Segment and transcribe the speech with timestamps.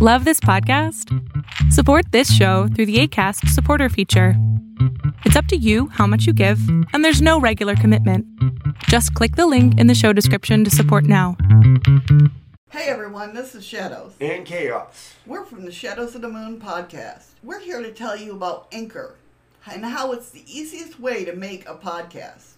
[0.00, 1.12] Love this podcast?
[1.72, 4.34] Support this show through the ACAST supporter feature.
[5.24, 6.60] It's up to you how much you give,
[6.92, 8.24] and there's no regular commitment.
[8.84, 11.36] Just click the link in the show description to support now.
[12.70, 14.12] Hey everyone, this is Shadows.
[14.20, 15.14] and chaos.
[15.26, 17.30] We're from the Shadows of the Moon podcast.
[17.42, 19.16] We're here to tell you about Anchor
[19.66, 22.52] and how it's the easiest way to make a podcast.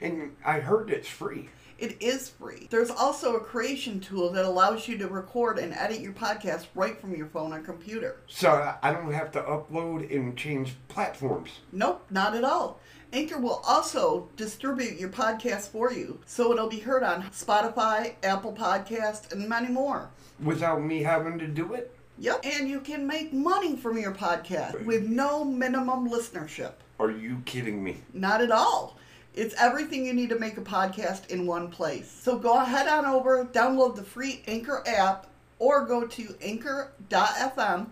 [0.00, 1.50] And I heard it's free.
[1.78, 2.68] It is free.
[2.70, 6.98] There's also a creation tool that allows you to record and edit your podcast right
[6.98, 8.16] from your phone or computer.
[8.26, 11.50] So I don't have to upload and change platforms.
[11.72, 12.80] Nope, not at all.
[13.12, 18.52] Anchor will also distribute your podcast for you, so it'll be heard on Spotify, Apple
[18.52, 20.10] Podcast, and many more.
[20.42, 21.94] Without me having to do it?
[22.18, 26.72] Yep, and you can make money from your podcast with no minimum listenership.
[26.98, 27.98] Are you kidding me?
[28.14, 28.96] Not at all.
[29.36, 32.10] It's everything you need to make a podcast in one place.
[32.10, 35.26] So go ahead on over, download the free Anchor app,
[35.58, 37.88] or go to anchor.fm,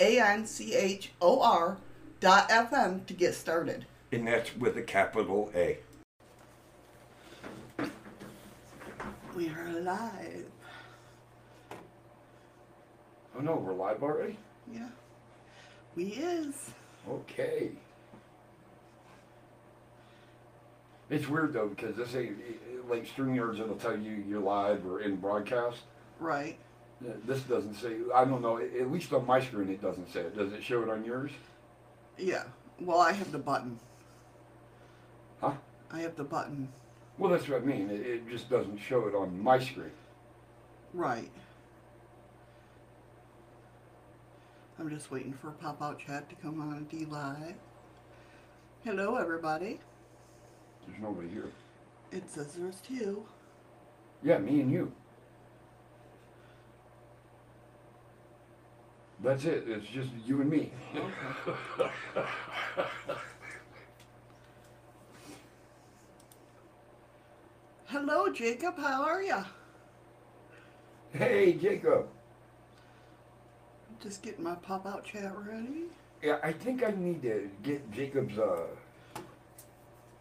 [0.00, 1.78] A N C H O R
[2.18, 3.86] dot FM to get started.
[4.10, 5.78] And that's with a capital A.
[9.36, 10.46] We are live.
[13.36, 14.36] Oh no, we're live already?
[14.72, 14.88] Yeah.
[15.94, 16.70] We is.
[17.08, 17.70] Okay.
[21.10, 22.36] It's weird though because this ain't
[22.88, 25.78] like StreamYards it'll tell you you're live or in broadcast.
[26.20, 26.58] Right.
[27.02, 27.96] Uh, This doesn't say.
[28.14, 28.58] I don't know.
[28.58, 30.36] At least on my screen it doesn't say it.
[30.36, 31.30] Does it show it on yours?
[32.18, 32.44] Yeah.
[32.80, 33.78] Well, I have the button.
[35.40, 35.52] Huh?
[35.90, 36.68] I have the button.
[37.16, 37.90] Well, that's what I mean.
[37.90, 39.90] It, it just doesn't show it on my screen.
[40.94, 41.30] Right.
[44.78, 47.54] I'm just waiting for a pop out chat to come on DLive.
[48.84, 49.80] Hello, everybody.
[50.88, 51.50] There's nobody here.
[52.10, 53.26] It says there's two.
[54.22, 54.90] Yeah, me and you.
[59.22, 59.64] That's it.
[59.66, 60.72] It's just you and me.
[67.86, 68.78] Hello, Jacob.
[68.78, 69.44] How are you?
[71.12, 72.06] Hey, Jacob.
[74.00, 75.86] Just getting my pop out chat ready.
[76.22, 78.66] Yeah, I think I need to get Jacob's uh,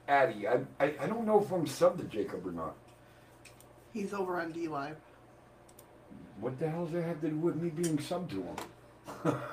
[0.07, 0.47] Addy.
[0.47, 2.75] I, I I don't know if I'm sub to Jacob or not.
[3.93, 4.95] He's over on DLive.
[6.39, 8.55] What the hell does that have to do with me being sub to him?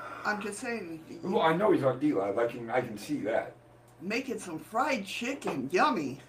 [0.25, 2.37] I'm just saying, Well, I know he's on DLive.
[2.37, 3.53] I can I can see that.
[4.01, 5.69] making some fried chicken.
[5.71, 6.19] Yummy.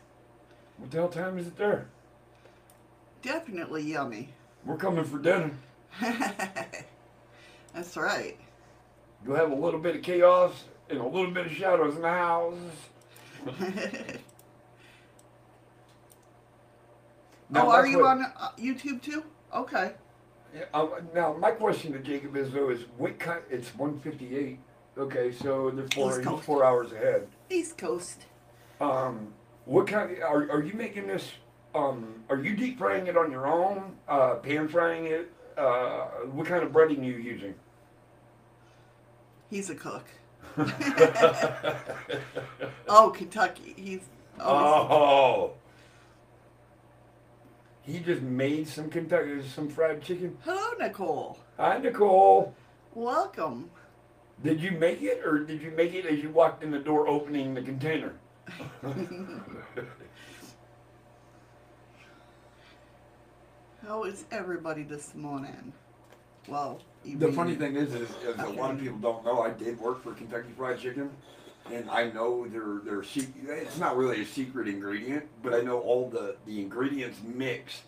[0.78, 1.87] What the hell time is it there?
[3.22, 4.28] Definitely yummy.
[4.64, 5.50] We're coming for dinner.
[6.00, 8.37] That's right.
[9.25, 12.08] You'll have a little bit of chaos and a little bit of shadows in the
[12.08, 12.54] house.
[17.54, 19.22] oh, are you on uh, YouTube too?
[19.54, 19.92] Okay.
[20.54, 23.42] Yeah, uh, now my question to Jacob is though is what kind?
[23.50, 24.58] It's 158.
[24.98, 26.44] Okay, so they're four, East he's Coast.
[26.44, 27.28] four hours ahead.
[27.50, 28.24] East Coast.
[28.80, 29.32] Um,
[29.64, 30.16] what kind?
[30.22, 31.32] Are are you making this?
[31.74, 33.96] Um, are you deep frying it on your own?
[34.08, 35.30] Uh, pan frying it?
[35.56, 37.54] Uh, what kind of breading are you using?
[39.50, 40.06] He's a cook.
[42.89, 43.75] oh, Kentucky.
[43.77, 44.00] He's.
[44.41, 45.53] Oh, Oh,
[47.83, 50.39] he just made some Kentucky some fried chicken.
[50.44, 51.39] Hello, Nicole.
[51.59, 52.55] Hi, Nicole.
[52.94, 53.71] Welcome.
[54.43, 57.06] Did you make it, or did you make it as you walked in the door
[57.06, 58.15] opening the container?
[63.87, 65.73] How is everybody this morning?
[66.49, 66.81] Well,
[67.15, 70.03] The funny thing is, is, is a lot of people don't know I did work
[70.03, 71.11] for Kentucky Fried Chicken,
[71.72, 75.81] and I know their their se- It's not really a secret ingredient, but I know
[75.81, 77.83] all the the ingredients mixed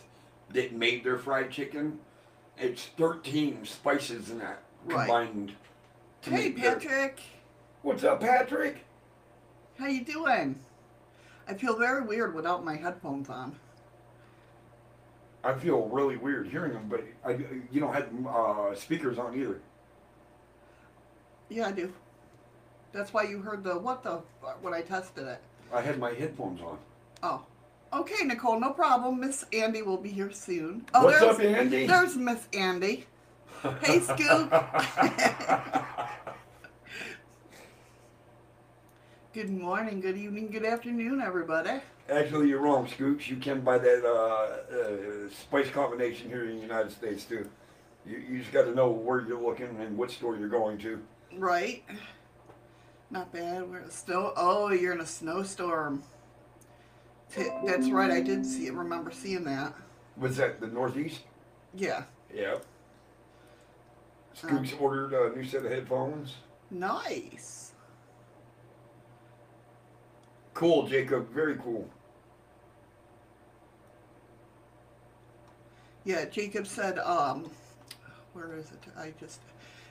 [0.51, 1.99] that made their fried chicken.
[2.56, 5.06] It's thirteen spices in that Right.
[5.06, 5.53] combined.
[6.23, 7.21] To Hey, make their- Patrick.
[7.83, 8.85] What's up, Patrick?
[9.79, 10.59] How you doing?
[11.47, 13.56] I feel very weird without my headphones on.
[15.44, 17.38] I feel really weird hearing them, but I,
[17.71, 19.60] you don't have uh, speakers on either.
[21.49, 21.93] Yeah, I do.
[22.93, 24.20] That's why you heard the what the
[24.61, 25.40] when I tested it.
[25.73, 26.79] I had my headphones on.
[27.23, 27.43] Oh.
[27.90, 29.20] Okay, Nicole, no problem.
[29.20, 30.85] Miss Andy will be here soon.
[30.93, 31.87] Oh, What's there's, up, Andy?
[31.87, 33.06] There's Miss Andy.
[33.82, 34.52] Hey, Scoop.
[39.34, 41.80] good morning, good evening, good afternoon, everybody.
[42.10, 43.28] Actually, you're wrong, Scoops.
[43.28, 47.48] You can buy that uh, uh, spice combination here in the United States too.
[48.06, 51.00] You, you just got to know where you're looking and what store you're going to.
[51.36, 51.84] Right.
[53.10, 53.70] Not bad.
[53.70, 54.32] We're still.
[54.36, 56.02] Oh, you're in a snowstorm.
[57.34, 58.10] T- That's right.
[58.10, 58.70] I did see.
[58.70, 59.75] Remember seeing that.
[60.16, 61.20] Was that the Northeast?
[61.75, 62.04] Yeah.
[62.34, 62.56] Yeah.
[64.32, 66.34] Scoops ordered a new set of headphones.
[66.70, 67.68] Nice.
[70.58, 71.32] Cool, Jacob.
[71.32, 71.88] Very cool.
[76.05, 77.49] Yeah, Jacob said, um,
[78.32, 78.90] where is it?
[78.99, 79.38] I just,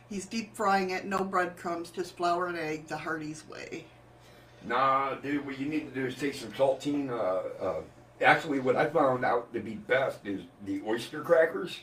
[0.10, 3.86] he's deep frying it, no breadcrumbs, just flour and egg, the Hardee's way.
[4.66, 5.46] Nah, dude.
[5.46, 7.12] What you need to do is take some saltine.
[7.12, 7.82] Uh, uh,
[8.22, 11.80] actually, what I found out to be best is the oyster crackers,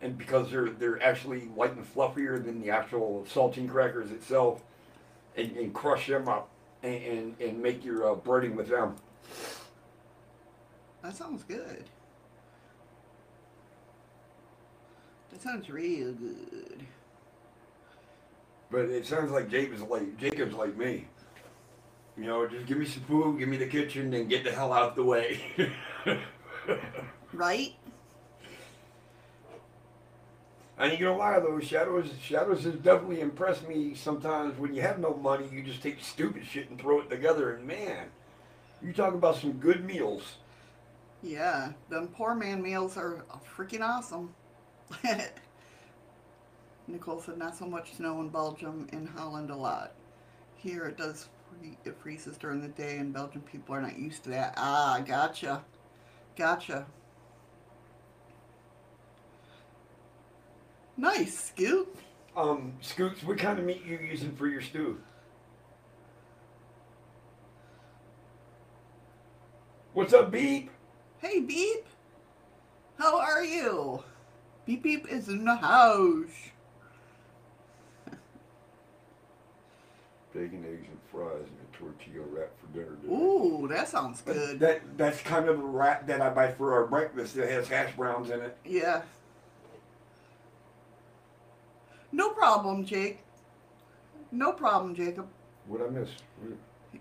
[0.00, 4.62] and because they're they're actually light and fluffier than the actual saltine crackers itself,
[5.36, 6.50] and, and crush them up
[6.84, 8.96] and and, and make your uh, breading with them.
[11.02, 11.84] That sounds good.
[15.30, 16.86] That sounds real good.
[18.70, 21.06] But it sounds like Jacob's like Jacob's like me.
[22.16, 24.72] You know, just give me some food, give me the kitchen, and get the hell
[24.72, 25.40] out of the way.
[27.34, 27.74] Right?
[30.76, 34.98] I ain't gonna lie though, Shadows Shadows has definitely impressed me sometimes when you have
[34.98, 38.08] no money, you just take stupid shit and throw it together and man,
[38.82, 40.36] you talk about some good meals.
[41.22, 43.24] Yeah, them poor man meals are
[43.56, 44.34] freaking awesome.
[46.86, 49.92] Nicole said not so much snow in Belgium, in Holland a lot.
[50.56, 54.24] Here it does, free, it freezes during the day, and Belgian people are not used
[54.24, 54.54] to that.
[54.56, 55.64] Ah, gotcha.
[56.36, 56.86] Gotcha.
[60.96, 61.98] Nice, Scoop.
[62.36, 65.00] Um, Scoots, what kind of meat you using for your stew?
[69.92, 70.70] What's up, Beep?
[71.18, 71.86] Hey, Beep.
[72.98, 74.02] How are you?
[74.66, 76.30] Beep Beep is in the house.
[80.34, 82.96] Bacon, eggs, and fries, and a tortilla wrap for dinner.
[83.02, 83.12] today.
[83.14, 84.58] Ooh, that sounds good.
[84.58, 87.94] That that's kind of a wrap that I buy for our breakfast that has hash
[87.94, 88.56] browns in it.
[88.64, 89.02] Yeah.
[92.14, 93.18] No problem, Jake.
[94.30, 95.26] No problem, Jacob.
[95.66, 96.10] What I miss?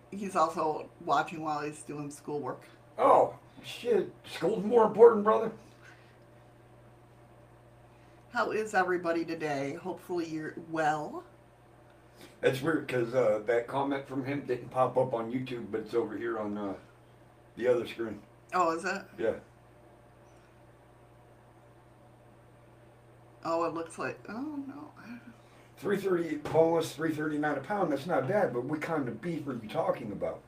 [0.10, 2.64] He's also watching while he's doing schoolwork.
[2.98, 4.12] Oh shit!
[4.34, 5.52] School's more important, brother.
[8.32, 9.76] How is everybody today?
[9.76, 11.24] Hopefully you're well.
[12.42, 15.94] That's weird because uh, that comment from him didn't pop up on YouTube, but it's
[15.94, 16.74] over here on uh,
[17.56, 18.20] the other screen.
[18.52, 19.04] Oh, is it?
[19.20, 19.34] Yeah.
[23.46, 24.20] Oh, it looks like.
[24.30, 24.92] Oh no.
[25.78, 27.92] Three thirty boneless, three thirty nine a pound.
[27.92, 30.42] That's not bad, but what kind of beef are you talking about?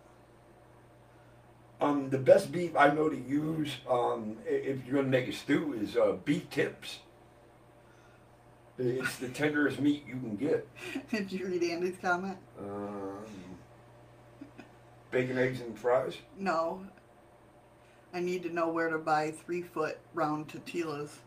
[1.82, 5.74] Um, the best beef I know to use, um, if you're gonna make a stew,
[5.74, 7.00] is uh, beef tips.
[8.78, 10.68] It's the tenderest meat you can get.
[11.10, 12.38] Did you read Andy's comment?
[12.60, 13.18] Um,
[15.12, 16.18] bacon, eggs, and fries.
[16.38, 16.86] No.
[18.14, 21.20] I need to know where to buy three foot round tortillas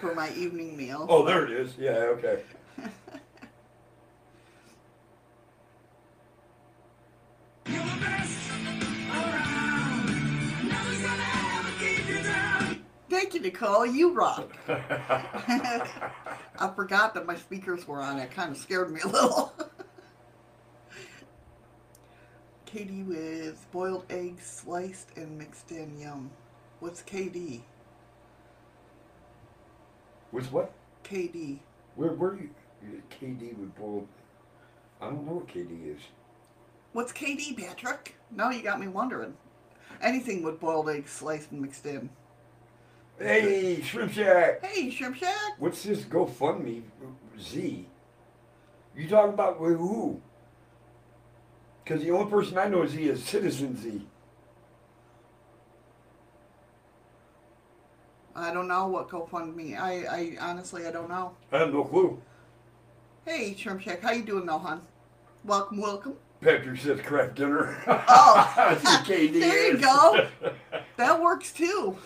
[0.00, 1.06] for my evening meal.
[1.08, 1.76] Oh, there it is.
[1.78, 2.42] Yeah, okay.
[13.08, 13.86] Thank you, Nicole.
[13.86, 14.56] You rock.
[14.68, 18.18] I forgot that my speakers were on.
[18.18, 19.52] It kind of scared me a little.
[22.66, 25.98] KD with boiled eggs sliced and mixed in.
[26.00, 26.30] Yum.
[26.80, 27.60] What's KD?
[30.32, 30.72] With what?
[31.04, 31.58] KD.
[31.94, 32.50] Where where you?
[33.20, 34.08] KD with boiled.
[35.00, 36.00] I don't know what KD is.
[36.92, 38.16] What's KD, Patrick?
[38.30, 39.34] Now you got me wondering.
[40.00, 42.08] Anything with boiled eggs sliced and mixed in.
[43.18, 44.64] Hey, Shrimp Shack.
[44.64, 45.58] Hey, Shrimp Shack.
[45.58, 46.82] What's this GoFundMe
[47.38, 47.86] Z?
[48.96, 50.20] You talking about with who?
[51.84, 54.06] Because the only person I know is Z is Citizen Z.
[58.34, 59.78] I don't know what GoFundMe.
[59.78, 61.34] I, I honestly I don't know.
[61.52, 62.20] I have no clue.
[63.26, 64.82] Hey, Shrimp Shack, how you doing, now, hon?
[65.44, 66.14] Welcome, welcome.
[66.40, 67.76] Patrick says craft dinner.
[67.86, 68.52] Oh.
[68.56, 70.26] That's what KD There you go.
[70.96, 71.96] That works too.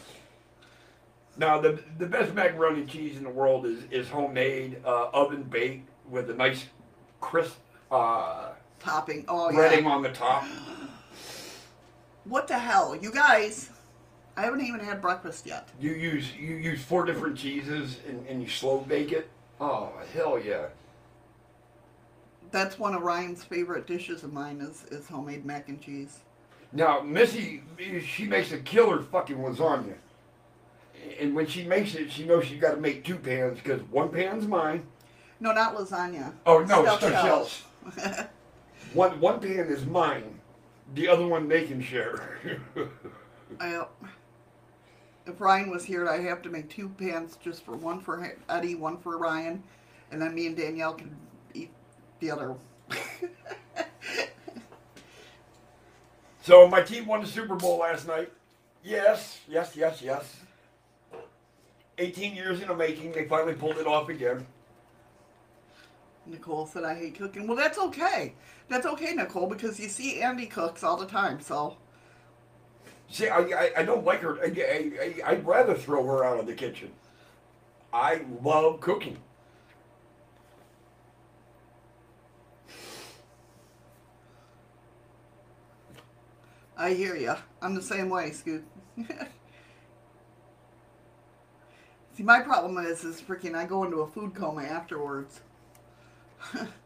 [1.38, 5.42] Now the the best macaroni and cheese in the world is is homemade, uh, oven
[5.42, 6.64] baked with a nice
[7.21, 7.56] crisp
[7.90, 9.25] uh, Topping.
[9.28, 9.88] Oh breading yeah.
[9.88, 10.45] on the top.
[12.25, 13.71] What the hell, you guys?
[14.37, 15.69] I haven't even had breakfast yet.
[15.81, 19.28] You use you use four different cheeses and, and you slow bake it.
[19.61, 20.66] Oh hell yeah!
[22.50, 26.21] That's one of Ryan's favorite dishes of mine is is homemade mac and cheese.
[26.73, 27.62] Now Missy,
[28.05, 29.95] she makes a killer fucking lasagna,
[31.19, 34.11] and when she makes it, she knows she's got to make two pans because one
[34.11, 34.83] pan's mine.
[35.40, 36.33] No, not lasagna.
[36.45, 37.62] Oh no, Stuffed stuffed shells.
[37.97, 38.26] shells.
[38.93, 40.40] One one pan is mine.
[40.95, 42.38] The other one they can share.
[43.61, 43.85] I,
[45.26, 48.75] if Ryan was here, I'd have to make two pans just for one for Eddie,
[48.75, 49.62] one for Ryan,
[50.11, 51.16] and then me and Danielle can
[51.54, 51.71] eat
[52.21, 52.54] the other.
[56.42, 58.33] So my team won the Super Bowl last night.
[58.85, 60.37] Yes, yes, yes, yes.
[61.99, 64.47] 18 years in the making, they finally pulled it off again.
[66.25, 67.49] Nicole said I hate cooking.
[67.49, 68.35] Well, that's okay.
[68.68, 71.78] That's okay, Nicole, because you see Andy cooks all the time, so.
[73.08, 74.38] See, I, I, I don't like her.
[74.40, 76.90] I, I, I'd rather throw her out of the kitchen.
[77.92, 79.18] I love cooking.
[86.76, 87.36] I hear ya.
[87.62, 88.64] I'm the same way, Scoot.
[92.16, 95.40] See, my problem is, is freaking I go into a food coma afterwards.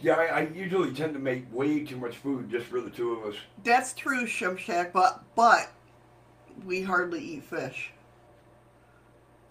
[0.00, 3.12] Yeah, I, I usually tend to make way too much food just for the two
[3.12, 3.40] of us.
[3.62, 5.72] That's true, Shimshak, but but
[6.64, 7.92] we hardly eat fish.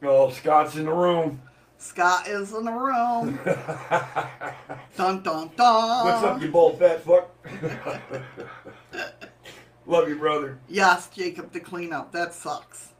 [0.01, 1.41] Oh, Scott's in the room.
[1.77, 3.39] Scott is in the room.
[4.95, 6.05] dun dun dun.
[6.05, 7.29] What's up, you bald fat fuck?
[9.85, 10.59] Love you, brother.
[10.69, 12.11] Yes, Jacob, the cleanup.
[12.13, 12.93] That sucks.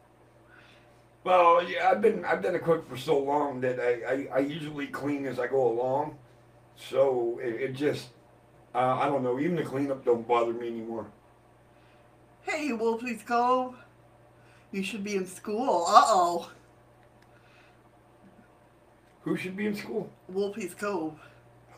[1.23, 4.39] Well, yeah, I've been I've been a cook for so long that I, I, I
[4.39, 6.17] usually clean as I go along.
[6.75, 8.09] So it, it just
[8.75, 9.39] uh, I don't know.
[9.39, 11.05] Even the cleanup don't bother me anymore.
[12.41, 13.75] Hey, Wolfie's Cove.
[14.71, 15.85] You should be in school.
[15.87, 16.51] Uh oh.
[19.21, 20.09] Who should be in school?
[20.31, 21.13] Wolfie's Cove.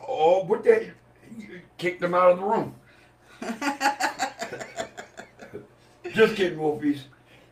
[0.06, 0.90] Oh, what the?
[1.36, 2.74] You kicked them out of the room.
[6.14, 7.02] Just kidding, Wolfies.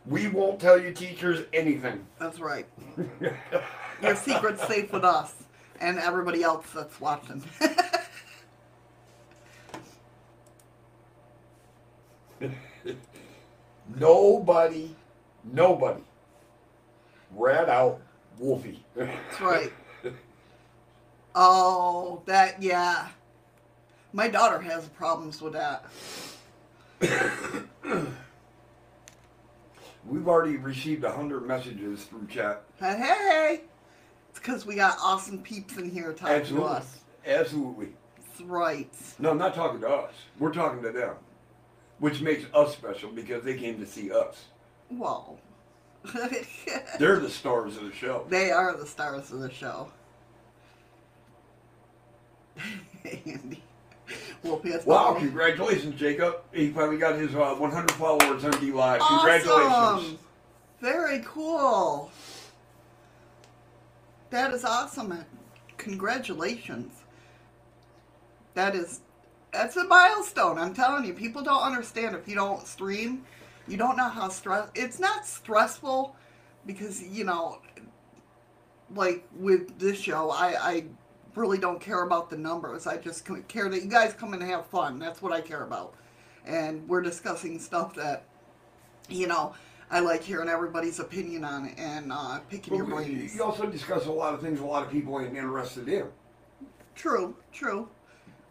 [0.07, 2.05] We won't tell you teachers anything.
[2.19, 2.65] That's right.
[4.01, 5.44] Your secret's safe with us
[5.79, 7.43] and everybody else that's watching.
[13.95, 14.95] nobody,
[15.43, 16.01] nobody
[17.31, 18.01] rat out
[18.39, 18.83] Wolfie.
[18.95, 19.71] that's right.
[21.33, 23.09] Oh, that, yeah.
[24.13, 25.85] My daughter has problems with that.
[30.07, 32.63] We've already received a hundred messages through chat.
[32.79, 33.61] Hey, hey.
[34.35, 36.67] It's because we got awesome peeps in here talking Absolutely.
[36.67, 36.99] to us.
[37.25, 37.87] Absolutely.
[38.17, 38.93] That's right.
[39.17, 40.11] No, I'm not talking to us.
[40.39, 41.15] We're talking to them.
[41.99, 44.43] Which makes us special because they came to see us.
[44.91, 45.39] Well,
[46.99, 48.25] They're the stars of the show.
[48.27, 49.89] they are the stars of the show.
[53.05, 53.63] Andy.
[54.43, 56.41] Has Wow, congratulations, Jacob.
[56.51, 58.99] He finally got his uh, 100 followers on DLive.
[58.99, 59.17] Awesome.
[59.17, 60.19] Congratulations.
[60.81, 62.11] Very cool.
[64.29, 65.25] That is awesome.
[65.77, 66.93] Congratulations.
[68.53, 69.01] That is
[69.51, 70.57] that's a milestone.
[70.57, 73.23] I'm telling you, people don't understand if you don't stream,
[73.67, 76.15] you don't know how stress it's not stressful
[76.65, 77.59] because, you know,
[78.93, 80.85] like with this show, I I
[81.35, 82.87] really don't care about the numbers.
[82.87, 84.99] I just care that you guys come and have fun.
[84.99, 85.95] That's what I care about.
[86.45, 88.25] And we're discussing stuff that
[89.09, 89.53] you know,
[89.91, 93.35] I like hearing everybody's opinion on it and uh, picking your brains.
[93.35, 96.05] You also discuss a lot of things a lot of people ain't interested in.
[96.95, 97.87] True, true.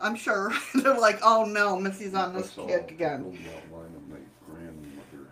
[0.00, 3.21] I'm sure they're like, oh no, Missy's on this kick again.
[3.23, 5.31] Outline of my grandmother.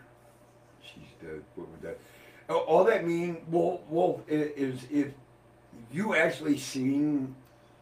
[0.82, 1.42] She's dead.
[1.54, 1.98] What would that?
[2.48, 5.08] All that mean, well, well, is if
[5.90, 7.34] you actually seen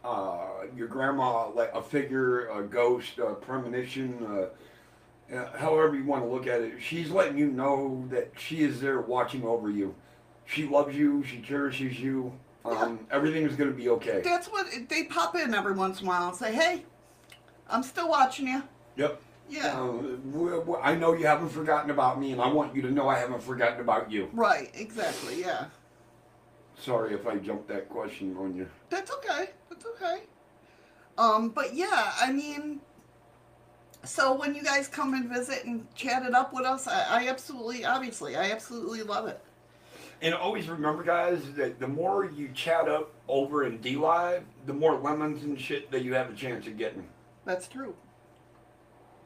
[0.03, 4.45] uh, your grandma like a figure, a ghost, a premonition, uh,
[5.33, 8.81] uh, however you want to look at it, she's letting you know that she is
[8.81, 9.95] there watching over you.
[10.45, 11.23] She loves you.
[11.23, 12.33] She cherishes you.
[12.65, 14.21] Um, Everything is going to be okay.
[14.23, 16.83] That's what they pop in every once in a while and say, hey,
[17.69, 18.63] I'm still watching you.
[18.97, 19.21] Yep.
[19.49, 23.09] Yeah, Uh, I know you haven't forgotten about me, and I want you to know
[23.09, 24.29] I haven't forgotten about you.
[24.31, 25.65] right, exactly, yeah.
[26.79, 28.69] Sorry if I jumped that question on you.
[28.89, 29.49] That's okay.
[29.69, 30.21] That's okay.
[31.17, 32.79] Um, but yeah, I mean,
[34.03, 37.27] so when you guys come and visit and chat it up with us, I, I
[37.27, 39.41] absolutely, obviously, I absolutely love it.
[40.21, 44.95] And always remember, guys, that the more you chat up over in DLive, the more
[44.95, 47.07] lemons and shit that you have a chance of getting.
[47.45, 47.95] That's true.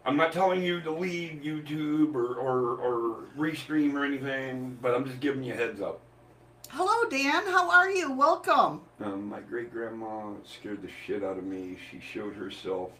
[0.06, 5.06] I'm not telling you to leave YouTube or, or, or restream or anything, but I'm
[5.06, 6.00] just giving you a heads up.
[6.70, 7.46] Hello, Dan.
[7.48, 8.12] How are you?
[8.12, 8.82] Welcome.
[9.04, 11.78] Um, my great grandma scared the shit out of me.
[11.90, 12.92] She showed herself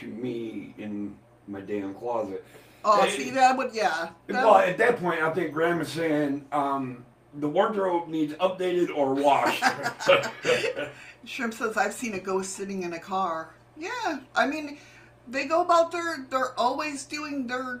[0.00, 2.44] to me in my damn closet.
[2.84, 3.10] Oh, Hey.
[3.16, 4.10] see that would yeah.
[4.28, 8.94] That Well, would- at that point, I think Grandma's saying um, the wardrobe needs updated
[8.96, 9.62] or washed.
[11.24, 13.54] Shrimp says I've seen a ghost sitting in a car.
[13.76, 14.78] Yeah, I mean,
[15.26, 16.26] they go about their.
[16.30, 17.80] They're always doing their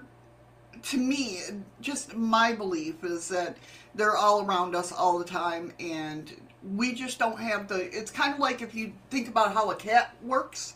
[0.82, 1.40] to me,
[1.80, 3.56] just my belief is that
[3.96, 6.32] they're all around us all the time, and
[6.76, 7.88] we just don't have the.
[7.96, 10.74] It's kind of like if you think about how a cat works.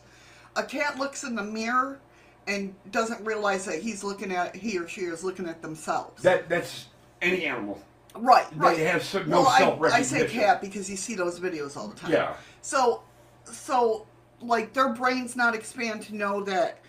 [0.55, 1.99] A cat looks in the mirror
[2.47, 6.21] and doesn't realize that he's looking at he or she is looking at themselves.
[6.23, 6.87] That that's
[7.21, 7.81] any animal.
[8.15, 8.77] right, they right.
[8.79, 10.29] have so- no well, I, I self-recognition.
[10.29, 12.11] say cat because you see those videos all the time.
[12.11, 12.35] Yeah.
[12.61, 13.01] So,
[13.45, 14.05] so
[14.41, 16.79] like their brains not expand to know that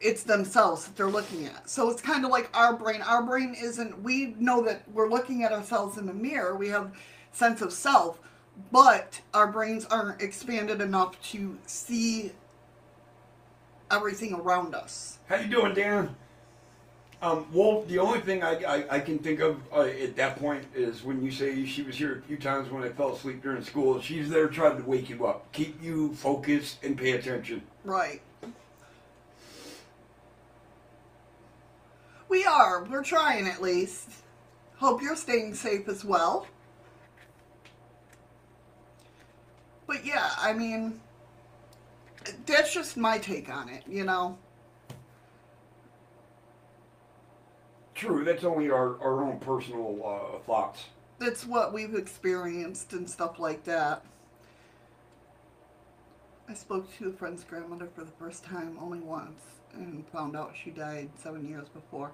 [0.00, 1.68] it's themselves that they're looking at.
[1.68, 3.02] So it's kind of like our brain.
[3.02, 4.02] Our brain isn't.
[4.02, 6.56] We know that we're looking at ourselves in the mirror.
[6.56, 6.92] We have
[7.32, 8.18] sense of self,
[8.72, 12.32] but our brains aren't expanded enough to see
[13.90, 15.18] everything around us.
[15.28, 16.16] How you doing, Dan?
[17.22, 20.64] Um, well, the only thing I, I, I can think of uh, at that point
[20.74, 23.62] is when you say she was here a few times when I fell asleep during
[23.62, 24.00] school.
[24.00, 27.62] She's there trying to wake you up, keep you focused, and pay attention.
[27.84, 28.22] Right.
[32.30, 32.84] We are.
[32.84, 34.08] We're trying at least.
[34.76, 36.46] Hope you're staying safe as well.
[39.86, 41.00] But yeah, I mean,
[42.46, 44.38] that's just my take on it, you know?
[47.94, 50.84] True, that's only our, our own personal uh, thoughts.
[51.18, 54.04] That's what we've experienced and stuff like that.
[56.48, 59.42] I spoke to a friend's grandmother for the first time only once
[59.74, 62.10] and found out she died seven years before.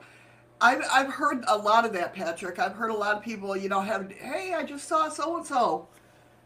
[0.60, 2.58] I've, I've heard a lot of that, Patrick.
[2.58, 5.46] I've heard a lot of people, you know, have, hey, I just saw so and
[5.46, 5.86] so,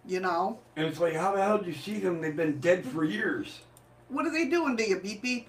[0.07, 0.59] you know.
[0.77, 2.21] And it's like, how the hell did you see them?
[2.21, 3.61] They've been dead for years.
[4.09, 5.49] What are they doing to you, beep beep?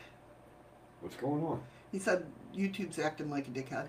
[1.01, 1.62] What's going on?
[1.91, 3.88] He said, YouTube's acting like a dickhead.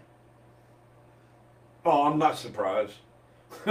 [1.85, 2.95] Oh, I'm not surprised.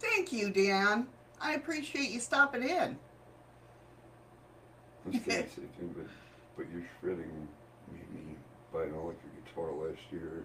[0.00, 1.06] Thank you, Dan.
[1.40, 2.98] I appreciate you stopping in.
[5.06, 6.06] I was gonna too, but,
[6.56, 7.48] but your shredding
[7.92, 8.36] me
[8.72, 10.44] by an electric guitar last year,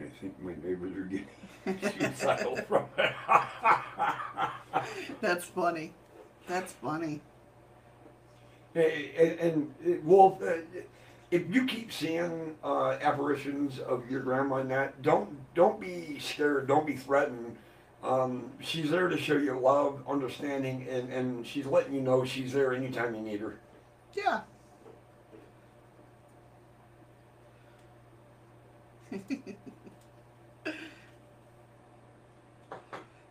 [0.00, 1.28] I think my neighbors are getting
[2.00, 3.12] suicidal from it.
[5.20, 5.92] That's funny.
[6.48, 7.20] That's funny.
[8.74, 10.54] And, and, and Wolf, uh,
[11.30, 16.66] if you keep seeing uh, apparitions of your grandma and that, don't don't be scared.
[16.66, 17.56] Don't be threatened.
[18.02, 22.52] Um, she's there to show you love, understanding, and, and she's letting you know she's
[22.52, 23.58] there anytime you need her.
[24.14, 24.40] Yeah.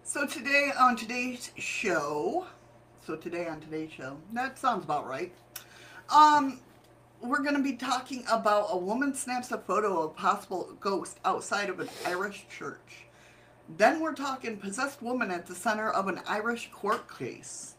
[0.09, 2.47] so today on today's show,
[3.05, 5.31] so today on today's show, that sounds about right.
[6.09, 6.61] Um,
[7.21, 11.19] we're going to be talking about a woman snaps a photo of a possible ghost
[11.25, 13.05] outside of an Irish church.
[13.77, 17.75] Then we're talking possessed woman at the center of an Irish court case.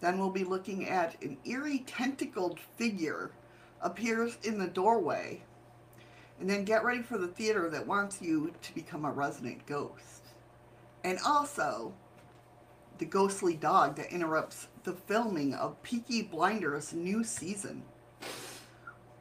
[0.00, 3.30] Then we'll be looking at an eerie tentacled figure
[3.80, 5.42] appears in the doorway.
[6.40, 10.17] And then get ready for the theater that wants you to become a resident ghost.
[11.08, 11.94] And also,
[12.98, 17.82] the ghostly dog that interrupts the filming of Peaky Blinders' new season.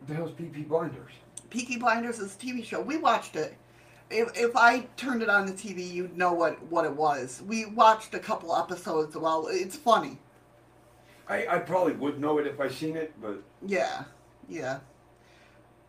[0.06, 1.14] The hell's PP Blinders?
[1.50, 2.82] Peaky Blinders is a TV show.
[2.82, 3.56] We watched it.
[4.10, 7.42] If, if I turned it on the TV, you'd know what, what it was.
[7.48, 9.16] We watched a couple episodes.
[9.16, 10.18] Well, it's funny.
[11.30, 14.04] I, I probably would know it if I seen it, but Yeah,
[14.50, 14.80] yeah.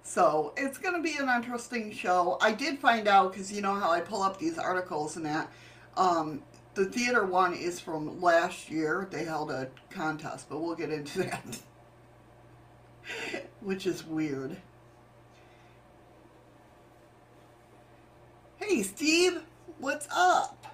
[0.04, 2.38] So it's going to be an interesting show.
[2.40, 5.50] I did find out because you know how I pull up these articles and that.
[5.98, 6.42] Um,
[6.74, 9.08] the theater one is from last year.
[9.10, 11.58] They held a contest, but we'll get into that,
[13.60, 14.56] which is weird.
[18.58, 19.42] Hey, Steve,
[19.78, 20.66] what's up?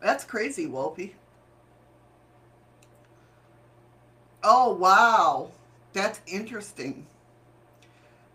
[0.00, 1.16] That's crazy, Wolfie.
[4.44, 5.50] Oh, wow.
[5.94, 7.06] That's interesting.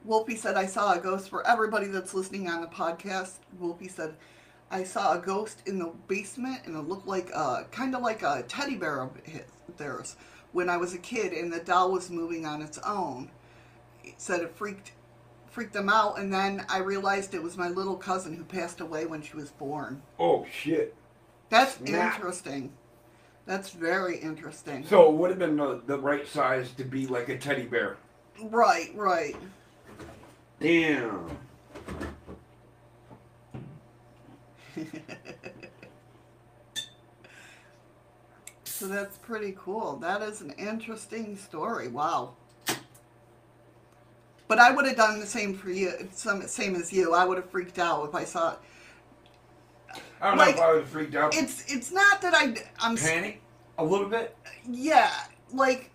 [0.04, 1.30] Wolfie said, I saw a ghost.
[1.30, 4.16] For everybody that's listening on the podcast, Wolfie said,
[4.72, 8.24] I saw a ghost in the basement and it looked like a, kind of like
[8.24, 9.42] a teddy bear of his,
[9.78, 10.16] theirs
[10.54, 13.30] when I was a kid and the doll was moving on its own.
[14.02, 14.94] He said it freaked
[15.50, 19.06] freaked them out and then I realized it was my little cousin who passed away
[19.06, 20.02] when she was born.
[20.18, 20.96] oh shit.
[21.50, 22.16] That's Snap.
[22.16, 22.72] interesting.
[23.46, 24.86] That's very interesting.
[24.86, 27.98] So it would have been the, the right size to be like a teddy bear.
[28.42, 29.36] Right, right.
[30.62, 31.40] Damn.
[38.66, 39.98] So that's pretty cool.
[39.98, 41.88] That is an interesting story.
[41.88, 42.34] Wow.
[44.48, 47.14] But I would have done the same for you, some same as you.
[47.14, 48.56] I would have freaked out if I saw.
[50.22, 51.36] I don't Like, know if I would have freaked out.
[51.36, 53.42] It's it's not that I I'm Panic
[53.78, 54.36] a little bit.
[54.70, 55.12] yeah
[55.54, 55.92] like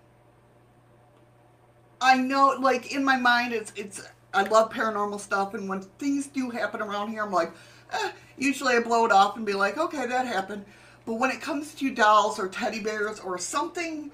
[2.00, 4.02] I know, like in my mind, it's it's.
[4.34, 7.52] I love paranormal stuff, and when things do happen around here, I'm like,
[7.92, 10.64] eh, usually I blow it off and be like, okay, that happened.
[11.06, 14.10] But when it comes to dolls or teddy bears or something,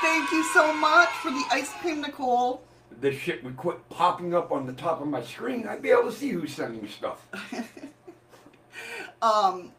[0.00, 2.62] thank you so much for the ice cream, Nicole.
[2.98, 5.66] This shit would quit popping up on the top of my screen.
[5.68, 7.26] I'd be able to see who's sending stuff.
[9.22, 9.72] Um.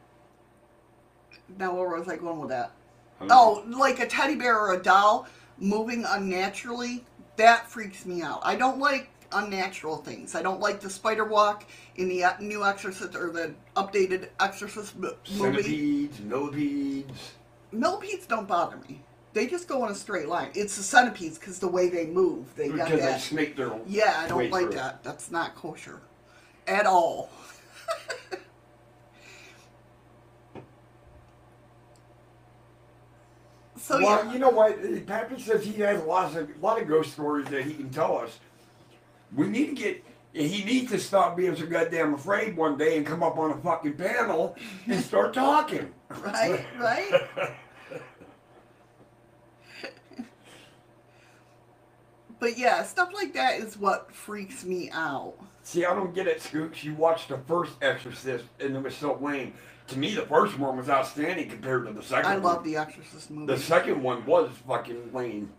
[1.58, 2.72] Now where was I going with that?
[3.22, 5.28] Oh, like a teddy bear or a doll
[5.60, 7.04] moving unnaturally,
[7.38, 8.42] that freaks me out.
[8.44, 10.36] I don't like unnatural things.
[10.36, 14.96] I don't like the spider walk in the uh, new Exorcist or the updated Exorcist
[14.98, 15.16] movie.
[15.24, 17.34] Centipedes, millipedes.
[17.72, 19.02] Millipedes don't bother me.
[19.34, 20.50] They just go in a straight line.
[20.56, 24.22] It's the centipedes because the way they move, they got Because they snake their Yeah,
[24.24, 24.76] I don't like through.
[24.76, 25.04] that.
[25.04, 26.02] That's not kosher
[26.66, 27.30] at all.
[33.88, 35.06] so well, yeah, you know what?
[35.06, 38.38] Pappy says he has lots of lot of ghost stories that he can tell us.
[39.34, 40.04] We need to get.
[40.34, 43.58] He needs to stop being so goddamn afraid one day and come up on a
[43.58, 45.94] fucking panel and start talking.
[46.10, 47.54] right, right.
[52.40, 55.36] but yeah, stuff like that is what freaks me out.
[55.64, 56.84] See, I don't get it, Scoops.
[56.84, 59.54] You watched the first Exorcist and it was so lame.
[59.88, 62.44] To me, the first one was outstanding compared to the second I one.
[62.44, 63.54] love the Exorcist movie.
[63.54, 65.52] The second one was fucking lame.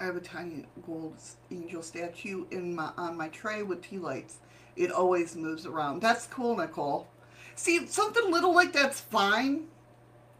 [0.00, 1.16] I have a tiny gold
[1.50, 4.38] angel statue in my on my tray with tea lights.
[4.76, 6.02] It always moves around.
[6.02, 7.06] That's cool, Nicole.
[7.54, 9.68] See, something little like that's fine.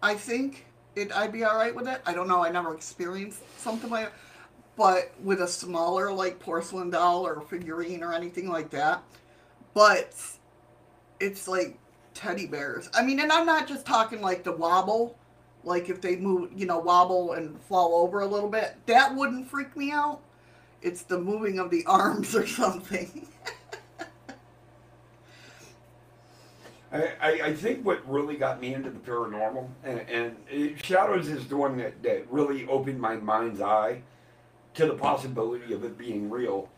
[0.03, 1.13] I think it.
[1.13, 2.01] I'd be all right with it.
[2.07, 2.45] I don't know.
[2.45, 4.15] I never experienced something like, that.
[4.77, 9.03] but with a smaller like porcelain doll or figurine or anything like that.
[9.75, 10.15] But
[11.21, 11.79] it's like
[12.15, 12.89] teddy bears.
[12.95, 15.17] I mean, and I'm not just talking like the wobble,
[15.65, 18.77] like if they move, you know, wobble and fall over a little bit.
[18.87, 20.21] That wouldn't freak me out.
[20.83, 23.29] It's the moving of the arms or something.
[26.95, 31.29] I, I, I think what really got me into the paranormal, and, and it, Shadows
[31.29, 34.03] is the one that, that really opened my mind's eye
[34.75, 36.69] to the possibility of it being real.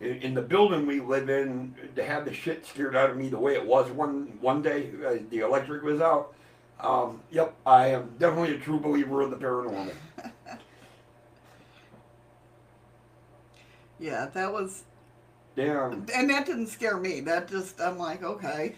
[0.00, 3.30] In, in the building we live in, to have the shit scared out of me
[3.30, 6.34] the way it was one one day, uh, the electric was out.
[6.78, 9.94] Um, yep, I am definitely a true believer of the paranormal.
[13.98, 14.84] yeah, that was,
[15.56, 16.04] Damn.
[16.14, 17.20] and that didn't scare me.
[17.20, 18.74] That just, I'm like, okay.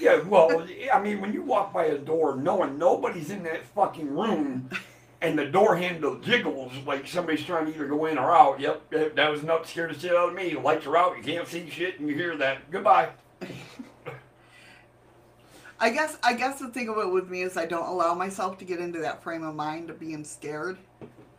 [0.00, 4.14] Yeah, well, I mean, when you walk by a door knowing nobody's in that fucking
[4.14, 4.70] room
[5.20, 8.82] and the door handle jiggles like somebody's trying to either go in or out, yep,
[8.90, 10.54] that was enough to scare the shit out of me.
[10.54, 12.70] The lights are out, you can't see shit, and you hear that.
[12.70, 13.10] Goodbye.
[15.80, 18.56] I guess, I guess the thing of it with me is I don't allow myself
[18.58, 20.78] to get into that frame of mind of being scared.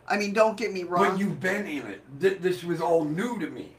[0.06, 1.12] I mean, don't get me wrong.
[1.12, 2.01] But you've been in it.
[2.19, 3.71] Th- This was all new to me.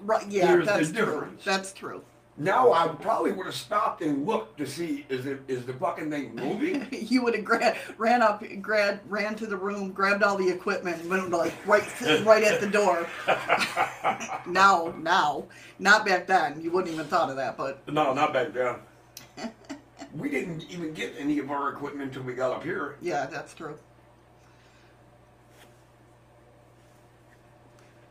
[0.00, 1.28] right, yeah, there's the that's true.
[1.44, 2.04] That's true.
[2.36, 6.10] Now I probably would have stopped and looked to see is it is the fucking
[6.10, 6.86] thing moving?
[6.92, 11.00] you would have gra- ran up, grad, ran to the room, grabbed all the equipment,
[11.02, 11.84] and went like right,
[12.24, 13.06] right at the door.
[14.46, 15.44] now, now,
[15.78, 16.60] not back then.
[16.62, 18.76] You wouldn't even thought of that, but no, not back then.
[20.14, 22.96] we didn't even get any of our equipment until we got up here.
[23.02, 23.78] yeah, that's true.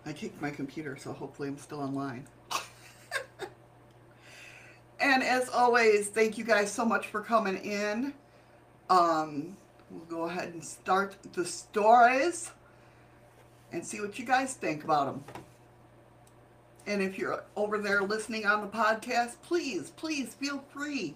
[0.05, 2.27] I kicked my computer, so hopefully I'm still online.
[4.99, 8.13] And as always, thank you guys so much for coming in.
[8.89, 9.55] Um,
[9.89, 12.51] we'll go ahead and start the stories
[13.71, 15.23] and see what you guys think about them.
[16.87, 21.15] And if you're over there listening on the podcast, please, please feel free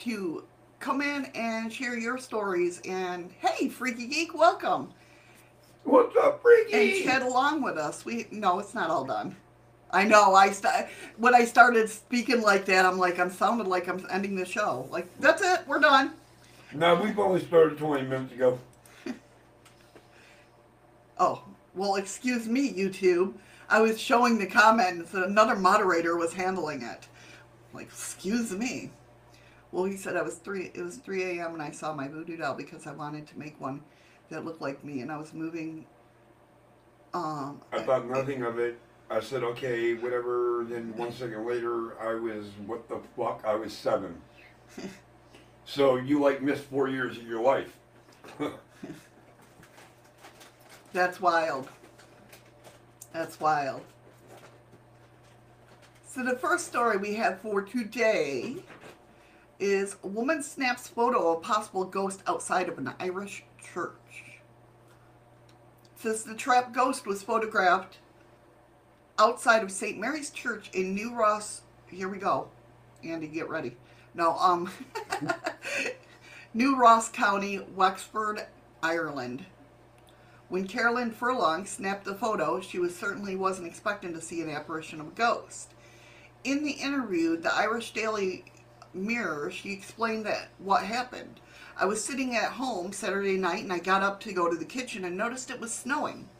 [0.00, 0.44] to
[0.78, 2.80] come in and share your stories.
[2.86, 4.92] And hey, Freaky Geek, welcome
[5.84, 6.72] What's up, Freaky?
[7.00, 8.04] and chat along with us.
[8.04, 9.36] We no, it's not all done.
[9.92, 10.34] I know.
[10.34, 14.36] I st- when I started speaking like that, I'm like, I'm sounded like I'm ending
[14.36, 14.88] the show.
[14.90, 16.12] Like that's it, we're done.
[16.72, 18.58] No, we've only started 20 minutes ago.
[21.18, 21.42] Oh,
[21.74, 23.34] well, excuse me, YouTube.
[23.68, 27.08] I was showing the comments and another moderator was handling it.
[27.74, 28.90] Like, excuse me.
[29.72, 30.70] Well, he said I was three.
[30.74, 31.52] It was 3 a.m.
[31.54, 33.82] and I saw my voodoo doll because I wanted to make one
[34.30, 35.86] that looked like me, and I was moving.
[37.14, 38.78] Um, I thought nothing of it.
[39.10, 40.64] I said, okay, whatever.
[40.68, 43.42] Then one second later, I was, what the fuck?
[43.44, 44.14] I was seven.
[45.64, 47.76] so you like missed four years of your life.
[50.92, 51.68] That's wild.
[53.12, 53.82] That's wild.
[56.06, 58.56] So the first story we have for today
[59.58, 64.40] is a woman snaps photo of possible ghost outside of an Irish church.
[65.96, 67.98] Says the trap ghost was photographed
[69.20, 69.98] outside of St.
[69.98, 71.60] Mary's Church in New Ross.
[71.88, 72.48] Here we go.
[73.04, 73.76] Andy, get ready.
[74.14, 74.72] No, um,
[76.54, 78.46] New Ross County, Wexford,
[78.82, 79.44] Ireland.
[80.48, 85.02] When Carolyn Furlong snapped the photo, she was certainly wasn't expecting to see an apparition
[85.02, 85.74] of a ghost.
[86.42, 88.46] In the interview, the Irish Daily
[88.94, 91.40] Mirror, she explained that what happened.
[91.76, 94.64] I was sitting at home Saturday night and I got up to go to the
[94.64, 96.30] kitchen and noticed it was snowing.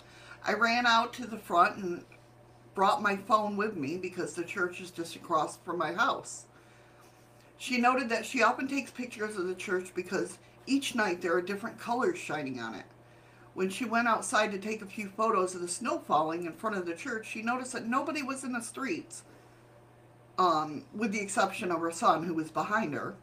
[0.43, 2.05] I ran out to the front and
[2.74, 6.46] brought my phone with me because the church is just across from my house.
[7.59, 11.42] She noted that she often takes pictures of the church because each night there are
[11.42, 12.87] different colors shining on it.
[13.54, 16.76] When she went outside to take a few photos of the snow falling in front
[16.76, 19.24] of the church, she noticed that nobody was in the streets,
[20.38, 23.16] um, with the exception of her son, who was behind her.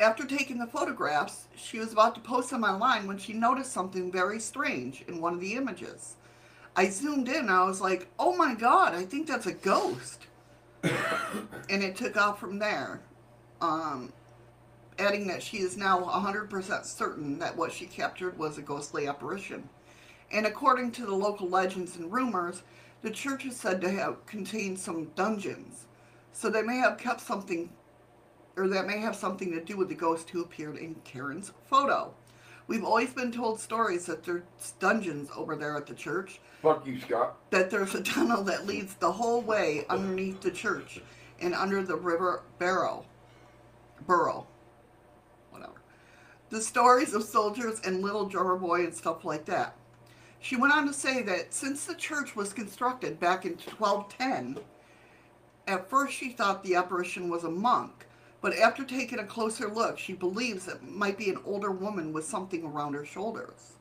[0.00, 4.10] After taking the photographs, she was about to post them online when she noticed something
[4.10, 6.16] very strange in one of the images.
[6.78, 10.28] I zoomed in I was like, oh my god, I think that's a ghost.
[10.84, 13.00] and it took off from there.
[13.60, 14.12] Um,
[14.96, 19.68] adding that she is now 100% certain that what she captured was a ghostly apparition.
[20.30, 22.62] And according to the local legends and rumors,
[23.02, 25.86] the church is said to have contained some dungeons.
[26.32, 27.70] So they may have kept something,
[28.56, 32.14] or that may have something to do with the ghost who appeared in Karen's photo.
[32.68, 34.42] We've always been told stories that there's
[34.78, 37.36] dungeons over there at the church, Fuck you, Scott.
[37.50, 41.00] that there's a tunnel that leads the whole way underneath the church
[41.40, 43.06] and under the river Barrow.
[44.06, 44.46] Burrow.
[45.50, 45.80] Whatever.
[46.50, 49.74] The stories of soldiers and little drummer boy and stuff like that.
[50.40, 54.58] She went on to say that since the church was constructed back in 1210,
[55.66, 58.06] at first she thought the apparition was a monk,
[58.40, 62.24] but after taking a closer look, she believes it might be an older woman with
[62.24, 63.72] something around her shoulders.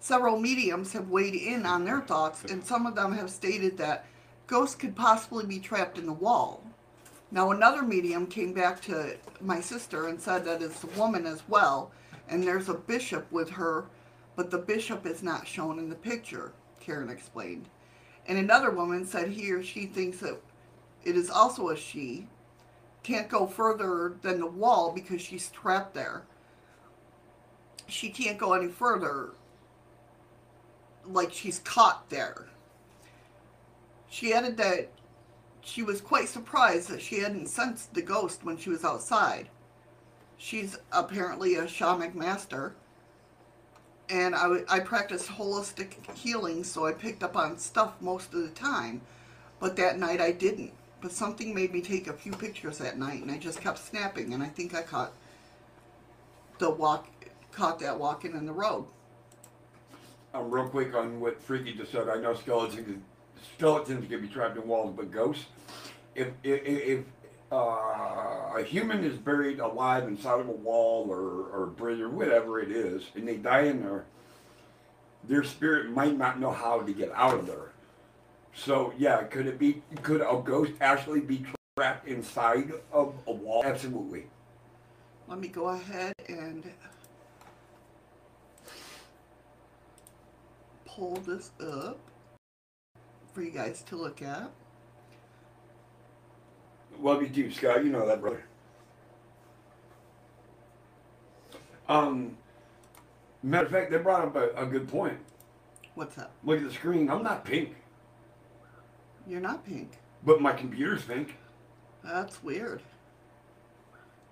[0.00, 4.06] Several mediums have weighed in on their thoughts, and some of them have stated that
[4.46, 6.62] ghosts could possibly be trapped in the wall.
[7.30, 11.42] Now, another medium came back to my sister and said that it's a woman as
[11.48, 11.90] well,
[12.28, 13.86] and there's a bishop with her,
[14.36, 17.68] but the bishop is not shown in the picture, Karen explained.
[18.26, 20.40] And another woman said he or she thinks that
[21.04, 22.28] it is also a she,
[23.02, 26.24] can't go further than the wall because she's trapped there.
[27.86, 29.30] She can't go any further
[31.06, 32.46] like she's caught there.
[34.08, 34.88] She added that
[35.60, 39.48] she was quite surprised that she hadn't sensed the ghost when she was outside.
[40.36, 42.74] She's apparently a shamanic master,
[44.08, 48.48] and I, I practice holistic healing, so I picked up on stuff most of the
[48.50, 49.02] time,
[49.60, 50.72] but that night I didn't.
[51.00, 54.34] But something made me take a few pictures that night, and I just kept snapping,
[54.34, 55.12] and I think I caught
[56.58, 57.08] the walk,
[57.52, 58.86] caught that walking in the road.
[60.34, 62.08] Um, real quick on what Freaky just said.
[62.08, 63.02] I know skeletons
[63.54, 65.46] skeletons can be trapped in walls, but ghosts,
[66.14, 67.04] if if, if
[67.50, 72.60] uh, a human is buried alive inside of a wall or or bridge or whatever
[72.60, 74.04] it is, and they die in there,
[75.24, 77.72] their spirit might not know how to get out of there.
[78.54, 79.82] So yeah, could it be?
[80.02, 81.44] Could a ghost actually be
[81.76, 83.62] trapped inside of a wall?
[83.64, 84.26] Absolutely.
[85.28, 86.64] Let me go ahead and
[90.86, 91.98] pull this up
[93.32, 94.50] for you guys to look at.
[96.98, 97.84] Love you too, Scott.
[97.84, 98.42] You know that, brother.
[101.88, 102.36] Um,
[103.42, 105.18] matter of fact, they brought up a, a good point.
[105.94, 106.32] What's up?
[106.44, 107.08] Look at the screen.
[107.08, 107.76] I'm not pink,
[109.28, 109.92] You're not pink.
[110.24, 111.36] but my computer's pink.
[112.02, 112.80] That's weird.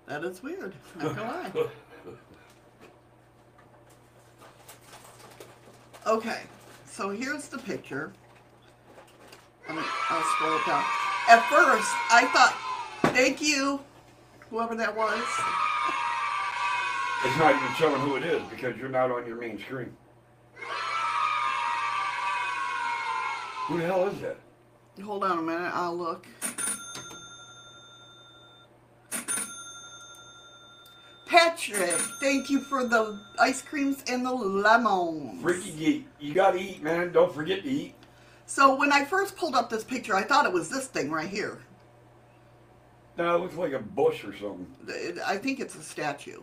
[0.07, 0.73] That is weird.
[0.97, 1.69] Not gonna lie.
[6.05, 6.41] Okay,
[6.85, 8.13] so here's the picture.
[9.67, 10.83] Let me, I'll scroll it down.
[11.29, 13.81] At first, I thought, thank you,
[14.49, 15.21] whoever that was.
[17.25, 19.91] It's not even showing who it is because you're not on your main screen.
[23.67, 24.37] Who the hell is that?
[25.03, 26.25] Hold on a minute, I'll look.
[31.25, 31.89] Patrick,
[32.21, 35.41] thank you for the ice creams and the lemons.
[35.41, 36.07] Freaky geek.
[36.19, 37.11] You gotta eat, man.
[37.11, 37.95] Don't forget to eat.
[38.45, 41.27] So when I first pulled up this picture, I thought it was this thing right
[41.27, 41.59] here.
[43.17, 45.19] No, it looks like a bush or something.
[45.25, 46.41] I think it's a statue.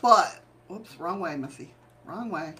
[0.00, 1.74] But, whoops, wrong way, Missy.
[2.04, 2.54] Wrong way.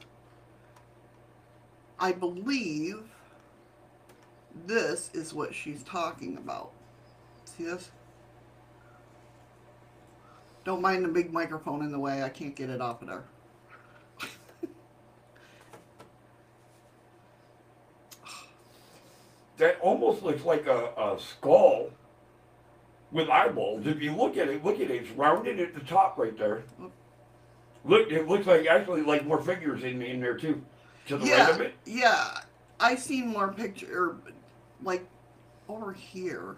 [1.98, 3.02] I believe
[4.66, 6.72] this is what she's talking about.
[7.44, 7.90] See this?
[10.64, 12.22] Don't mind the big microphone in the way.
[12.22, 13.24] I can't get it off of there.
[19.58, 21.90] That almost looks like a, a skull
[23.12, 23.86] with eyeballs.
[23.86, 25.02] If you look at it, look at it.
[25.02, 26.62] It's rounded at the top right there.
[27.84, 30.62] Look, it looks like actually like more figures in in there too,
[31.08, 31.74] to the yeah, right of it.
[31.84, 32.40] yeah.
[32.78, 34.16] I seen more picture,
[34.82, 35.06] like
[35.68, 36.56] over here.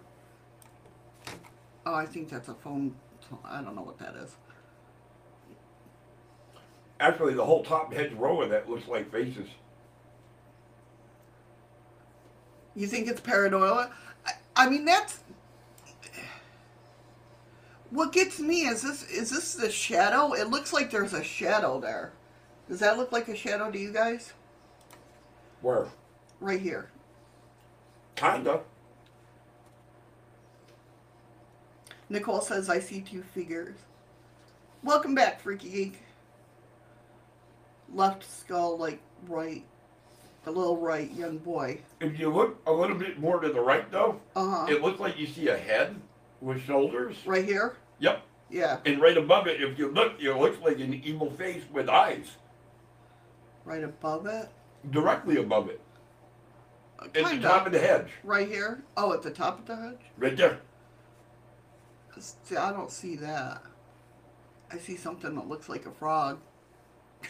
[1.84, 2.94] Oh, I think that's a phone.
[3.44, 4.36] I don't know what that is.
[7.00, 9.48] Actually, the whole top hedge row of that looks like faces.
[12.74, 13.90] You think it's paranoia?
[14.26, 15.20] I, I mean, that's
[17.90, 18.62] what gets me.
[18.62, 20.32] Is this is this the shadow?
[20.32, 22.12] It looks like there's a shadow there.
[22.68, 24.32] Does that look like a shadow to you guys?
[25.60, 25.88] Where?
[26.40, 26.90] Right here.
[28.16, 28.60] Kinda.
[32.08, 33.76] Nicole says, "I see two figures."
[34.82, 36.02] Welcome back, Freaky Geek.
[37.94, 39.64] Left skull, like right,
[40.44, 41.80] the little right young boy.
[42.00, 44.66] If you look a little bit more to the right, though, Uh huh.
[44.68, 46.00] it looks like you see a head
[46.40, 47.16] with shoulders.
[47.26, 47.76] Right here.
[48.00, 48.22] Yep.
[48.50, 48.80] Yeah.
[48.84, 52.36] And right above it, if you look, it looks like an evil face with eyes
[53.64, 54.48] Right above it.
[54.90, 55.80] directly above it.
[57.06, 58.08] At the top of the hedge.
[58.24, 58.82] Right here.
[58.96, 60.00] Oh, at the top of the hedge.
[60.16, 60.60] Right there.
[62.18, 63.62] See, I don't see that.
[64.70, 66.38] I see something that looks like a frog.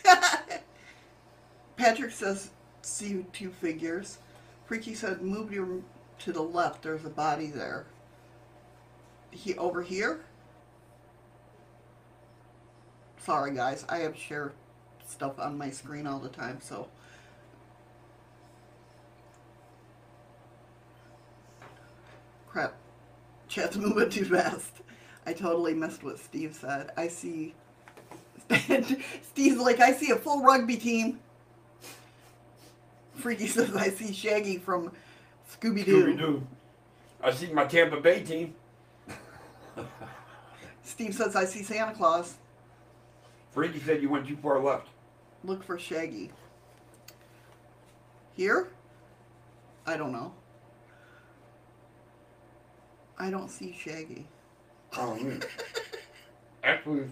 [1.77, 2.51] Patrick says,
[2.83, 4.19] see two figures.
[4.67, 5.81] Freaky said, move your
[6.21, 6.83] to the left.
[6.83, 7.87] There's a body there.
[9.31, 10.21] He over here.
[13.19, 13.85] Sorry, guys.
[13.89, 14.53] I have share
[15.07, 16.89] stuff on my screen all the time, so.
[22.53, 22.75] Crap.
[23.49, 24.83] Chat's moving too fast.
[25.25, 26.91] I totally missed what Steve said.
[26.99, 27.55] I see.
[29.23, 31.19] Steve's like, I see a full rugby team.
[33.15, 34.93] Freaky says, I see Shaggy from
[35.51, 36.05] Scooby Doo.
[36.05, 36.17] Scooby Doo.
[36.17, 36.47] Doo.
[37.23, 38.55] I see my Tampa Bay team.
[40.83, 42.35] Steve says, I see Santa Claus.
[43.53, 44.89] Freaky said you went too far left.
[45.43, 46.31] Look for Shaggy.
[48.35, 48.69] Here?
[49.87, 50.35] I don't know.
[53.23, 54.27] I don't see Shaggy.
[54.97, 55.39] Oh, hmm.
[56.65, 57.05] Actually,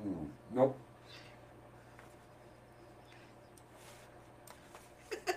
[0.00, 0.78] hmm, nope.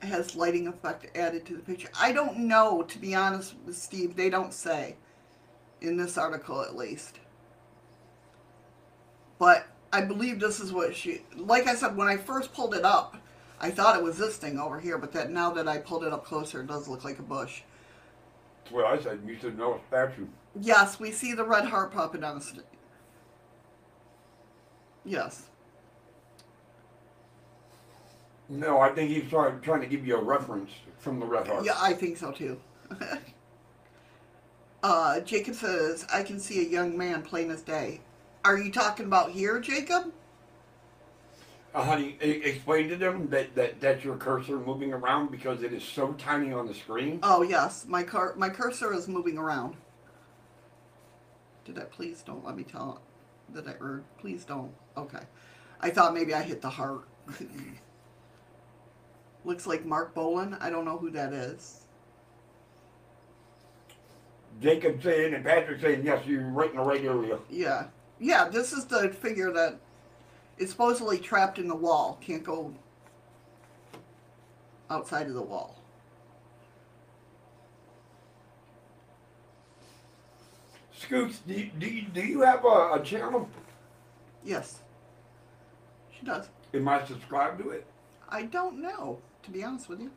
[0.00, 1.90] has lighting effect added to the picture.
[1.96, 4.16] I don't know, to be honest with Steve.
[4.16, 4.96] They don't say
[5.80, 7.20] in this article, at least.
[9.38, 11.22] But I believe this is what she.
[11.36, 13.16] Like I said, when I first pulled it up,
[13.60, 14.98] I thought it was this thing over here.
[14.98, 17.62] But that now that I pulled it up closer, it does look like a bush.
[18.68, 19.20] That's what I said.
[19.26, 20.26] You said no statue.
[20.60, 22.44] Yes, we see the red heart popping on the.
[22.44, 22.64] St-
[25.04, 25.46] yes.
[28.50, 31.64] No, I think he's trying, trying to give you a reference from the Red Heart.
[31.66, 32.58] Yeah, I think so too.
[34.82, 38.00] uh, Jacob says, I can see a young man plain as day.
[38.44, 40.12] Are you talking about here, Jacob?
[41.74, 45.84] Uh, honey, explain to them that, that that's your cursor moving around because it is
[45.84, 47.20] so tiny on the screen.
[47.22, 49.76] Oh yes, my car my cursor is moving around.
[51.64, 53.02] Did I please don't let me tell
[53.50, 54.72] that I or please don't.
[54.96, 55.22] Okay.
[55.80, 57.06] I thought maybe I hit the heart.
[59.44, 60.56] Looks like Marc Bolan.
[60.60, 61.82] I don't know who that is.
[64.60, 67.38] Jacob saying and Patrick saying, yes, you're right in the right area.
[67.48, 67.86] Yeah.
[68.18, 69.78] Yeah, this is the figure that
[70.58, 72.18] is supposedly trapped in the wall.
[72.20, 72.74] Can't go
[74.90, 75.76] outside of the wall.
[80.92, 83.48] Scoots, do you, do you, do you have a, a channel?
[84.44, 84.80] Yes.
[86.18, 86.48] She does.
[86.74, 87.86] Am I subscribed to it?
[88.28, 90.10] I don't know, to be honest with you.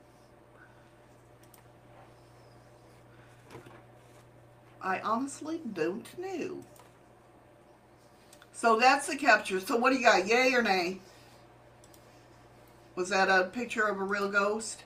[4.82, 6.64] I honestly don't know.
[8.62, 9.60] So that's the capture.
[9.60, 10.28] So what do you got?
[10.28, 11.00] Yay or nay?
[12.94, 14.84] Was that a picture of a real ghost?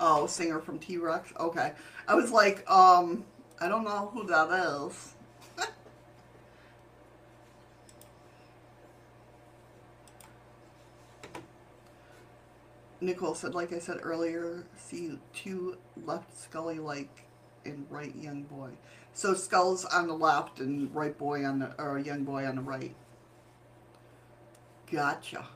[0.00, 1.32] Oh, singer from T Rex.
[1.38, 1.70] Okay.
[2.08, 3.24] I was like, um,
[3.60, 5.14] I don't know who that is.
[13.00, 17.24] Nicole said, like I said earlier, see two left Scully like
[17.64, 18.70] and right young boy.
[19.12, 22.62] So Skull's on the left and right boy on the or young boy on the
[22.62, 22.94] right.
[24.90, 25.46] Gotcha.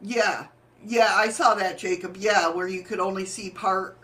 [0.00, 0.46] Yeah,
[0.84, 2.16] yeah, I saw that, Jacob.
[2.16, 3.98] Yeah, where you could only see part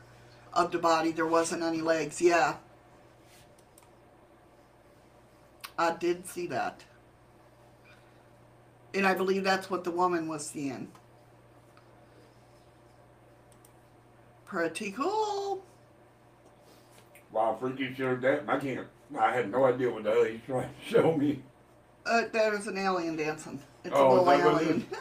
[0.52, 1.12] of the body.
[1.12, 2.20] There wasn't any legs.
[2.20, 2.56] Yeah.
[5.78, 6.82] I did see that.
[8.94, 10.88] And I believe that's what the woman was seeing.
[14.44, 15.64] Pretty cool.
[17.30, 18.44] Wow, Freaky showed that.
[18.46, 18.86] I can't.
[19.18, 21.42] I had no idea what the hell he's trying to show me.
[22.04, 23.60] Uh, there's an alien dancing.
[23.84, 24.86] It's Oh, a little alien.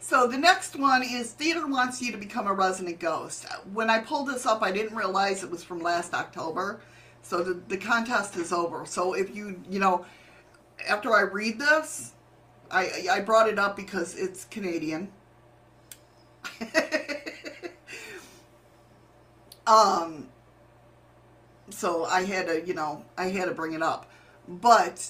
[0.00, 3.46] so the next one is theater wants you to become a resident ghost.
[3.72, 6.80] When I pulled this up, I didn't realize it was from last October.
[7.28, 8.86] So the, the contest is over.
[8.86, 10.06] So if you, you know,
[10.88, 12.14] after I read this,
[12.70, 15.12] I, I brought it up because it's Canadian.
[19.66, 20.30] um,
[21.68, 24.10] so I had to, you know, I had to bring it up.
[24.48, 25.06] But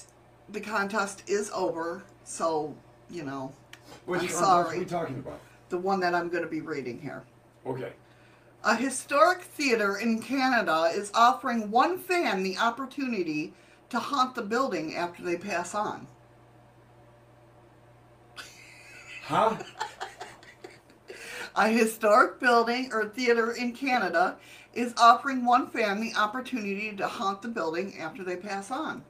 [0.49, 2.75] the contest is over, so
[3.09, 3.53] you know,
[4.05, 4.75] Which I'm sorry.
[4.75, 5.39] are we talking about?
[5.69, 7.23] the one that I'm going to be reading here.
[7.65, 7.93] Okay.
[8.63, 13.53] A historic theater in Canada is offering one fan the opportunity
[13.89, 16.07] to haunt the building after they pass on.
[19.23, 19.57] Huh?
[21.55, 24.37] A historic building or theater in Canada
[24.73, 29.03] is offering one fan the opportunity to haunt the building after they pass on.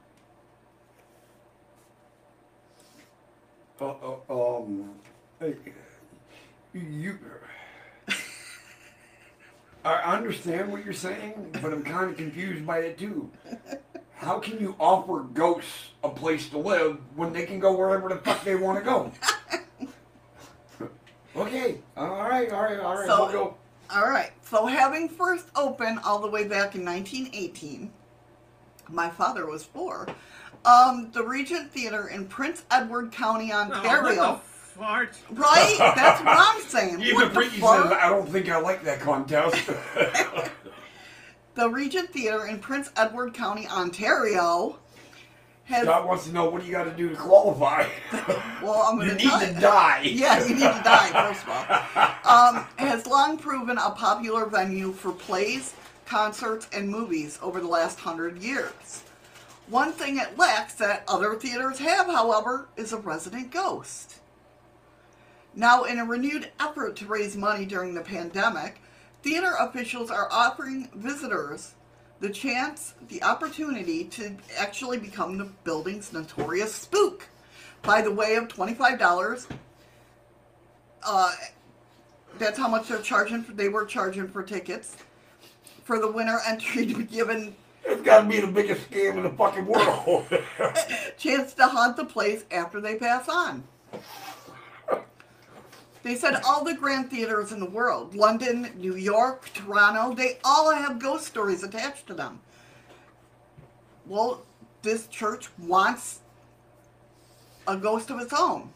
[3.80, 3.94] Uh,
[4.28, 4.90] uh, um,
[5.40, 5.54] hey,
[6.72, 7.18] you.
[9.84, 13.30] I understand what you're saying, but I'm kind of confused by it too.
[14.14, 18.16] How can you offer ghosts a place to live when they can go wherever the
[18.16, 19.12] fuck they want to go?
[21.36, 23.06] okay, all right, all right, all right.
[23.06, 23.54] So- we'll go.
[23.92, 24.30] All right.
[24.44, 27.90] So having first opened all the way back in 1918,
[28.88, 30.06] my father was four.
[30.64, 34.14] Um, the Regent Theater in Prince Edward County, Oh, what Ontario.
[34.34, 34.40] the
[34.70, 35.16] fart?
[35.30, 35.76] right?
[35.96, 37.00] That's what I'm saying.
[37.02, 37.62] Even What the says,
[37.92, 39.70] I don't think I like that contest.
[41.54, 44.78] The Regent Theater in Prince Edward County, Ontario,
[45.64, 45.82] has.
[45.84, 47.86] Scott wants to know what do you got to do to qualify?
[48.62, 49.60] Well, I'm you going need tell to you.
[49.60, 50.00] die.
[50.04, 52.56] Yeah, you need to die, first of all.
[52.58, 55.72] Um, has long proven a popular venue for plays,
[56.04, 59.02] concerts, and movies over the last hundred years.
[59.68, 64.16] One thing it lacks that other theaters have, however, is a resident ghost.
[65.54, 68.80] Now, in a renewed effort to raise money during the pandemic,
[69.22, 71.74] theater officials are offering visitors
[72.20, 77.26] the chance, the opportunity to actually become the building's notorious spook
[77.82, 79.46] by the way of $25.
[81.02, 81.32] Uh,
[82.38, 83.42] that's how much they're charging.
[83.42, 84.96] For, they were charging for tickets
[85.84, 89.22] for the winner entry to be given It's got to be the biggest scam in
[89.22, 90.26] the fucking world.
[91.18, 93.64] chance to haunt the place after they pass on.
[96.02, 100.74] They said all the grand theaters in the world, London, New York, Toronto, they all
[100.74, 102.40] have ghost stories attached to them.
[104.06, 104.42] Well,
[104.82, 106.20] this church wants
[107.68, 108.70] a ghost of its own.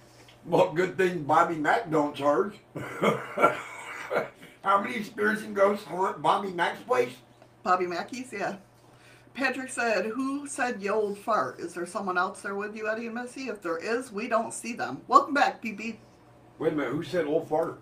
[0.44, 2.54] well, good thing Bobby Mack don't charge.
[4.62, 7.12] How many experiencing ghosts haunt Bobby Mack's place?
[7.62, 8.56] Bobby Mackey's, yeah.
[9.32, 11.58] Patrick said, Who said you old fart?
[11.58, 13.48] Is there someone else there with you, Eddie and Missy?
[13.48, 15.00] If there is, we don't see them.
[15.08, 15.96] Welcome back, PP.
[16.59, 17.80] Wait a minute, who said old fart?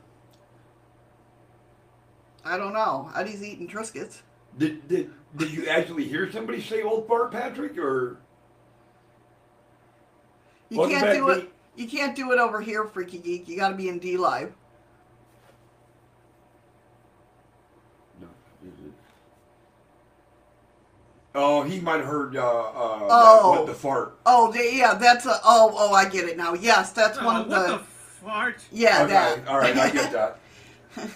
[2.45, 3.11] I don't know.
[3.16, 4.23] Eddie's eating Triscuits.
[4.59, 8.18] Did did did you actually hear somebody say old fart, Patrick, or
[10.68, 11.41] You Welcome can't do it.
[11.41, 11.51] Pete.
[11.77, 13.49] You can't do it over here, Freaky Geek.
[13.49, 14.53] You got to be in DLive.
[18.20, 18.29] no?
[21.35, 22.73] Oh, he might have heard uh, uh,
[23.11, 23.53] Oh.
[23.53, 24.18] that, what the fart.
[24.27, 25.41] Oh, yeah, that's a.
[25.45, 26.53] Oh, oh, I get it now.
[26.55, 27.91] Yes, that's one Oh, of what the.
[28.23, 28.64] The fart?
[28.70, 29.49] yeah, okay, that.
[29.49, 30.39] all right, I get that.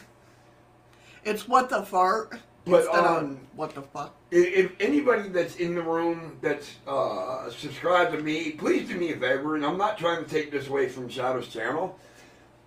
[1.25, 2.39] it's what the fart.
[2.65, 4.17] But, instead of um, what the fuck?
[4.33, 9.13] If, if anybody that's in the room that's uh, subscribed to me, please do me
[9.13, 11.97] a favor, and I'm not trying to take this away from Shadow's channel.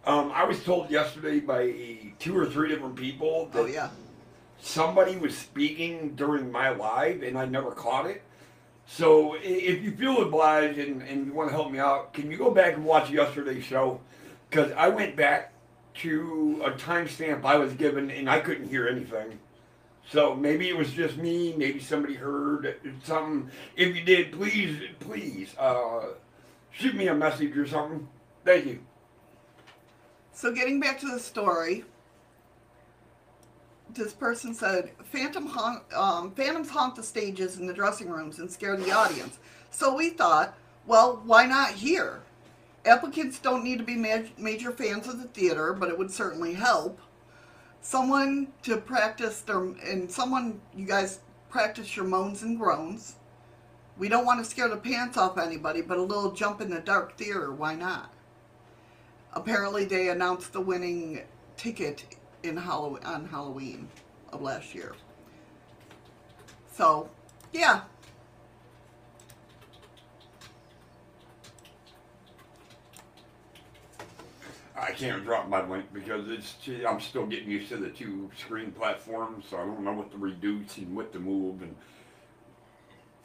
[0.06, 3.90] Um, I was told yesterday by two or three different people that Oh yeah.
[4.62, 8.24] somebody was speaking during my live, and I never caught it.
[8.88, 12.38] So if you feel obliged and, and you want to help me out, can you
[12.38, 14.00] go back and watch yesterday's show?
[14.50, 15.54] Because I went back
[15.96, 19.40] to a timestamp I was given, and I couldn't hear anything.
[20.10, 21.54] So maybe it was just me.
[21.56, 23.52] Maybe somebody heard something.
[23.76, 26.14] If you did, please, please, uh,
[26.72, 28.08] shoot me a message or something.
[28.44, 28.80] Thank you.
[30.32, 31.84] So getting back to the story,
[33.94, 38.50] this person said Phantom haunt, um, phantoms haunt the stages and the dressing rooms and
[38.50, 39.38] scare the audience.
[39.70, 42.22] So we thought, well, why not here?
[42.86, 46.54] Applicants don't need to be ma- major fans of the theater, but it would certainly
[46.54, 47.00] help.
[47.82, 51.20] Someone to practice their, and someone, you guys
[51.50, 53.16] practice your moans and groans.
[53.98, 56.80] We don't want to scare the pants off anybody, but a little jump in the
[56.80, 58.14] dark theater, why not?
[59.34, 61.22] Apparently, they announced the winning
[61.58, 62.06] ticket
[62.44, 63.90] in Halloween on Halloween
[64.32, 64.96] of last year.
[66.72, 67.10] So,
[67.52, 67.82] yeah.
[74.82, 76.56] I can't drop my link because it's
[76.88, 80.18] I'm still getting used to the two screen platforms, so I don't know what to
[80.18, 81.76] reduce and what to move, and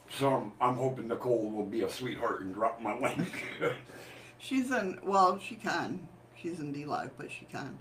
[0.09, 3.43] so I'm, I'm hoping Nicole will be a sweetheart and drop my link.
[4.37, 6.07] She's in, well, she can.
[6.39, 7.79] She's in DLive, but she can.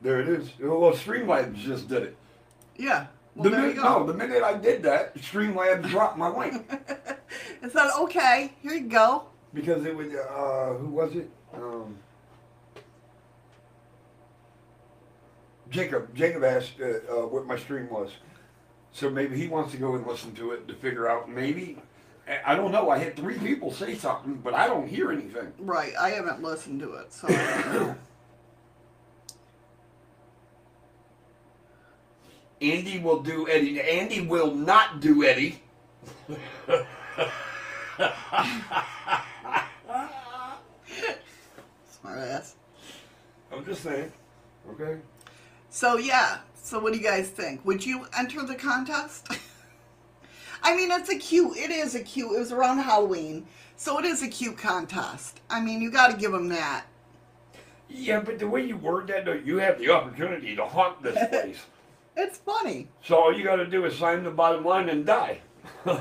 [0.00, 0.50] there it is.
[0.60, 2.16] Well, Streamlabs just did it.
[2.76, 3.06] Yeah.
[3.34, 6.70] Well, the minute, no, the minute I did that, Streamlabs dropped my link
[7.62, 8.52] It's not okay.
[8.62, 9.26] Here you go.
[9.54, 11.30] Because it was uh, who was it?
[11.54, 11.96] Um,
[15.70, 16.14] Jacob.
[16.14, 18.10] Jacob asked uh, uh, what my stream was,
[18.92, 21.30] so maybe he wants to go and listen to it to figure out.
[21.30, 21.78] Maybe
[22.28, 22.90] I- I don't know.
[22.90, 25.52] I had three people say something, but I don't hear anything.
[25.58, 25.92] Right.
[25.98, 27.94] I haven't listened to it, so I don't know.
[32.60, 33.80] Andy will do Eddie.
[33.80, 35.62] Andy will not do Eddie.
[42.08, 42.56] smart ass.
[43.52, 44.12] I'm just saying.
[44.70, 44.98] Okay.
[45.70, 46.38] So yeah.
[46.54, 47.64] So what do you guys think?
[47.64, 49.28] Would you enter the contest?
[50.62, 51.56] I mean, it's a cute.
[51.56, 52.32] It is a cute.
[52.32, 53.46] It was around Halloween,
[53.76, 55.40] so it is a cute contest.
[55.48, 56.84] I mean, you got to give them that.
[57.88, 61.16] Yeah, but the way you word that, though, you have the opportunity to haunt this
[61.30, 61.58] place.
[62.16, 62.88] It's funny.
[63.02, 65.40] so all you got to do is sign the bottom line and die.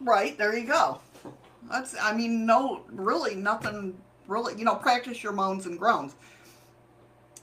[0.00, 1.00] Right, there you go.
[1.70, 3.96] That's I mean, no really nothing
[4.28, 6.14] really you know, practice your moans and groans.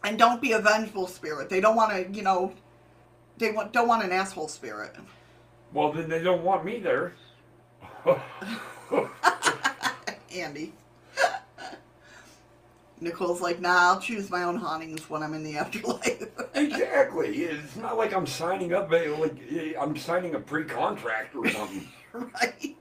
[0.04, 1.50] And don't be a vengeful spirit.
[1.50, 2.54] They don't want to, you know,
[3.38, 4.94] they want, don't want an asshole spirit.
[5.74, 7.14] well, then they don't want me there.
[10.36, 10.74] Andy.
[13.04, 16.24] Nicole's like, nah, I'll choose my own hauntings when I'm in the afterlife.
[16.56, 17.30] exactly.
[17.38, 18.90] It's not like I'm signing up.
[18.92, 19.38] Like
[19.80, 21.88] I'm signing a pre-contract or something.
[22.14, 22.76] right?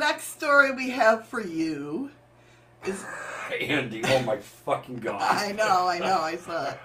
[0.00, 2.10] Next story we have for you
[2.86, 3.04] is
[3.60, 5.20] Andy, oh my fucking god.
[5.22, 6.78] I know, I know, I saw it.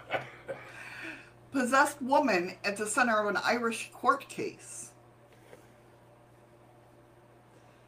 [1.53, 4.91] Possessed woman at the center of an Irish court case.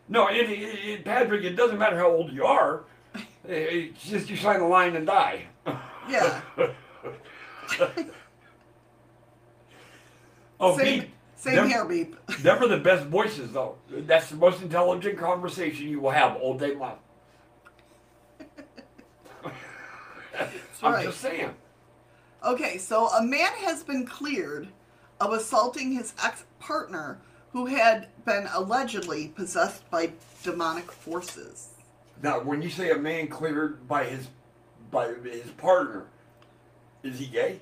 [0.08, 2.86] No, Andy, it, Patrick, it doesn't matter how old you are.
[3.50, 5.46] Eh, It's just you sign the line and die.
[6.10, 6.42] Yeah.
[10.60, 12.16] Oh, same same them- here, beep.
[12.46, 13.78] Are the best voices, though.
[13.90, 16.98] That's the most intelligent conversation you will have all day long.
[20.84, 21.06] I'm right.
[21.06, 21.54] just saying.
[22.44, 24.68] Okay, so a man has been cleared
[25.20, 27.20] of assaulting his ex partner
[27.52, 30.12] who had been allegedly possessed by
[30.44, 31.70] demonic forces.
[32.22, 34.28] Now, when you say a man cleared by his
[34.92, 36.06] by his partner,
[37.04, 37.60] is he gay?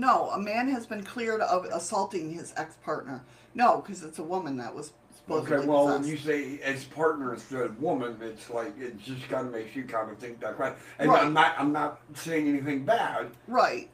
[0.00, 3.22] No, a man has been cleared of assaulting his ex partner.
[3.54, 6.26] No, because it's a woman that was supposedly Okay, well, when possessed.
[6.26, 9.84] you say as partner instead of woman, it's like it just kind of makes you
[9.84, 10.74] kind of think that right.
[10.98, 11.22] And Right.
[11.22, 13.30] I'm not I'm not saying anything bad.
[13.46, 13.90] Right.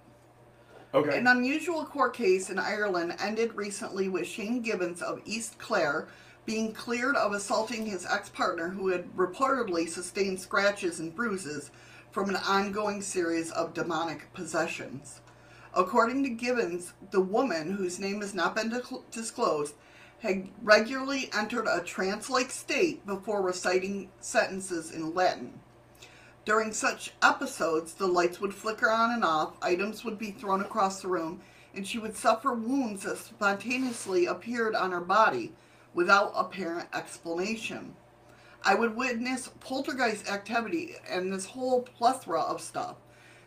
[0.94, 1.18] Okay.
[1.18, 6.06] An unusual court case in Ireland ended recently with Shane Gibbons of East Clare
[6.44, 11.72] being cleared of assaulting his ex partner who had reportedly sustained scratches and bruises
[12.12, 15.20] from an ongoing series of demonic possessions.
[15.76, 19.74] According to Gibbons, the woman, whose name has not been discl- disclosed,
[20.20, 25.60] had regularly entered a trance like state before reciting sentences in Latin.
[26.46, 31.02] During such episodes, the lights would flicker on and off, items would be thrown across
[31.02, 31.42] the room,
[31.74, 35.52] and she would suffer wounds that spontaneously appeared on her body
[35.92, 37.94] without apparent explanation.
[38.64, 42.96] I would witness poltergeist activity and this whole plethora of stuff.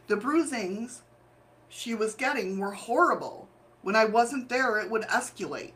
[0.06, 1.02] The bruisings
[1.70, 3.48] she was getting were horrible.
[3.82, 5.74] When I wasn't there, it would escalate.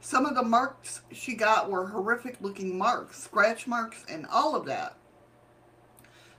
[0.00, 4.66] Some of the marks she got were horrific looking marks, scratch marks, and all of
[4.66, 4.96] that.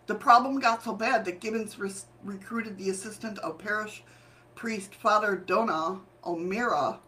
[0.07, 1.77] The problem got so bad that Gibbons
[2.23, 4.03] recruited the assistant of parish
[4.53, 6.99] priest Father Donagh O'Meara,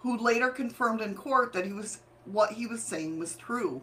[0.00, 3.82] who later confirmed in court that he was what he was saying was true,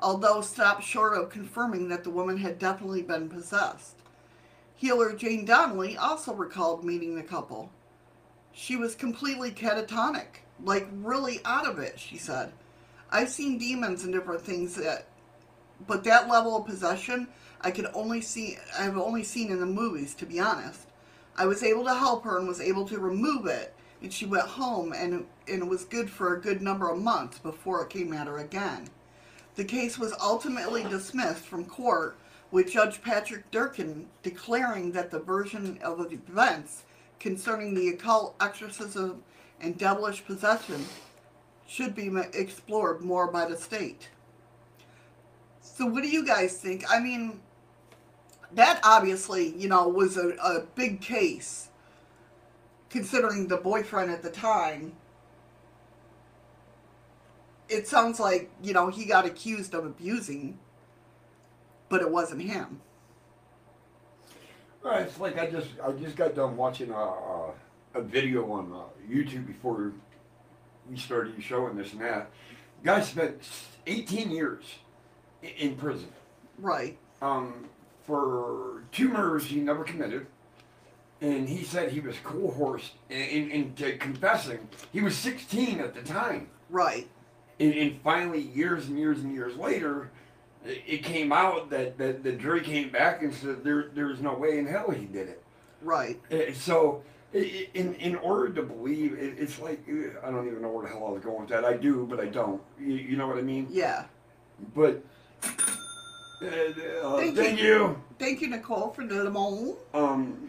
[0.00, 3.97] although stopped short of confirming that the woman had definitely been possessed.
[4.78, 7.72] Healer Jane Donnelly also recalled meeting the couple.
[8.52, 10.44] She was completely catatonic.
[10.62, 12.52] like really out of it, she said.
[13.10, 15.06] I've seen demons and different things that
[15.88, 17.26] but that level of possession
[17.60, 20.86] I could only see I've only seen in the movies, to be honest.
[21.36, 24.46] I was able to help her and was able to remove it and she went
[24.46, 28.12] home and, and it was good for a good number of months before it came
[28.12, 28.86] at her again.
[29.56, 32.16] The case was ultimately dismissed from court
[32.50, 36.84] with Judge Patrick Durcan declaring that the version of events
[37.20, 39.22] concerning the occult exorcism
[39.60, 40.84] and devilish possession
[41.66, 44.08] should be explored more by the state.
[45.60, 46.84] So, what do you guys think?
[46.90, 47.40] I mean,
[48.52, 51.68] that obviously, you know, was a, a big case
[52.90, 54.92] considering the boyfriend at the time.
[57.68, 60.58] It sounds like, you know, he got accused of abusing,
[61.88, 62.80] but it wasn't him.
[64.84, 67.52] It's like I just I just got done watching a, a,
[67.94, 69.92] a video on uh, YouTube before
[70.88, 72.30] we started showing this and that.
[72.82, 73.42] Guy spent
[73.86, 74.64] 18 years
[75.42, 76.08] in prison
[76.58, 76.96] Right.
[77.20, 77.66] um,
[78.06, 80.26] for two murders he never committed.
[81.20, 84.68] And he said he was coerced in, in, into confessing.
[84.92, 86.48] He was 16 at the time.
[86.70, 87.08] Right.
[87.58, 90.10] And, and finally, years and years and years later,
[90.64, 94.58] it, came out that, that the jury came back and said there, there's no way
[94.58, 95.42] in hell he did it.
[95.82, 96.20] Right.
[96.32, 97.02] Uh, So,
[97.32, 101.06] in in order to believe, it's like uh, I don't even know where the hell
[101.06, 101.64] I was going with that.
[101.64, 102.62] I do, but I don't.
[102.80, 103.68] You, you know what I mean?
[103.70, 104.04] Yeah.
[104.74, 105.04] But
[105.44, 105.46] uh,
[106.42, 107.66] uh, Thank thank, you.
[107.66, 108.02] you.
[108.18, 109.76] Thank you, Nicole, for the lemon.
[109.92, 110.48] Um,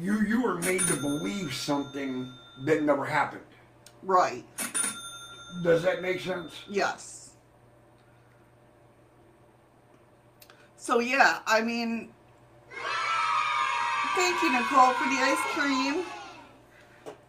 [0.00, 2.32] you you were made to believe something
[2.64, 3.42] that never happened.
[4.02, 4.44] Right.
[5.62, 6.52] Does that make sense?
[6.70, 7.19] Yes.
[10.90, 12.08] So yeah, I mean,
[14.16, 16.04] thank you, Nicole, for the ice cream.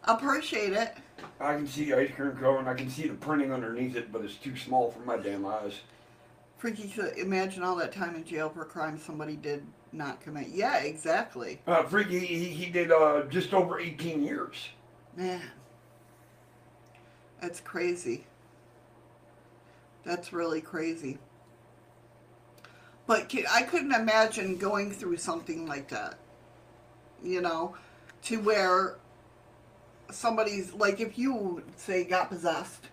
[0.05, 0.95] Appreciate it.
[1.39, 2.67] I can see the ice cream cone.
[2.67, 5.81] I can see the printing underneath it, but it's too small for my damn eyes.
[6.57, 10.47] Freaky to imagine all that time in jail for a crime somebody did not commit.
[10.47, 11.61] Yeah, exactly.
[11.67, 14.69] Uh, Freaky, he, he did uh, just over 18 years.
[15.15, 15.43] Man,
[17.39, 18.25] that's crazy.
[20.03, 21.19] That's really crazy.
[23.11, 26.17] But I couldn't imagine going through something like that.
[27.21, 27.75] You know,
[28.21, 28.99] to where
[30.09, 32.87] somebody's like, if you say got possessed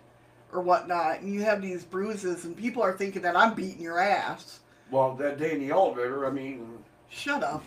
[0.51, 3.97] or whatnot, and you have these bruises, and people are thinking that I'm beating your
[3.97, 4.59] ass.
[4.91, 7.63] Well, that day in the elevator, I mean, Shut up.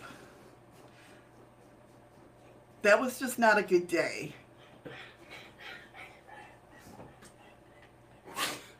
[2.83, 4.35] That was just not a good day.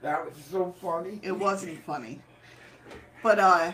[0.04, 1.20] that was so funny.
[1.24, 2.22] It wasn't funny.
[3.24, 3.72] But uh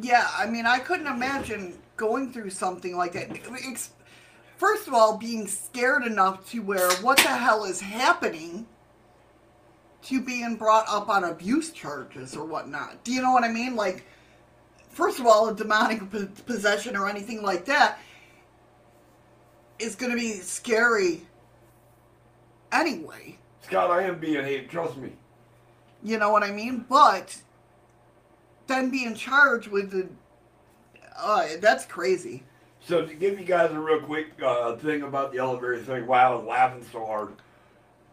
[0.00, 3.36] yeah, I mean I couldn't imagine going through something like that.
[4.56, 8.66] First of all, being scared enough to where what the hell is happening
[10.02, 13.02] to being brought up on abuse charges or whatnot.
[13.04, 13.74] Do you know what I mean?
[13.74, 14.04] Like
[14.90, 17.98] first of all, a demonic p- possession or anything like that
[19.78, 21.22] is going to be scary
[22.70, 23.36] anyway.
[23.62, 25.12] Scott, I am being hate, trust me.
[26.02, 26.84] You know what I mean?
[26.88, 27.36] But
[28.66, 30.08] then being charged with the
[31.16, 32.42] uh, that's crazy.
[32.80, 36.24] So to give you guys a real quick uh, thing about the elevator thing, why
[36.24, 37.32] I was laughing so hard.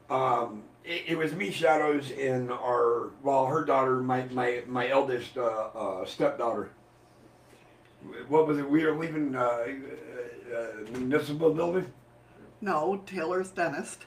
[0.09, 5.37] Um, it, it was me, Shadows, and our well, her daughter, my my my eldest
[5.37, 6.69] uh, uh, stepdaughter.
[8.27, 8.69] What was it?
[8.69, 11.91] We were leaving uh, uh, uh, municipal building.
[12.61, 14.05] No, Taylor's dentist.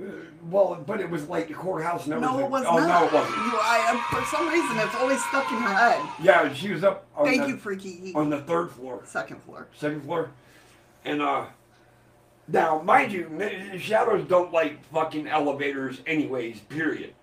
[0.00, 0.06] Uh,
[0.50, 2.88] well, but it was like the courthouse and No, it was oh, not.
[2.88, 3.36] no, it wasn't.
[3.36, 6.00] You, I, for some reason, it's always stuck in her head.
[6.20, 8.12] Yeah, she was up on, Thank the, you, Freaky.
[8.14, 9.02] on the third floor.
[9.04, 9.68] Second floor.
[9.76, 10.30] second floor.
[11.04, 11.46] And uh
[12.48, 13.30] now mind you,
[13.78, 17.14] shadows don't like fucking elevators anyways, period.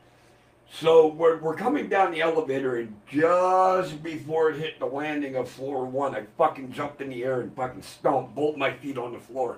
[0.73, 5.49] So we're, we're coming down the elevator and just before it hit the landing of
[5.49, 9.11] floor one, I fucking jumped in the air and fucking stomped both my feet on
[9.11, 9.57] the floor.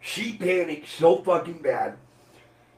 [0.00, 1.96] She panicked so fucking bad.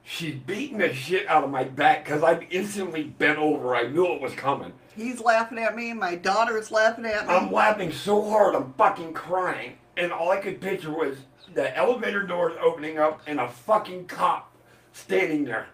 [0.07, 3.75] She's beating the shit out of my back because I instantly bent over.
[3.75, 4.75] I knew it was coming.
[4.95, 5.95] He's laughing at me.
[5.95, 7.35] My daughter's laughing at me.
[7.35, 9.79] I'm laughing so hard, I'm fucking crying.
[9.97, 11.17] And all I could picture was
[11.55, 14.55] the elevator doors opening up and a fucking cop
[14.93, 15.69] standing there.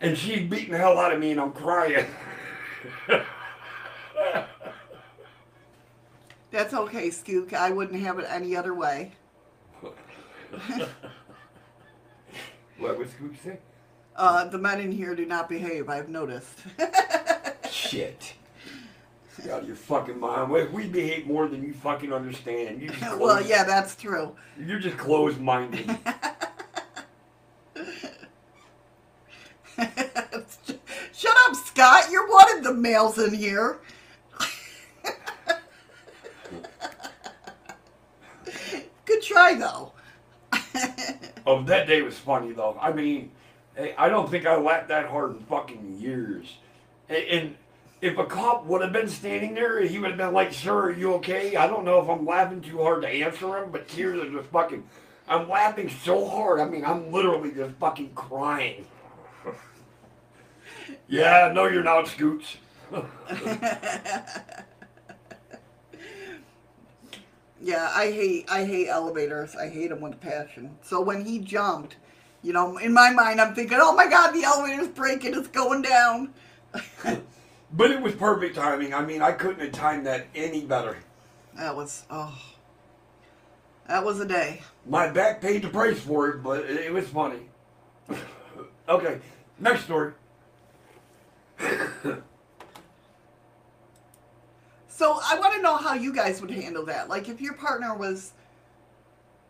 [0.00, 2.06] And she's beating the hell out of me and I'm crying.
[6.52, 7.52] That's okay, Skook.
[7.52, 9.12] I wouldn't have it any other way.
[12.86, 13.58] What was Scooch say?
[14.14, 15.88] Uh, the men in here do not behave.
[15.88, 16.60] I've noticed.
[17.70, 18.34] Shit.
[19.42, 20.50] Get out of your fucking mind.
[20.50, 22.80] We, we behave more than you fucking understand.
[22.80, 24.36] You just well, yeah, that's true.
[24.58, 25.86] You're just closed minded.
[31.12, 32.04] Shut up, Scott.
[32.10, 33.80] You're one of the males in here.
[39.04, 39.92] Good try, though.
[41.46, 42.76] Oh, that day was funny though.
[42.80, 43.30] I mean,
[43.76, 46.56] eh, I don't think I laughed that hard in fucking years.
[47.08, 47.56] And- And
[48.00, 50.90] if a cop would have been standing there, he would have been like, "Sir, are
[50.90, 54.20] you okay?" I don't know if I'm laughing too hard to answer him, but tears
[54.22, 54.84] are just fucking.
[55.28, 56.60] I'm laughing so hard.
[56.60, 58.86] I mean, I'm literally just fucking crying.
[61.08, 62.56] yeah, no, you're not, Scoots.
[67.66, 69.56] Yeah, I hate I hate elevators.
[69.56, 70.78] I hate them with a passion.
[70.82, 71.96] So when he jumped,
[72.40, 75.34] you know, in my mind, I'm thinking, "Oh my God, the elevator's breaking!
[75.34, 76.32] It's going down."
[77.72, 78.94] But it was perfect timing.
[78.94, 80.98] I mean, I couldn't have timed that any better.
[81.56, 82.40] That was oh,
[83.88, 84.62] that was a day.
[84.86, 87.40] My back paid the price for it, but it, it was funny.
[88.88, 89.18] okay,
[89.58, 90.12] next story.
[94.96, 97.10] So I want to know how you guys would handle that.
[97.10, 98.32] Like if your partner was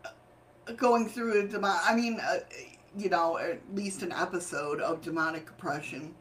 [0.03, 2.39] uh, going through a demon, I mean, uh,
[2.97, 6.13] you know, at least an episode of demonic oppression,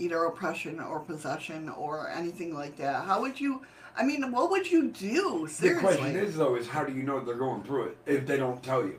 [0.00, 3.04] either oppression or possession or anything like that.
[3.04, 3.62] How would you?
[3.96, 5.48] I mean, what would you do?
[5.60, 8.38] The question is, though, is how do you know they're going through it if they
[8.38, 8.98] don't tell you?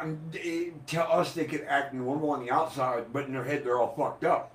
[0.00, 3.64] Um, they, to us, they could act normal on the outside, but in their head,
[3.64, 4.54] they're all fucked up.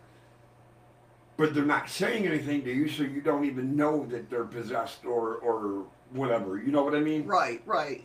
[1.35, 5.05] But they're not saying anything to you, so you don't even know that they're possessed
[5.05, 6.57] or or whatever.
[6.57, 7.25] You know what I mean?
[7.25, 8.03] Right, right.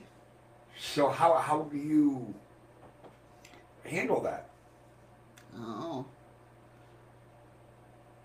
[0.78, 2.34] So how how do you
[3.84, 4.48] handle that?
[5.56, 6.06] Oh.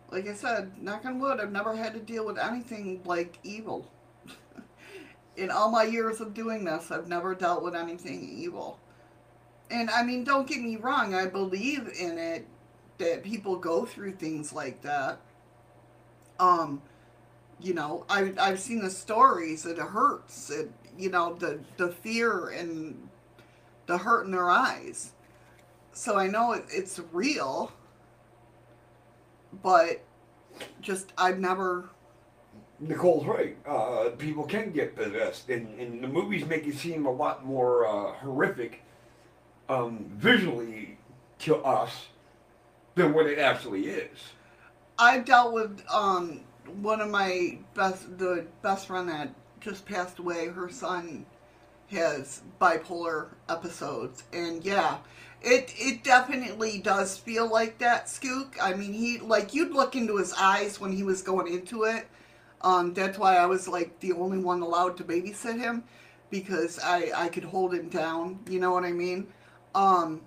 [0.09, 3.89] Like I said, knock on wood, I've never had to deal with anything like evil.
[5.37, 8.79] In all my years of doing this, I've never dealt with anything evil.
[9.71, 12.47] And I mean, don't get me wrong, I believe in it
[12.97, 15.19] that people go through things like that.
[16.39, 16.81] Um,
[17.59, 20.49] you know, I I've seen the stories, it hurts.
[20.49, 23.09] It you know, the the fear and
[23.85, 25.13] the hurt in their eyes
[25.93, 27.71] so I know it, it's real,
[29.61, 30.03] but
[30.81, 31.89] just I've never.
[32.79, 33.55] Nicole's right.
[33.65, 37.87] Uh, people can get possessed, and, and the movies make it seem a lot more
[37.87, 38.81] uh, horrific
[39.69, 40.97] um, visually
[41.39, 42.07] to us
[42.95, 44.19] than what it actually is.
[44.97, 46.41] I've dealt with um
[46.81, 50.47] one of my best the best friend that just passed away.
[50.47, 51.25] Her son
[51.89, 54.97] has bipolar episodes, and yeah,
[55.41, 58.05] it it definitely does feel like that.
[58.05, 58.53] Skook.
[58.61, 62.07] I mean, he like you'd look into his eyes when he was going into it.
[62.61, 65.83] Um, that's why I was like the only one allowed to babysit him
[66.29, 68.39] because I I could hold him down.
[68.49, 69.27] You know what I mean?
[69.75, 70.21] Um,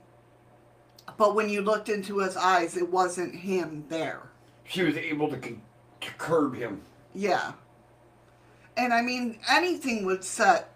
[1.16, 4.22] but when you looked into his eyes, it wasn't him there.
[4.64, 6.82] She was able to, to curb him.
[7.14, 7.52] Yeah.
[8.76, 10.72] And I mean, anything would set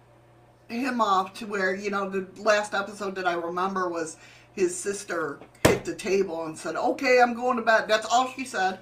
[0.69, 4.17] him off to where, you know, the last episode that I remember was
[4.55, 7.89] his sister hit the table and said, okay, I'm going to bed.
[7.89, 8.79] That's all she said.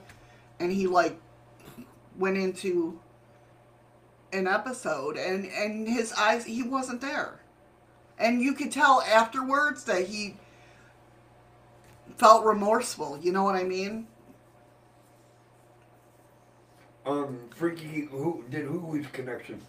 [0.61, 1.19] And he, like,
[2.17, 3.01] went into
[4.33, 7.41] an episode and, and his eyes, he wasn't there.
[8.19, 10.37] And you could tell afterwards that he
[12.19, 13.19] felt remorseful.
[13.23, 14.07] You know what I mean?
[17.07, 19.63] Um, Freaky, who did who lose connection?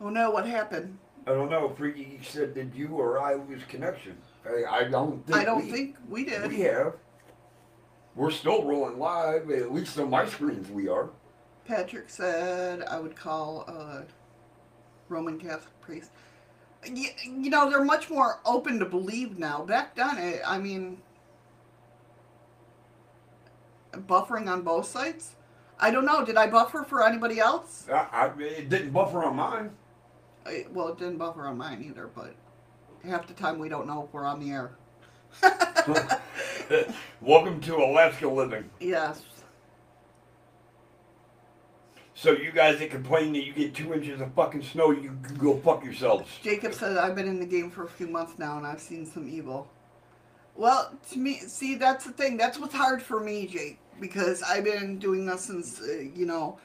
[0.00, 0.98] Oh no, what happened?
[1.26, 1.68] I don't know.
[1.76, 4.16] Freaky said, did you or I lose connection?
[4.46, 6.48] I, I don't think I don't we, think we did.
[6.48, 6.94] we have.
[8.14, 11.10] We're still rolling live, at least on my screens we are.
[11.66, 14.06] Patrick said I would call a
[15.10, 16.10] Roman Catholic priest.
[16.86, 19.64] You, you know, they're much more open to believe now.
[19.64, 20.98] Back then, it, I mean,
[23.92, 25.34] buffering on both sides.
[25.80, 26.24] I don't know.
[26.24, 27.86] Did I buffer for anybody else?
[27.92, 29.70] I, I, it didn't buffer on mine.
[30.46, 32.34] I, well, it didn't buffer on mine either, but
[33.04, 34.70] half the time we don't know if we're on the air.
[37.20, 38.68] Welcome to Alaska living.
[38.80, 39.22] Yes.
[42.20, 45.36] So you guys that complain that you get two inches of fucking snow, you can
[45.36, 46.28] go fuck yourselves.
[46.42, 49.06] Jacob said I've been in the game for a few months now and I've seen
[49.06, 49.70] some evil.
[50.56, 52.36] Well, to me, see, that's the thing.
[52.36, 56.58] That's what's hard for me, Jake, because I've been doing this since, uh, you know,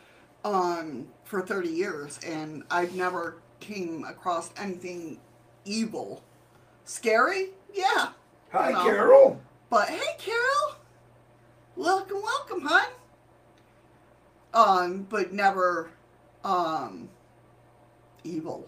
[0.43, 5.19] um, for 30 years, and I've never came across anything
[5.65, 6.23] evil.
[6.83, 7.49] Scary?
[7.71, 8.09] Yeah.
[8.53, 8.83] Hi, you know.
[8.83, 9.41] Carol.
[9.69, 10.77] But hey, Carol,
[11.75, 12.89] welcome, welcome, hon.
[14.53, 15.91] Um, but never,
[16.43, 17.09] um,
[18.23, 18.67] evil.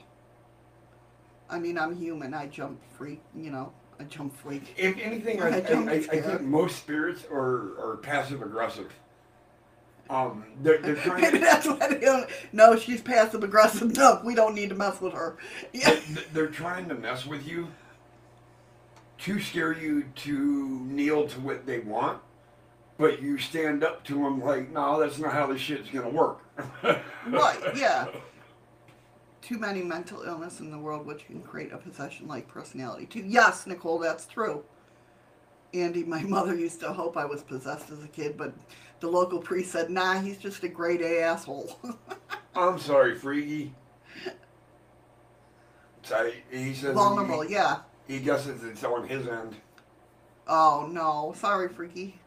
[1.49, 2.33] I mean, I'm human.
[2.33, 3.71] I jump free, you know.
[3.99, 4.73] I jump freak.
[4.77, 8.91] If anything, I, I I, I, think most spirits are, are passive aggressive.
[10.09, 12.29] Um, they're, they're trying to, that's they don't.
[12.51, 13.95] No, she's passive aggressive.
[13.95, 15.37] No, we don't need to mess with her.
[15.73, 15.91] Yeah.
[15.91, 17.69] th- they're trying to mess with you
[19.19, 22.19] to scare you to kneel to what they want,
[22.97, 26.39] but you stand up to them like, no, that's not how this shit's gonna work.
[27.27, 28.05] Right, yeah.
[29.41, 33.23] Too many mental illness in the world which can create a possession-like personality too.
[33.25, 34.63] Yes, Nicole, that's true.
[35.73, 38.53] Andy, my mother used to hope I was possessed as a kid, but
[38.99, 41.79] the local priest said, nah, he's just a great A asshole.
[42.55, 43.73] I'm sorry, Freaky.
[46.03, 47.79] So he says Vulnerable, he, yeah.
[48.07, 49.55] he guesses it's on his end.
[50.47, 51.33] Oh, no.
[51.35, 52.19] Sorry, Freaky.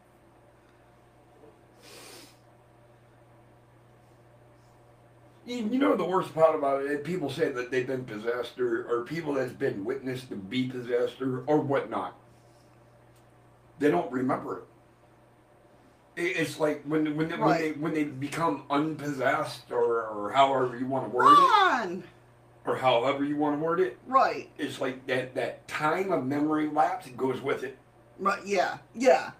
[5.49, 7.03] You, know the worst part about it?
[7.03, 11.19] People say that they've been possessed, or, or people that's been witnessed to be possessed,
[11.21, 12.15] or, or whatnot.
[13.79, 16.21] They don't remember it.
[16.21, 20.77] It- It's like when when they, when they when they become unpossessed, or, or however
[20.77, 22.03] you want to word it,
[22.65, 23.97] or however you want to word it.
[24.05, 24.49] Right.
[24.59, 27.75] It's like that that time of memory lapse goes with it
[28.19, 28.77] Right, yeah.
[28.93, 29.31] Yeah.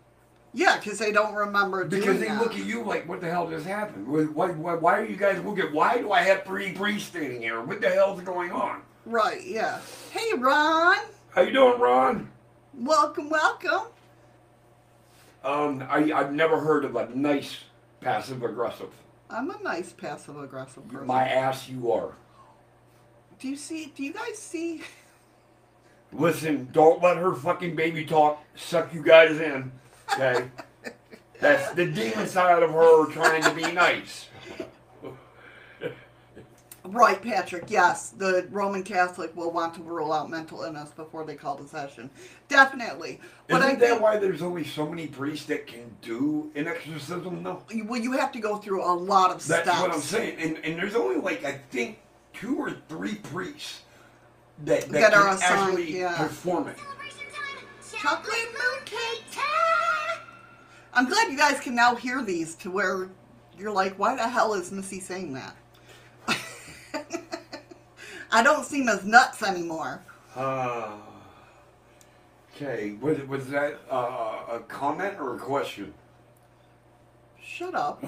[0.54, 2.42] Yeah, because they don't remember because they that.
[2.42, 4.08] look at you like, what the hell just happened?
[4.08, 5.72] Why, why, why are you guys looking?
[5.74, 7.62] Why do I have three priests standing here?
[7.62, 8.82] What the hell's going on?
[9.06, 9.80] Right, yeah.
[10.12, 10.98] Hey, Ron!
[11.32, 12.30] How you doing, Ron?
[12.74, 13.88] Welcome, welcome.
[15.44, 17.58] Um, I, I've never heard of a nice
[18.02, 18.90] passive aggressive.
[19.30, 21.08] I'm a nice passive aggressive person.
[21.08, 22.14] My ass, you are.
[23.40, 23.94] Do you see?
[23.96, 24.82] Do you guys see?
[26.12, 29.72] Listen, don't let her fucking baby talk suck you guys in.
[30.14, 30.50] Okay?
[31.40, 34.28] That's the demon side of her trying to be nice.
[36.86, 37.66] Right, Patrick.
[37.68, 41.68] Yes, the Roman Catholic will want to rule out mental illness before they call the
[41.68, 42.10] session.
[42.48, 43.20] Definitely.
[43.48, 46.68] But Isn't I that think, why there's only so many priests that can do an
[46.68, 47.62] exorcism, though?
[47.86, 49.66] well, you have to go through a lot of stuff.
[49.66, 49.88] That's steps.
[49.88, 50.38] what I'm saying.
[50.40, 52.00] And, and there's only like, I think,
[52.34, 53.82] two or three priests
[54.64, 56.18] that, that, That can are assigned, actually yeah.
[56.18, 56.78] perform it.
[58.02, 59.49] Chocolate mooncake time.
[61.00, 63.08] I'm glad you guys can now hear these to where
[63.58, 65.56] you're like, why the hell is Missy saying that?
[68.34, 70.04] I don't seem as nuts anymore.
[70.36, 70.98] Uh,
[72.54, 75.94] okay, was, was that uh, a comment or a question?
[77.42, 78.04] Shut up.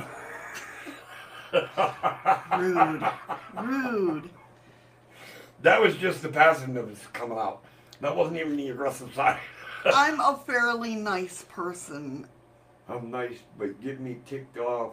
[2.60, 3.10] Rude.
[3.58, 4.30] Rude.
[5.62, 7.64] That was just the passiveness coming out.
[8.02, 9.40] That wasn't even the aggressive side.
[9.86, 12.28] I'm a fairly nice person.
[12.92, 14.92] I'm nice, but get me ticked off.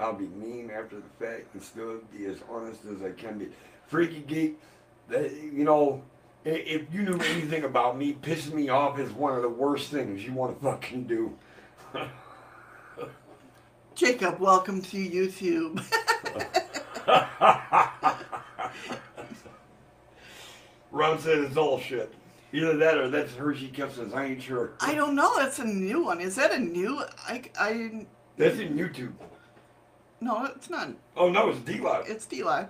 [0.00, 3.48] I'll be mean after the fact and still be as honest as I can be.
[3.86, 4.60] Freaky geek,
[5.08, 6.02] that, you know,
[6.44, 10.24] if you knew anything about me, pissing me off is one of the worst things
[10.24, 11.32] you want to fucking do.
[13.94, 15.82] Jacob, welcome to YouTube.
[20.90, 22.12] Ron said it's all shit.
[22.52, 24.14] Either that or that's Hershey Kisses.
[24.14, 24.72] I ain't sure.
[24.80, 25.36] I don't know.
[25.38, 26.20] That's a new one.
[26.20, 27.02] Is that a new?
[27.26, 29.12] I, I That's in YouTube.
[30.20, 30.90] no, it's not.
[31.16, 32.08] Oh no, it's DLive.
[32.08, 32.68] It's DLive.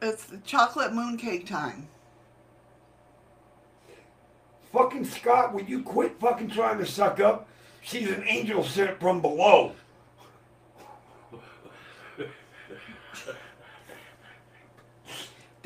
[0.00, 1.88] It's the chocolate mooncake time.
[4.72, 7.48] Fucking Scott, would you quit fucking trying to suck up?
[7.80, 9.72] She's an angel sent from below.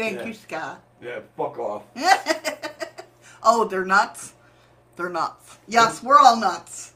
[0.03, 0.27] Thank Yeah.
[0.27, 0.83] you, Scott.
[1.01, 1.85] Yeah, fuck off.
[3.45, 4.33] oh, they're nuts.
[4.97, 5.59] They're nuts.
[5.69, 6.95] Yes, we're all nuts.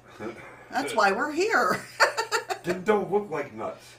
[0.72, 1.80] That's why we're here.
[2.64, 3.94] They don't look like nuts.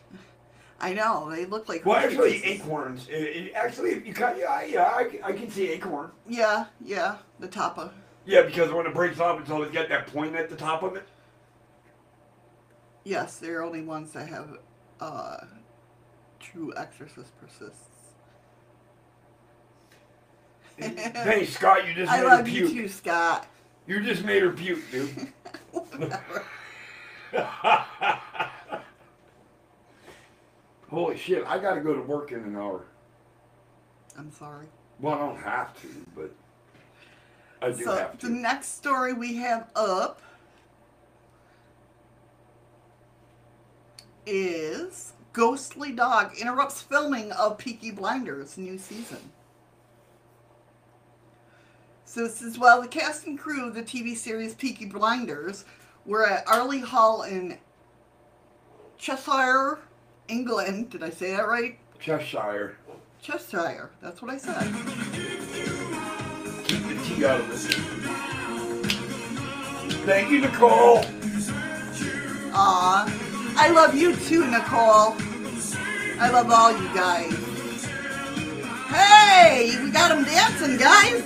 [0.81, 1.85] I know they look like.
[1.85, 2.61] Well, actually, Kisses.
[2.61, 3.07] acorns.
[3.07, 6.11] It, it, actually, you cut, yeah, yeah, I, can- I can see acorn.
[6.27, 7.93] Yeah, yeah, the top of.
[8.25, 10.97] Yeah, because when it breaks off, it's always got that point at the top of
[10.97, 11.07] it.
[13.05, 14.57] Yes, they're only ones that have
[14.99, 15.37] uh,
[16.41, 17.85] true exorcist persists.
[20.85, 22.83] hey, Scott, you just I made her love you puke.
[22.83, 23.47] too, Scott.
[23.87, 25.33] You just made her puke, dude.
[30.89, 32.85] Holy shit, I gotta go to work in an hour.
[34.17, 34.67] I'm sorry.
[34.99, 36.31] Well, I don't have to, but
[37.61, 40.21] I do so have the next story we have up
[44.25, 49.31] is ghostly dog interrupts filming of Peaky Blinders new season.
[52.17, 55.65] So this is while the cast and crew of the TV series Peaky Blinders
[56.03, 57.59] were at Arley Hall in
[58.97, 59.77] Cheshire,
[60.27, 60.89] England.
[60.89, 61.77] Did I say that right?
[61.99, 62.75] Cheshire.
[63.21, 63.91] Cheshire.
[64.01, 64.63] That's what I said.
[66.63, 67.59] Keep the tea out of it.
[70.07, 71.05] Thank you, Nicole.
[72.55, 73.53] Aw.
[73.57, 75.13] I love you too, Nicole.
[76.19, 77.56] I love all you guys.
[78.87, 81.23] Hey, we got him dancing, guys.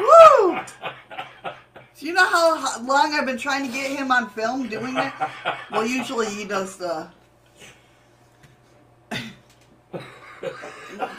[0.00, 0.58] Woo!
[1.98, 5.30] Do you know how long I've been trying to get him on film doing that?
[5.70, 7.08] Well, usually he does the.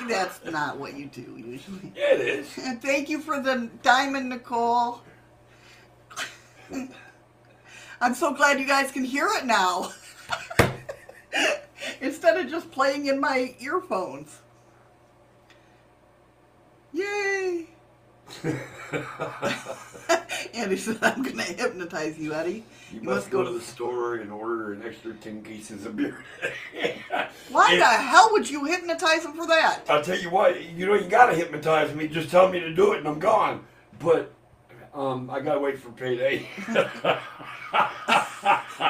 [0.08, 1.92] That's not what you do usually.
[1.96, 2.58] Yeah, it is.
[2.58, 5.02] And thank you for the diamond, Nicole.
[8.02, 9.92] I'm so glad you guys can hear it now.
[12.02, 14.40] Instead of just playing in my earphones.
[16.98, 17.68] Yay!
[20.54, 22.64] Andy said, I'm going to hypnotize you, Eddie.
[22.92, 26.26] You, must go to the store and order an extra 10 cases of beer.
[27.52, 29.82] Why And the hell would you hypnotize him for that?
[29.90, 32.08] I'll tell you what, you know, you gotta hypnotize me.
[32.08, 33.64] Just tell me to do it and I'm gone.
[34.00, 34.34] But
[34.94, 36.48] um, I gotta wait for payday.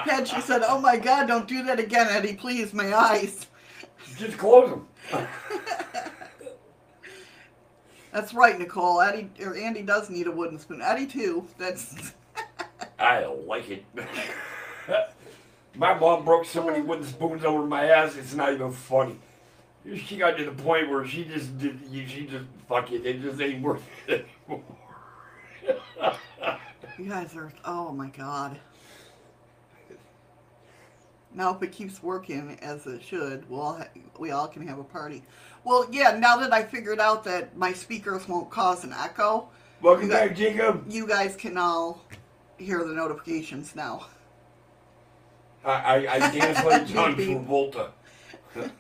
[0.10, 3.48] And she said, Oh my god, don't do that again, Eddie, please, my eyes.
[4.18, 5.28] Just close them.
[8.18, 9.00] That's right, Nicole.
[9.00, 10.82] Eddie or Andy does need a wooden spoon.
[10.82, 11.48] Eddie too.
[11.60, 12.14] That's
[13.00, 13.86] I like it.
[15.76, 19.20] my mom broke so many wooden spoons over my ass, it's not even funny.
[19.96, 23.40] She got to the point where she just did, she just, fuck it, it just
[23.40, 24.64] ain't worth it anymore.
[26.98, 27.54] you guys are.
[27.66, 28.60] Oh my god.
[31.36, 34.80] Now, if it keeps working as it should, we'll all ha- we all can have
[34.80, 35.22] a party.
[35.64, 36.18] Well, yeah.
[36.18, 39.50] Now that I figured out that my speakers won't cause an echo,
[39.82, 40.86] Welcome back, Jacob.
[40.90, 42.04] you guys can all
[42.58, 44.08] hear the notifications now.
[45.66, 47.38] I, I, I dance like John beep.
[47.38, 47.90] Travolta.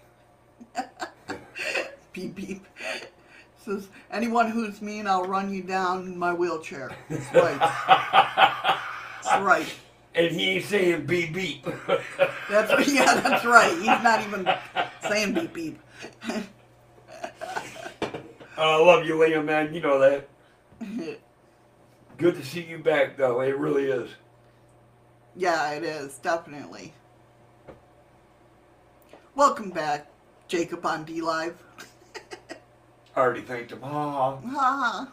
[2.14, 2.66] Beep beep.
[3.64, 6.90] Says anyone who's mean, I'll run you down in my wheelchair.
[7.10, 7.60] That's right.
[9.24, 9.74] That's right.
[10.16, 11.64] And he ain't saying beep beep.
[12.50, 13.20] That's yeah.
[13.22, 13.72] That's right.
[13.78, 14.50] He's not even
[15.08, 15.80] saying beep beep.
[18.58, 19.74] I love you, Liam, man.
[19.74, 20.28] You know that.
[22.18, 23.42] Good to see you back, though.
[23.42, 24.10] It really is.
[25.36, 26.94] Yeah, it is, definitely.
[29.36, 30.10] Welcome back,
[30.48, 31.54] Jacob on DLive.
[33.16, 33.82] I already thanked him.
[33.84, 34.38] Ah.
[34.38, 35.12] Ha.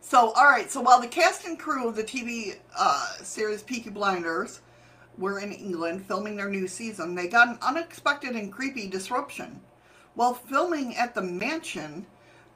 [0.00, 4.60] so, alright, so while the cast and crew of the TV uh, series Peaky Blinders
[5.16, 9.60] were in England filming their new season, they got an unexpected and creepy disruption.
[10.14, 12.06] While filming at the mansion,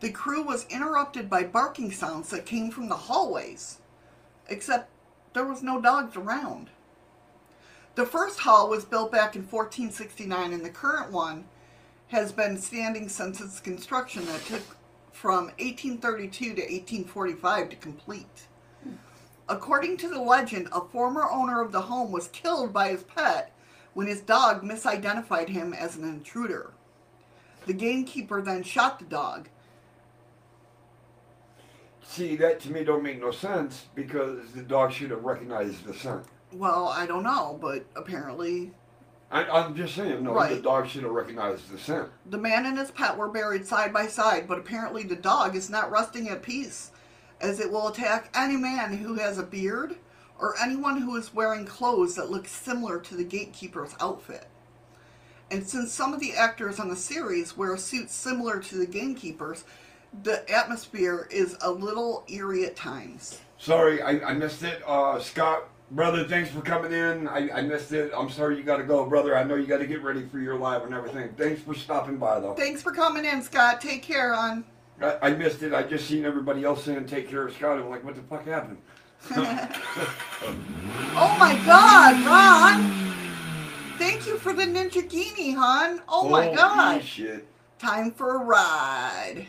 [0.00, 3.78] the crew was interrupted by barking sounds that came from the hallways.
[4.48, 4.88] Except
[5.34, 6.70] there was no dogs around.
[7.96, 11.46] The first hall was built back in 1469, and the current one
[12.09, 14.62] has been standing since its construction that took
[15.12, 18.46] from 1832 to 1845 to complete.
[19.48, 23.52] According to the legend, a former owner of the home was killed by his pet
[23.94, 26.72] when his dog misidentified him as an intruder.
[27.69, 29.51] The gamekeeper then shot the dog.
[32.03, 35.93] See, that to me don't make no sense because the dog should have recognized the
[35.93, 36.25] scent.
[36.51, 38.73] Well, I don't know, but apparently
[39.31, 42.09] I, I'm just saying, no, the dog should have recognized the scent.
[42.31, 45.69] The man and his pet were buried side by side, but apparently the dog is
[45.69, 46.93] not resting at peace,
[47.43, 49.97] as it will attack any man who has a beard
[50.39, 54.47] or anyone who is wearing clothes that look similar to the gatekeeper's outfit.
[55.51, 59.64] And since some of the actors on the series wear suits similar to the gamekeepers,
[60.22, 63.40] the atmosphere is a little eerie at times.
[63.59, 64.82] Sorry, I, I missed it.
[64.86, 67.26] Uh, Scott, brother, thanks for coming in.
[67.28, 68.12] I, I missed it.
[68.16, 69.36] I'm sorry you got to go, brother.
[69.36, 71.32] I know you got to get ready for your live and everything.
[71.36, 72.55] Thanks for stopping by, though.
[72.55, 73.80] Thanks for coming in, Scott.
[73.80, 74.64] Take care, hon.
[75.01, 75.72] I, I missed it.
[75.72, 77.78] I just seen everybody else saying take care of Scott.
[77.78, 78.78] I'm like, what the fuck happened?
[81.20, 83.07] Oh my god, Ron!
[83.99, 86.03] Thank you for the Ninjaghini, hon.
[86.09, 86.92] Oh my god.
[86.92, 87.49] Holy shit.
[87.78, 89.46] Time for a ride.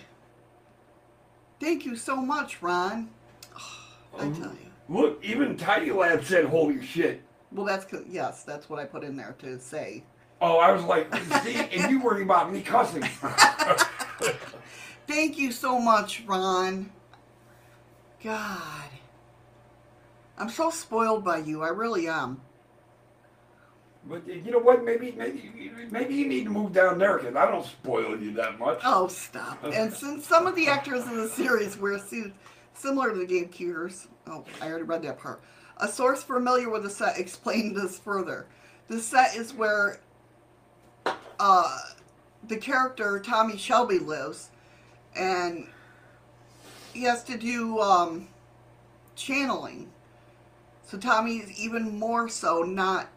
[1.60, 3.10] Thank you so much, Ron.
[4.18, 4.58] I um, tell you.
[4.88, 7.22] Look, even Tidy Lad said, holy shit.
[7.52, 10.04] Well, that's yes, that's what I put in there to say.
[10.42, 13.04] Oh, I was like, see, and you worry about me cussing.
[15.08, 16.92] Thank you so much, Ron.
[18.24, 18.90] God.
[20.38, 21.62] I'm so spoiled by you.
[21.62, 22.42] I really am.
[24.10, 24.84] But you know what?
[24.84, 28.58] Maybe, maybe, maybe you need to move down there because I don't spoil you that
[28.58, 28.80] much.
[28.84, 29.64] Oh, stop.
[29.64, 32.36] And since some of the actors in the series wear suits
[32.74, 35.42] similar to the gamekeepers, oh, I already read that part.
[35.78, 38.48] A source familiar with the set explained this further.
[38.88, 40.00] The set is where
[41.40, 41.78] uh,
[42.48, 44.50] the character Tommy Shelby lives,
[45.16, 45.68] and
[46.94, 48.28] he has to do um,
[49.16, 49.92] channeling.
[50.84, 53.10] So Tommy is even more so not.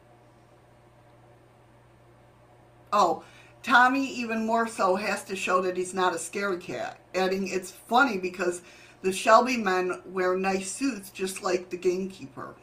[2.93, 3.25] Oh,
[3.63, 6.99] Tommy even more so has to show that he's not a scary cat.
[7.15, 8.63] Adding, it's funny because
[9.03, 12.55] the Shelby men wear nice suits just like the gamekeeper.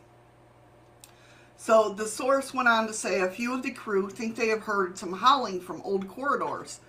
[1.57, 4.63] So the source went on to say a few of the crew think they have
[4.63, 6.79] heard some howling from old corridors.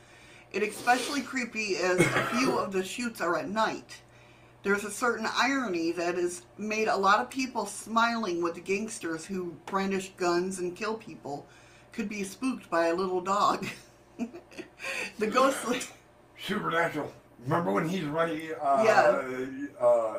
[0.53, 4.01] It especially creepy as a few of the shoots are at night.
[4.62, 9.24] There's a certain irony that has made a lot of people smiling with the gangsters
[9.24, 11.47] who brandish guns and kill people
[11.93, 13.66] could be spooked by a little dog.
[15.18, 15.80] the ghostly.
[16.38, 17.12] Supernatural.
[17.45, 18.51] Remember when he's running?
[18.61, 19.22] Uh, Yeah.
[19.80, 20.18] Uh, uh,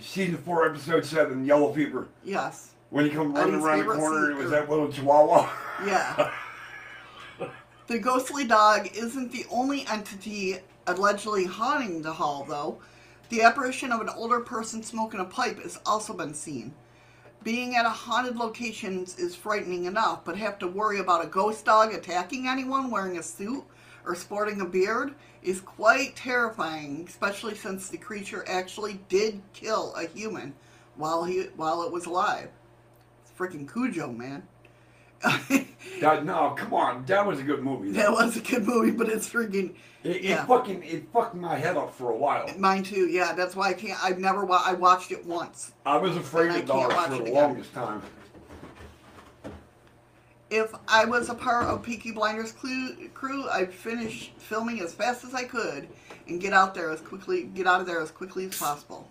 [0.00, 2.08] season four, episode seven, Yellow Fever.
[2.24, 2.70] Yes.
[2.90, 5.50] When he come And running around the corner, it was that little Chihuahua.
[5.86, 6.30] Yeah.
[7.88, 12.78] the ghostly dog isn't the only entity allegedly haunting the hall, though.
[13.30, 16.74] The apparition of an older person smoking a pipe has also been seen.
[17.42, 21.64] Being at a haunted location is frightening enough, but have to worry about a ghost
[21.64, 23.64] dog attacking anyone wearing a suit
[24.04, 30.06] or sporting a beard is quite terrifying, especially since the creature actually did kill a
[30.06, 30.54] human
[30.96, 32.50] while he while it was alive.
[33.22, 34.46] It's freaking Cujo, man.
[36.00, 37.92] that, no, come on, that was a good movie.
[37.92, 40.44] That was a good movie, but it's freaking It, it yeah.
[40.46, 42.48] fucking it fucked my head up for a while.
[42.58, 43.06] mine too.
[43.08, 44.02] Yeah, that's why I can't.
[44.02, 44.44] I've never.
[44.44, 45.72] Wa- I watched it once.
[45.86, 47.34] I was afraid I of can't dogs for the again.
[47.34, 48.02] longest time.
[50.50, 55.24] If I was a part of Peaky Blinders crew, crew, I'd finish filming as fast
[55.24, 55.88] as I could
[56.28, 57.44] and get out there as quickly.
[57.44, 59.08] Get out of there as quickly as possible.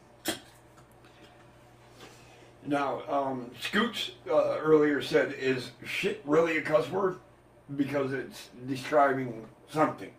[2.66, 7.18] Now, um, Scoots uh, earlier said, "Is shit really a cuss word?"
[7.76, 10.12] Because it's describing something.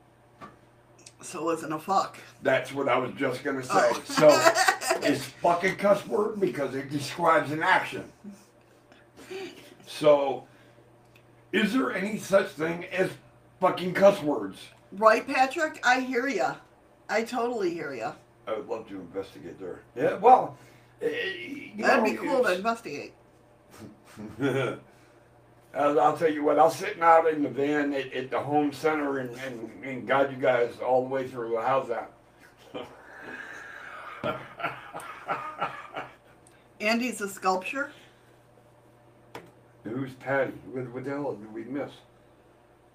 [1.20, 2.18] So it wasn't a fuck.
[2.42, 3.70] That's what I was just gonna say.
[3.74, 4.02] Oh.
[4.04, 4.28] So,
[5.02, 8.10] it's fucking cuss word because it describes an action.
[9.86, 10.44] So,
[11.52, 13.10] is there any such thing as
[13.60, 14.58] fucking cuss words?
[14.90, 15.80] Right, Patrick?
[15.86, 16.56] I hear ya.
[17.08, 18.12] I totally hear ya.
[18.46, 19.80] I would love to investigate there.
[19.94, 20.56] Yeah, well,
[21.02, 23.12] Eh, you That'd know, be cool to investigate.
[25.74, 28.72] I'll, tell you what, I was sitting out in the van at, at the home
[28.72, 31.58] center and, and, and guide you guys all the way through.
[31.60, 32.12] How's that?
[36.80, 37.90] Andy's a sculpture.
[39.84, 40.52] Who's Patty?
[40.70, 41.90] What, what the hell did we miss?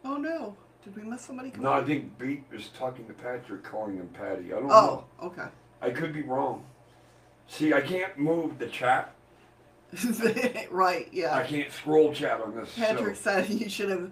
[0.05, 0.55] Oh no!
[0.83, 1.51] Did we miss somebody?
[1.59, 4.53] No, I think Beat is talking to Patrick, calling him Patty.
[4.53, 5.27] I don't Oh, know.
[5.27, 5.47] okay.
[5.81, 6.63] I could be wrong.
[7.47, 9.13] See, I can't move the chat.
[10.69, 11.07] right.
[11.11, 11.35] Yeah.
[11.35, 12.73] I can't scroll chat on this.
[12.75, 13.21] Patrick so.
[13.43, 14.11] said you should have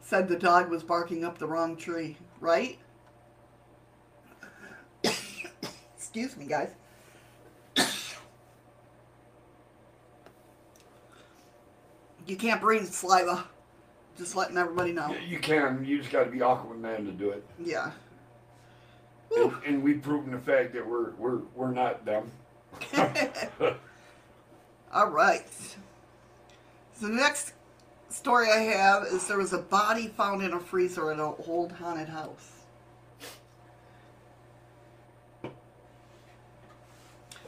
[0.00, 2.78] said the dog was barking up the wrong tree, right?
[5.96, 6.70] Excuse me, guys.
[12.26, 13.44] you can't breathe saliva.
[14.16, 15.08] Just letting everybody know.
[15.08, 15.84] Y- You can.
[15.84, 17.44] You just got to be Aquaman to do it.
[17.62, 17.90] Yeah.
[19.36, 22.30] And, and we've proven the fact that we're we're we're not them.
[24.92, 25.44] All right.
[26.94, 27.52] So the next
[28.08, 31.72] story I have is there was a body found in a freezer in an old
[31.72, 32.52] haunted house.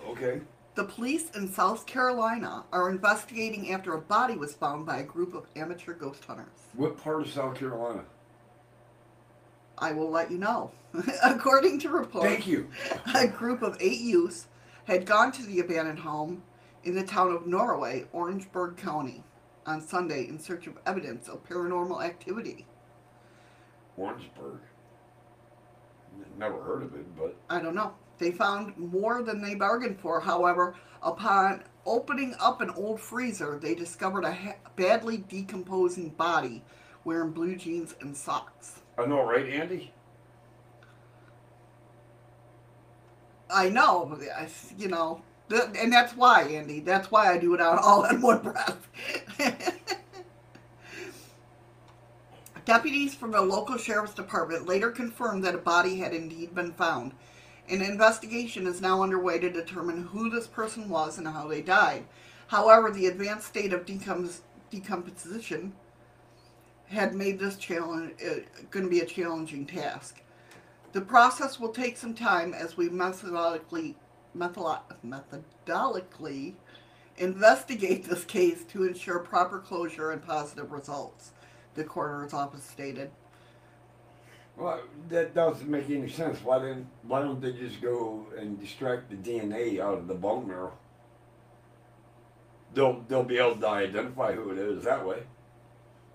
[0.08, 0.40] Okay.
[0.74, 5.34] The police in South Carolina are investigating after a body was found by a group
[5.34, 6.46] of amateur ghost hunters.
[6.74, 8.04] What part of South Carolina?
[9.76, 10.70] I will let you know.
[11.24, 12.68] According to reports, Thank you.
[13.14, 14.46] a group of eight youths
[14.88, 16.42] had gone to the abandoned home
[16.82, 19.22] in the town of Norway, Orangeburg County,
[19.66, 22.66] on Sunday in search of evidence of paranormal activity.
[23.98, 24.60] Orangeburg.
[26.38, 27.92] Never heard of it, but I don't know.
[28.18, 30.20] They found more than they bargained for.
[30.20, 36.64] However, upon opening up an old freezer, they discovered a ha- badly decomposing body
[37.04, 38.80] wearing blue jeans and socks.
[38.96, 39.92] I know, right, Andy?
[43.50, 46.80] I know, I- you know, th- and that's why, Andy.
[46.80, 48.88] That's why I do it all in one breath.
[52.64, 57.12] Deputies from the local sheriff's department later confirmed that a body had indeed been found.
[57.70, 62.04] An investigation is now underway to determine who this person was and how they died.
[62.48, 65.72] However, the advanced state of decompos- decomposition
[66.88, 70.20] had made this challenge uh, going to be a challenging task.
[70.92, 73.96] The process will take some time as we methodically,
[74.34, 76.56] method, methodically
[77.18, 81.32] investigate this case to ensure proper closure and positive results,
[81.74, 83.10] the coroner's office stated.
[84.56, 86.42] Well, that doesn't make any sense.
[86.42, 90.48] Why didn't Why don't they just go and extract the DNA out of the bone
[90.48, 90.72] marrow?
[92.74, 95.22] They'll They'll be able to identify who it is that way.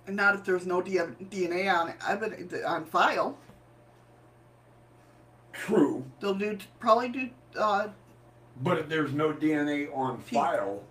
[0.07, 1.93] And not if there's no DNA on
[2.65, 3.37] on file.
[5.53, 7.87] True, They'll do probably do uh,
[8.61, 10.81] but if there's no DNA on file,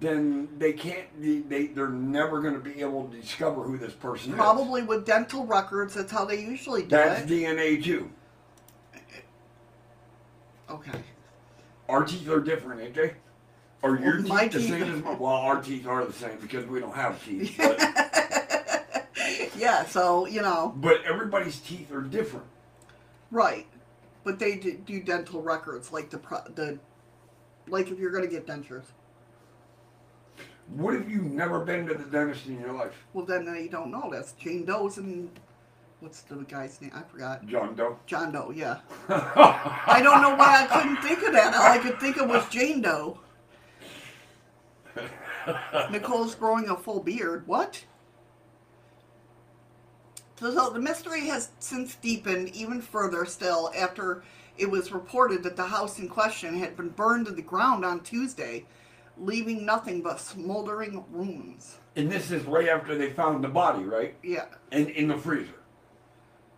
[0.00, 1.06] then they can't.
[1.20, 4.36] They, they they're never going to be able to discover who this person is.
[4.36, 5.94] probably with dental records.
[5.94, 7.28] That's how they usually do That's it.
[7.28, 8.10] DNA too.
[10.70, 11.00] okay.
[11.88, 13.14] Our teeth are different, ain't they?
[13.82, 15.18] Are your Well, teeth the teeth- same as mine?
[15.18, 17.56] Well, our teeth are the same because we don't have teeth.
[19.18, 19.84] But, yeah.
[19.86, 22.46] So you know, but everybody's teeth are different.
[23.30, 23.66] right?
[24.28, 26.78] But they do, do dental records, like the pro- the,
[27.66, 28.84] like if you're gonna get dentures.
[30.74, 33.06] What if you've never been to the dentist in your life?
[33.14, 34.10] Well, then you don't know.
[34.12, 35.30] That's Jane Doe's and
[36.00, 36.92] what's the guy's name?
[36.94, 37.46] I forgot.
[37.46, 37.98] John Doe.
[38.04, 38.52] John Doe.
[38.54, 38.80] Yeah.
[39.08, 41.54] I don't know why I couldn't think of that.
[41.54, 43.18] All I could think of was Jane Doe.
[45.90, 47.46] Nicole's growing a full beard.
[47.46, 47.82] What?
[50.38, 54.22] So, the mystery has since deepened even further still after
[54.56, 58.00] it was reported that the house in question had been burned to the ground on
[58.00, 58.64] Tuesday,
[59.16, 61.78] leaving nothing but smoldering ruins.
[61.96, 64.14] And this is right after they found the body, right?
[64.22, 64.46] Yeah.
[64.70, 65.54] In in the freezer.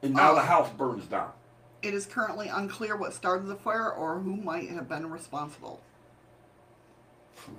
[0.03, 0.35] And now Oh.
[0.35, 1.33] the house burns down.
[1.83, 5.81] It is currently unclear what started the fire or who might have been responsible.
[7.37, 7.53] Hmm.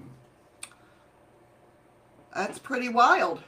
[2.36, 3.42] That's pretty wild.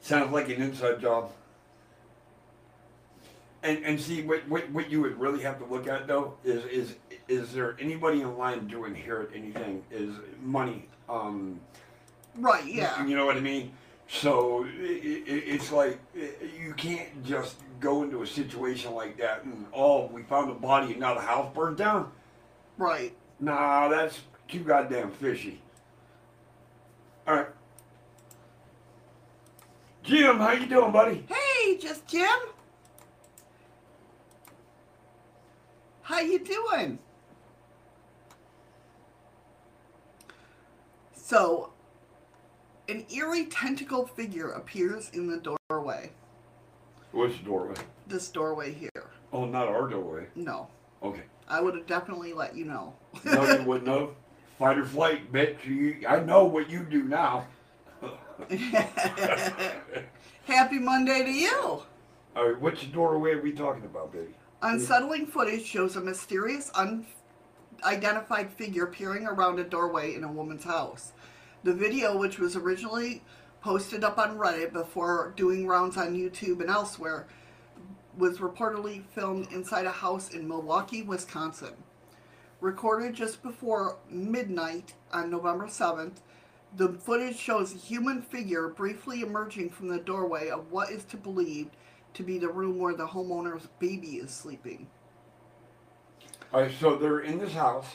[0.00, 1.32] Sounds like an inside job.
[3.62, 6.64] And and see what, what what you would really have to look at though is
[6.64, 6.94] is
[7.28, 9.82] is there anybody in line to inherit anything?
[9.90, 10.88] Is money?
[11.08, 11.60] Um,
[12.36, 13.04] Right, yeah.
[13.04, 13.72] You know what I mean?
[14.08, 14.70] So i i
[15.26, 15.98] it's like
[16.58, 20.92] you can't just go into a situation like that and oh we found a body
[20.92, 22.10] and now the house burned down.
[22.78, 23.14] Right.
[23.38, 25.60] Nah, that's too goddamn fishy.
[27.26, 27.46] All right,
[30.02, 31.24] Jim, how you doing, buddy?
[31.28, 32.38] Hey, just Jim.
[36.10, 36.98] How you doing?
[41.14, 41.72] So,
[42.88, 46.10] an eerie tentacle figure appears in the doorway.
[47.12, 47.76] Which doorway?
[48.08, 48.90] This doorway here.
[49.32, 50.26] Oh, not our doorway.
[50.34, 50.66] No,
[51.00, 51.22] Okay.
[51.48, 52.92] I would have definitely let you know.
[53.24, 54.16] No, you wouldn't know.
[54.58, 55.64] Fight or flight, bitch.
[55.64, 57.46] You, I know what you do now.
[60.44, 61.82] Happy Monday to you.
[62.34, 64.34] All right, which doorway are we talking about, baby?
[64.62, 66.70] Unsettling footage shows a mysterious,
[67.82, 71.12] unidentified figure peering around a doorway in a woman's house.
[71.64, 73.22] The video, which was originally
[73.62, 77.26] posted up on Reddit before doing rounds on YouTube and elsewhere,
[78.18, 81.72] was reportedly filmed inside a house in Milwaukee, Wisconsin.
[82.60, 86.16] Recorded just before midnight on November 7th,
[86.76, 91.16] the footage shows a human figure briefly emerging from the doorway of what is to
[91.16, 91.70] believe
[92.14, 94.86] to be the room where the homeowner's baby is sleeping.
[96.52, 97.86] All right, so they're in this house,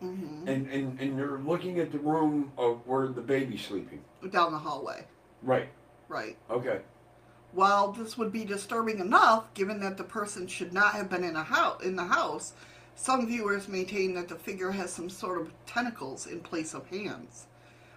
[0.00, 4.02] hmm and, and, and they're looking at the room of where the baby's sleeping.
[4.30, 5.06] Down the hallway.
[5.42, 5.68] Right.
[6.08, 6.36] Right.
[6.50, 6.80] Okay.
[7.52, 11.36] While this would be disturbing enough, given that the person should not have been in
[11.36, 12.54] a house in the house,
[12.96, 17.46] some viewers maintain that the figure has some sort of tentacles in place of hands.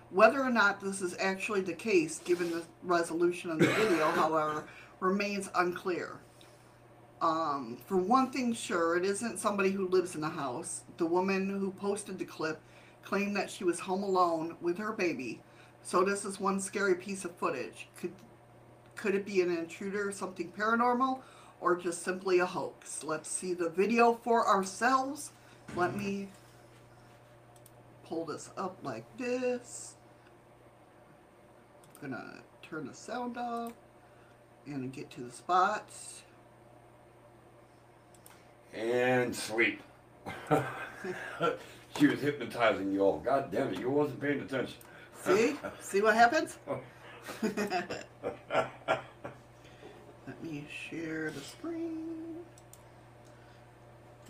[0.09, 4.65] Whether or not this is actually the case, given the resolution of the video, however,
[4.99, 6.19] remains unclear.
[7.21, 10.83] Um, for one thing, sure, it isn't somebody who lives in the house.
[10.97, 12.59] The woman who posted the clip
[13.03, 15.41] claimed that she was home alone with her baby.
[15.81, 17.87] So this is one scary piece of footage.
[17.99, 18.13] Could
[18.95, 21.19] could it be an intruder, something paranormal,
[21.61, 23.03] or just simply a hoax?
[23.03, 25.31] Let's see the video for ourselves.
[25.75, 26.29] Let me
[28.03, 29.95] pull this up like this.
[32.01, 33.73] I'm gonna turn the sound off
[34.73, 36.23] and get to the spots.
[38.73, 39.81] And sleep.
[41.97, 43.19] she was hypnotizing you all.
[43.19, 44.75] God damn it, you wasn't paying attention.
[45.23, 45.55] See?
[45.81, 46.57] See what happens?
[47.41, 47.63] Let
[50.43, 52.35] me share the screen.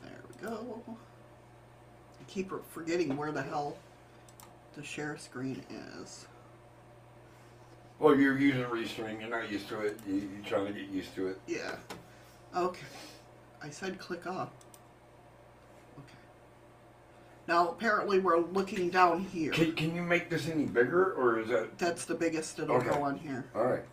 [0.04, 0.84] There we go.
[0.88, 3.78] I keep forgetting where the hell
[4.76, 5.64] the share screen
[6.00, 6.28] is.
[8.00, 9.20] Well, you're using Restream.
[9.20, 10.00] You're not used to it.
[10.08, 11.40] You, you're trying to get used to it.
[11.48, 11.76] Yeah.
[12.56, 12.86] Okay.
[13.62, 14.50] I said click off.
[15.98, 16.14] Okay.
[17.48, 19.52] Now apparently we're looking down here.
[19.52, 22.90] Can, can you make this any bigger, or is that That's the biggest it'll Okay.
[22.90, 23.46] go on here.
[23.56, 23.84] all right?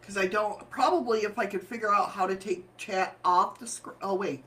[0.00, 3.68] Because I don't, probably if I could figure out how to take chat off the
[3.68, 3.94] screen.
[4.02, 4.42] Oh, wait.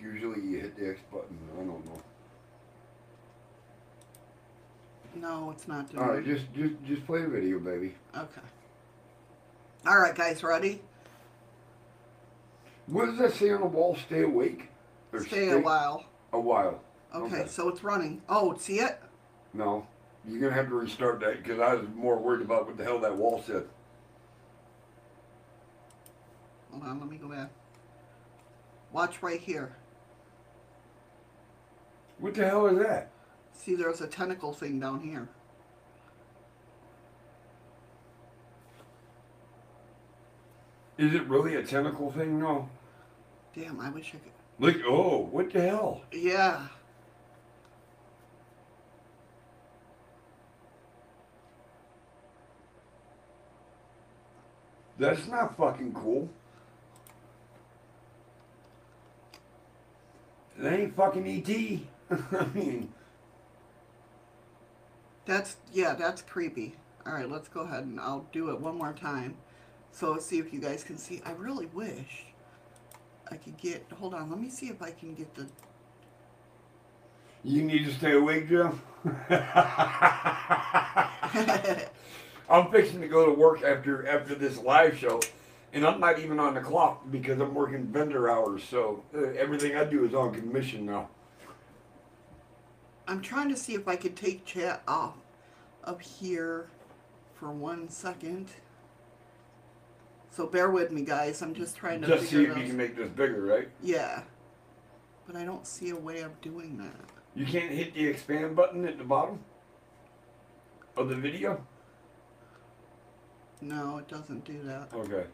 [0.00, 1.38] Usually you hit the X button.
[1.54, 2.02] I don't know.
[5.14, 6.24] No, it's not doing All right, it.
[6.24, 7.94] just just just play the video, baby.
[8.16, 8.40] Okay.
[9.86, 10.80] All right, guys, ready?
[12.86, 13.96] What does that say on the wall?
[14.06, 14.68] Stay awake.
[15.12, 16.04] Or Stay a while.
[16.32, 16.80] A while.
[17.14, 17.48] Okay, Okay.
[17.48, 18.22] so it's running.
[18.28, 19.00] Oh, see it?
[19.52, 19.86] No,
[20.26, 23.00] you're gonna have to restart that because I was more worried about what the hell
[23.00, 23.64] that wall said.
[26.70, 27.50] Hold on, let me go back.
[28.92, 29.74] Watch right here.
[32.18, 33.10] What the hell is that?
[33.62, 35.28] See, there's a tentacle thing down here.
[40.96, 42.38] Is it really a tentacle thing?
[42.38, 42.70] No.
[43.54, 44.32] Damn, I wish I could.
[44.58, 44.76] Look.
[44.86, 46.02] Oh, what the hell?
[46.10, 46.68] Yeah.
[54.98, 56.30] That's not fucking cool.
[60.56, 62.18] That ain't fucking ET.
[62.40, 62.92] I mean,
[65.30, 66.74] That's, yeah, that's creepy.
[67.06, 69.36] All right, let's go ahead and I'll do it one more time.
[69.92, 71.22] So let's see if you guys can see.
[71.24, 72.24] I really wish
[73.30, 75.46] I could get, hold on, let me see if I can get the,
[77.44, 78.76] you need to stay awake, Joe.
[82.50, 85.20] I'm fixing to go to work after after this live show,
[85.72, 88.64] and I'm not even on the clock because I'm working vendor hours.
[88.64, 91.08] So uh, everything I do is on commission now.
[93.10, 95.16] I'm trying to see if I could take chat off
[95.84, 96.68] up here
[97.34, 98.48] for one second.
[100.30, 101.42] So bear with me, guys.
[101.42, 103.68] I'm just trying to Just see if you can make this bigger, right?
[103.82, 104.22] Yeah.
[105.26, 106.94] But I don't see a way of doing that.
[107.34, 109.40] You can't hit the expand button at the bottom
[110.96, 111.64] of the video.
[113.60, 114.88] No, it doesn't do that.
[114.94, 115.24] Okay.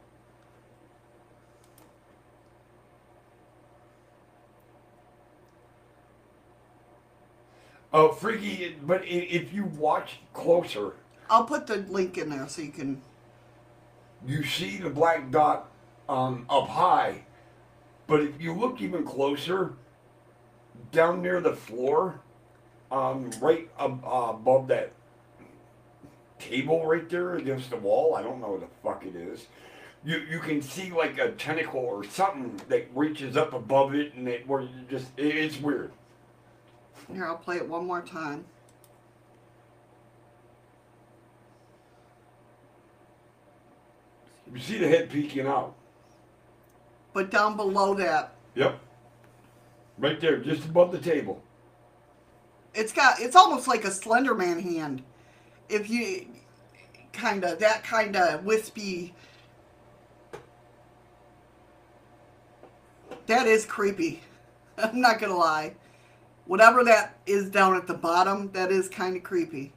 [7.92, 8.76] Oh, freaky!
[8.82, 10.92] But i- if you watch closer,
[11.30, 13.00] I'll put the link in there so you can.
[14.26, 15.68] you see the black dot
[16.08, 17.24] um, up high.
[18.06, 19.74] But if you look even closer,
[20.92, 22.20] down near the floor,
[22.90, 24.92] um, right ab- uh, above that
[26.38, 29.46] table right there against the wall, I don't know what the fuck it is.
[30.04, 34.28] You you can see like a tentacle or something that reaches up above it, and
[34.28, 35.90] it where you just it, it's weird.
[37.12, 38.44] Here, I'll play it one more time.
[44.52, 45.74] You see the head peeking out.
[47.12, 48.78] But down below that, Yep.
[49.98, 51.42] Right there, just above the table.
[52.74, 53.20] it's got.
[53.20, 55.02] It's almost like a Slender Man hand.
[55.68, 56.26] If you
[57.12, 59.14] kind of that kind of wispy.
[63.26, 64.20] That is creepy.
[64.78, 65.74] I'm not gonna lie.
[66.46, 69.72] Whatever that is down at the bottom, that is kind of creepy.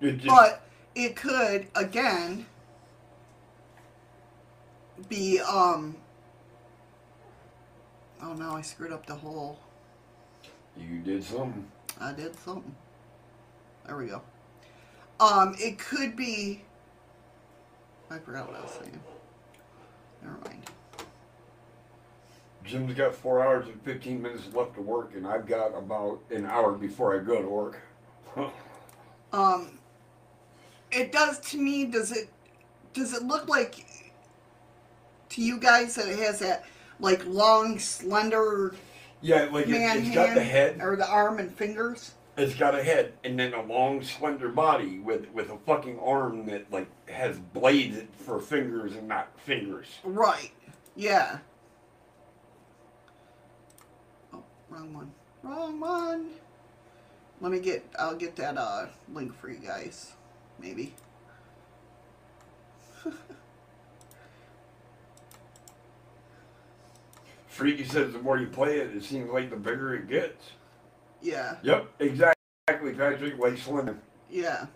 [0.00, 0.62] It But
[0.94, 2.46] it could again
[5.08, 5.96] be um
[8.20, 9.58] Oh no, I screwed up the hole.
[10.76, 11.66] you did something.
[12.00, 12.74] I did something.
[13.86, 14.22] There we go.
[15.20, 16.62] Um, it could be
[18.10, 19.00] I forgot what I was saying.
[20.22, 20.62] Never mind.
[22.64, 26.46] Jim's got four hours and 15 minutes left to work, and I've got about an
[26.46, 27.80] hour before I go to work.
[29.32, 29.78] Um
[30.90, 32.28] it does to me does it
[32.92, 33.86] does it look like
[35.30, 36.66] to you guys that it has that
[37.00, 38.74] like long slender
[39.22, 42.12] yeah, like it, hand got the head, or the arm and fingers?
[42.36, 46.46] It's got a head, and then a long, slender body with, with a fucking arm
[46.46, 49.86] that like has blades for fingers and not fingers.
[50.02, 50.52] Right.
[50.96, 51.38] Yeah.
[54.32, 55.12] Oh, wrong one.
[55.42, 56.30] Wrong one.
[57.40, 60.12] Let me get I'll get that uh link for you guys.
[60.60, 60.94] Maybe.
[67.48, 70.52] Freaky says the more you play it, it seems like the bigger it gets.
[71.22, 71.56] Yeah.
[71.62, 73.58] Yep, exactly, Patrick.
[73.58, 74.00] Slim.
[74.30, 74.66] Yeah.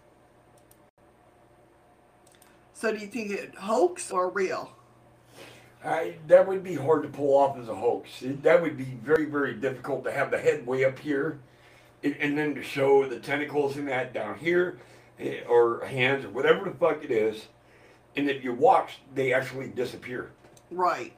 [2.73, 4.73] So do you think it hoax or real?
[5.85, 8.23] I, that would be hard to pull off as a hoax.
[8.23, 11.39] It- that would be very, very difficult to have the head way up here,
[12.03, 14.79] and, and then to show the tentacles and that down here,
[15.19, 17.47] eh, or hands or whatever the fuck it is,
[18.17, 20.31] and if you watch, they actually disappear.
[20.71, 21.13] Right.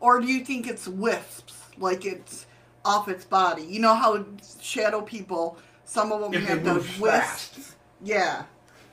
[0.00, 1.54] Or do you think it's wisps?
[1.78, 2.46] Like it's
[2.84, 3.62] off its body.
[3.62, 4.24] You know how
[4.60, 7.48] shadow people, some of them If have those wisps.
[7.56, 7.74] fast.
[8.02, 8.44] Yeah.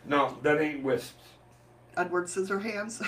[0.06, 1.14] No, that ain't wisps.
[1.98, 3.04] Edward Scissorhands.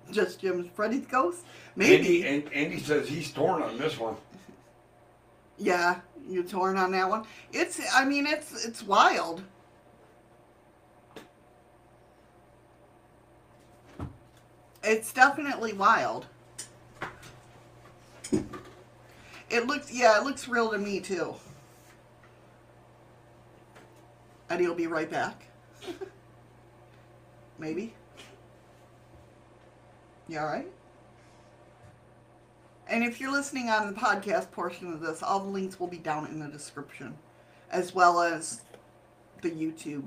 [0.10, 1.44] Just Jim's Freddy's ghost?
[1.76, 2.24] Maybe.
[2.24, 4.16] Andy, and Andy says he's torn on this one.
[5.58, 7.26] Yeah, you're torn on that one.
[7.52, 9.42] It's I mean it's it's wild.
[14.82, 16.26] It's definitely wild.
[19.50, 21.34] It looks yeah, it looks real to me too.
[24.48, 25.46] Eddie will be right back.
[27.58, 27.94] Maybe.
[30.28, 30.70] You alright?
[32.88, 35.98] And if you're listening on the podcast portion of this, all the links will be
[35.98, 37.16] down in the description,
[37.70, 38.62] as well as
[39.42, 40.04] the YouTube.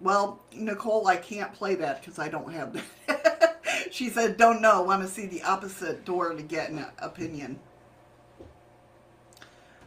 [0.00, 3.50] Well, Nicole, I can't play that because I don't have that.
[3.92, 7.60] she said, don't know, want to see the opposite door to get an opinion.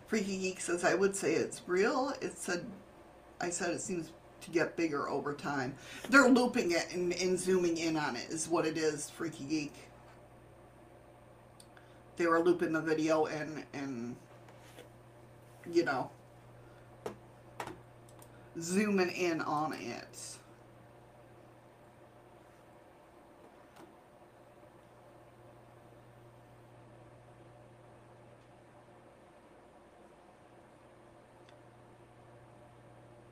[0.06, 2.14] Freaky Geek says, I would say it's real.
[2.22, 2.68] It said,
[3.42, 4.12] I said it seems
[4.42, 5.74] to get bigger over time.
[6.08, 9.74] They're looping it and, and zooming in on it is what it is, Freaky Geek.
[12.18, 14.16] They were looping the video and, and
[15.70, 16.12] you know,
[18.62, 20.38] zooming in on it.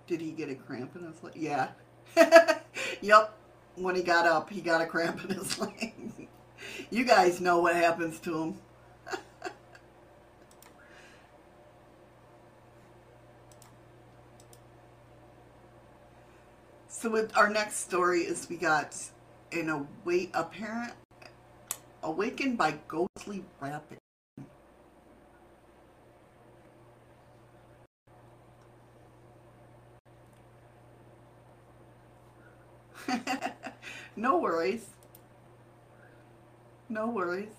[0.07, 1.33] Did he get a cramp in his leg?
[1.35, 1.69] Yeah.
[3.01, 3.33] yep.
[3.75, 5.93] When he got up, he got a cramp in his leg.
[6.89, 8.55] you guys know what happens to him.
[16.87, 18.95] so with our next story is we got
[19.51, 20.93] an await apparent
[22.03, 24.02] awakened by ghostly rapping.
[34.15, 34.85] No worries.
[36.89, 37.49] No worries.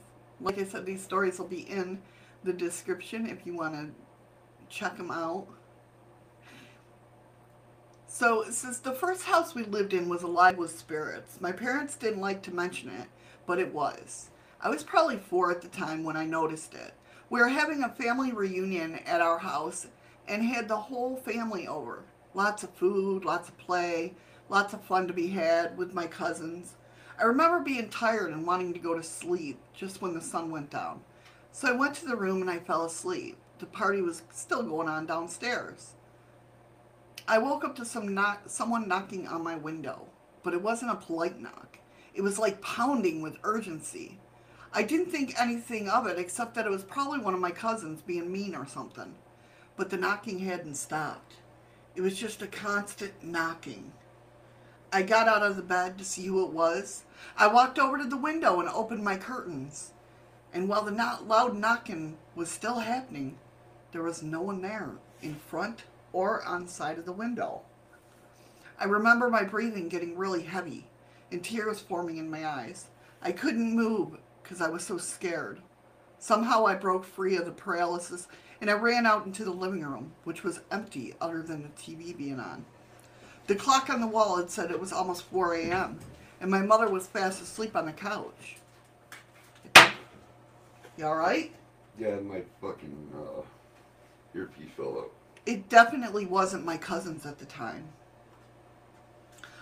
[0.41, 2.01] Like I said, these stories will be in
[2.45, 3.91] the description if you want to
[4.69, 5.47] check them out.
[8.07, 12.21] So, since the first house we lived in was alive with spirits, my parents didn't
[12.21, 13.09] like to mention it,
[13.45, 14.31] but it was.
[14.61, 16.95] I was probably four at the time when I noticed it.
[17.29, 19.89] We were having a family reunion at our house
[20.29, 22.05] and had the whole family over.
[22.35, 24.15] Lots of food, lots of play,
[24.55, 26.75] lots of fun to be had with my cousins.
[27.19, 30.71] I remember being tired and wanting to go to sleep just when the sun went
[30.71, 31.01] down.
[31.51, 33.37] So I went to the room and I fell asleep.
[33.59, 35.95] The party was still going on downstairs.
[37.27, 40.07] I woke up to some knock, someone knocking on my window,
[40.45, 41.79] but it wasn't a polite knock.
[42.15, 44.21] It was like pounding with urgency.
[44.73, 48.03] I didn't think anything of it except that it was probably one of my cousins
[48.03, 49.17] being mean or something.
[49.77, 51.39] But the knocking hadn't stopped.
[51.97, 53.91] It was just a constant knocking.
[54.95, 57.03] I got out of the bed to see who it was.
[57.37, 59.91] I walked over to the window and opened my curtains.
[60.53, 63.37] And while the not loud knocking was still happening,
[63.91, 67.63] there was no one there in front or on side of the window.
[68.79, 70.87] I remember my breathing getting really heavy
[71.33, 72.87] and tears forming in my eyes.
[73.21, 75.61] I couldn't move because I was so scared.
[76.21, 78.29] Somehow I broke free of the paralysis
[78.61, 82.17] and I ran out into the living room, which was empty other than the TV
[82.17, 82.65] being on.
[83.47, 85.99] The clock on the wall had said it was almost 4 a.m.,
[86.41, 88.57] and my mother was fast asleep on the couch.
[90.97, 91.53] You alright?
[91.99, 93.43] Yeah, my fucking uh,
[94.35, 95.11] earpiece fell out.
[95.47, 97.89] It definitely wasn't my cousins at the time.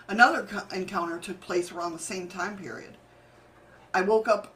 [0.07, 2.97] Another co- encounter took place around the same time period.
[3.93, 4.53] I woke up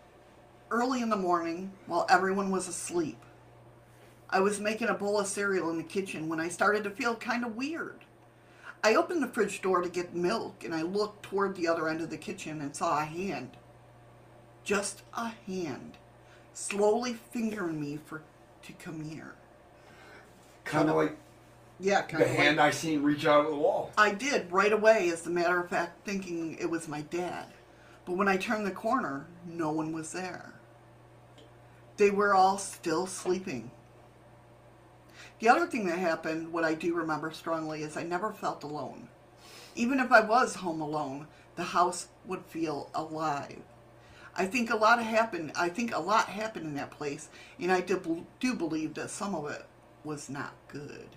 [0.72, 3.18] early in the morning while everyone was asleep.
[4.30, 7.16] I was making a bowl of cereal in the kitchen when I started to feel
[7.16, 8.00] kind of weird.
[8.84, 12.02] I opened the fridge door to get milk and I looked toward the other end
[12.02, 13.58] of the kitchen and saw a hand.
[14.64, 15.98] Just a hand.
[16.54, 18.22] Slowly fingering me for
[18.64, 19.36] to come here.
[20.64, 21.18] Kind of like
[21.80, 23.92] Yeah, kind the of hand I seen reach out of the wall.
[23.98, 27.48] I did right away, as a matter of fact, thinking it was my dad.
[28.06, 30.54] But when I turned the corner, no one was there.
[31.98, 33.72] They were all still sleeping.
[35.40, 39.08] The other thing that happened, what I do remember strongly, is I never felt alone.
[39.76, 43.62] Even if I was home alone, the house would feel alive.
[44.36, 45.52] I think a lot happened.
[45.56, 49.36] I think a lot happened in that place, and I do, do believe that some
[49.36, 49.66] of it
[50.04, 51.10] was not good.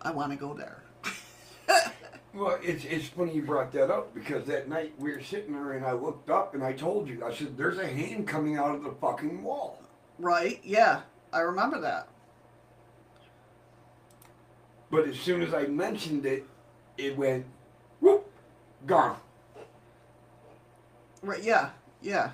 [0.00, 0.82] I want to go there.
[2.34, 5.74] Well, it's it's funny you brought that up because that night we were sitting there
[5.74, 8.74] and I looked up and I told you I said there's a hand coming out
[8.74, 9.78] of the fucking wall.
[10.18, 10.60] Right?
[10.64, 11.00] Yeah,
[11.32, 12.08] I remember that.
[14.90, 16.44] But as soon as I mentioned it,
[16.96, 17.44] it went
[18.00, 18.30] whoop,
[18.86, 19.16] gone.
[21.22, 21.42] Right?
[21.42, 21.70] Yeah,
[22.00, 22.30] yeah.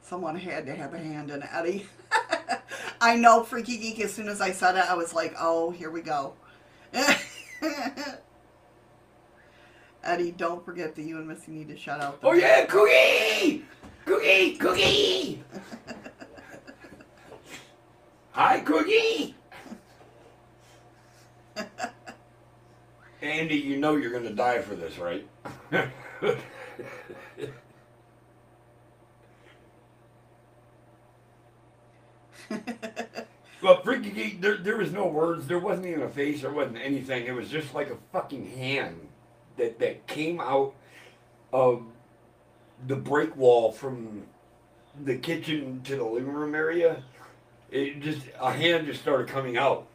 [0.00, 1.86] Someone had to have a hand in Eddie.
[3.00, 4.00] I know, Freaky Geek.
[4.00, 6.34] As soon as I said it, I was like, "Oh, here we go."
[10.04, 12.20] Eddie, don't forget that you and Missy need to shout out.
[12.20, 13.64] the- Oh yeah, cookie,
[14.06, 15.44] cookie, cookie.
[18.30, 19.34] Hi, cookie.
[23.20, 25.26] Andy, you know you're gonna die for this, right?
[33.62, 35.48] Well, Freaky Geek, there, there was no words.
[35.48, 36.42] There wasn't even a face.
[36.42, 37.26] There wasn't anything.
[37.26, 39.08] It was just like a fucking hand
[39.56, 40.72] that, that came out
[41.52, 41.82] of
[42.86, 44.24] the break wall from
[45.04, 47.02] the kitchen to the living room area.
[47.70, 49.86] It just, a hand just started coming out.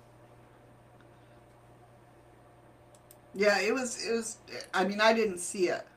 [3.33, 4.05] Yeah, it was.
[4.05, 4.37] It was.
[4.73, 5.87] I mean, I didn't see it.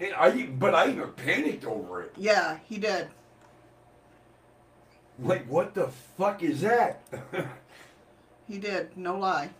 [0.00, 2.14] And I, but I even panicked over it.
[2.16, 3.08] Yeah, he did.
[5.22, 7.02] Like, what the fuck is that?
[8.48, 8.96] He did.
[8.96, 9.50] No lie.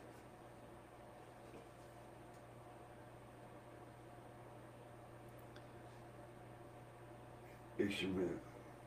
[7.78, 8.38] Instrument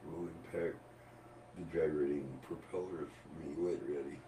[0.05, 0.75] will impact
[1.57, 4.19] the gyrating propellers from me later, Eddie.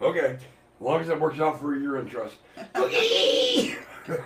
[0.00, 0.40] Okay, as
[0.80, 2.36] long as that works out for your interest.
[2.74, 3.76] Cookie!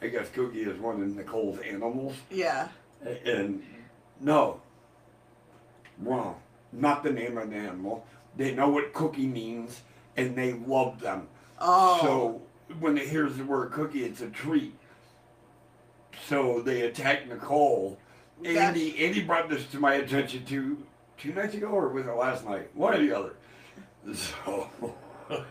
[0.00, 2.14] I guess Cookie is one of Nicole's animals.
[2.30, 2.68] Yeah.
[3.24, 3.62] And
[4.20, 4.60] no,
[5.98, 6.36] wrong.
[6.72, 8.06] Not the name of the animal.
[8.36, 9.80] They know what cookie means
[10.16, 11.28] and they love them.
[11.60, 12.00] Oh.
[12.02, 12.42] So
[12.78, 14.74] when they hear the word cookie, it's a treat.
[16.26, 17.98] So they attacked Nicole.
[18.44, 20.84] Andy, Andy brought this to my attention two
[21.16, 22.74] two nights ago, or was it last night?
[22.74, 23.34] One or the other.
[24.14, 24.70] So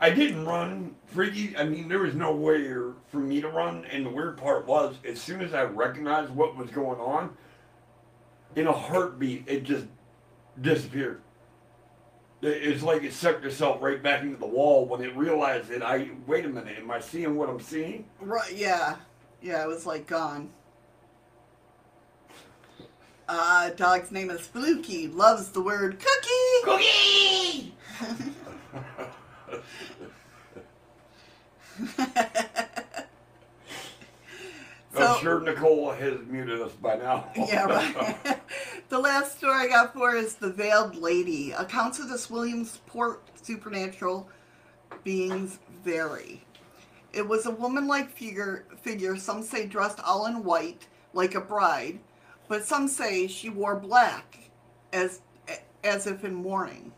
[0.00, 1.56] I didn't run, freaky.
[1.56, 2.62] I mean, there was no way
[3.10, 6.56] for me to run, and the weird part was, as soon as I recognized what
[6.56, 7.34] was going on,
[8.54, 9.86] in a heartbeat, it just
[10.60, 11.22] disappeared.
[12.42, 15.82] It- It's like it sucked itself right back into the wall when it realized that
[15.82, 18.04] I wait a minute, am I seeing what I'm seeing?
[18.20, 18.96] Right, yeah.
[19.40, 20.50] Yeah, it was like gone.
[23.28, 25.08] Uh, dog's name is Fluky.
[25.08, 26.62] Loves the word cookie.
[26.64, 27.74] Cookie!
[34.94, 37.30] So- I'm sure Nicole has muted us by now.
[37.36, 38.40] yeah, right.
[38.90, 41.52] the last story I got for is The Veiled Lady.
[41.52, 44.28] Accounts of this Williamsport supernatural
[45.02, 46.44] beings vary.
[47.12, 51.98] It was a woman-like figure, figure, some say dressed all in white, like a bride,
[52.48, 54.50] but some say she wore black,
[54.92, 55.20] as,
[55.84, 56.92] as if in mourning.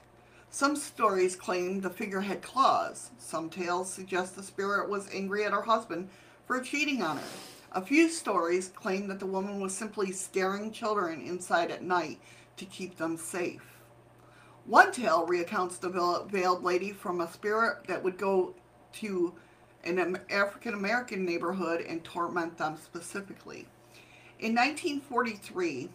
[0.51, 3.11] Some stories claim the figure had claws.
[3.19, 6.09] Some tales suggest the spirit was angry at her husband
[6.47, 7.23] for cheating on her.
[7.75, 12.21] A few stories claim that the woman was simply scaring children inside at night
[12.57, 13.81] to keep them safe.
[14.65, 15.89] One tale recounts the
[16.29, 18.55] veiled lady from a spirit that would go
[19.01, 19.35] to
[19.83, 23.67] an African American neighborhood and torment them specifically.
[24.39, 25.89] In 1943,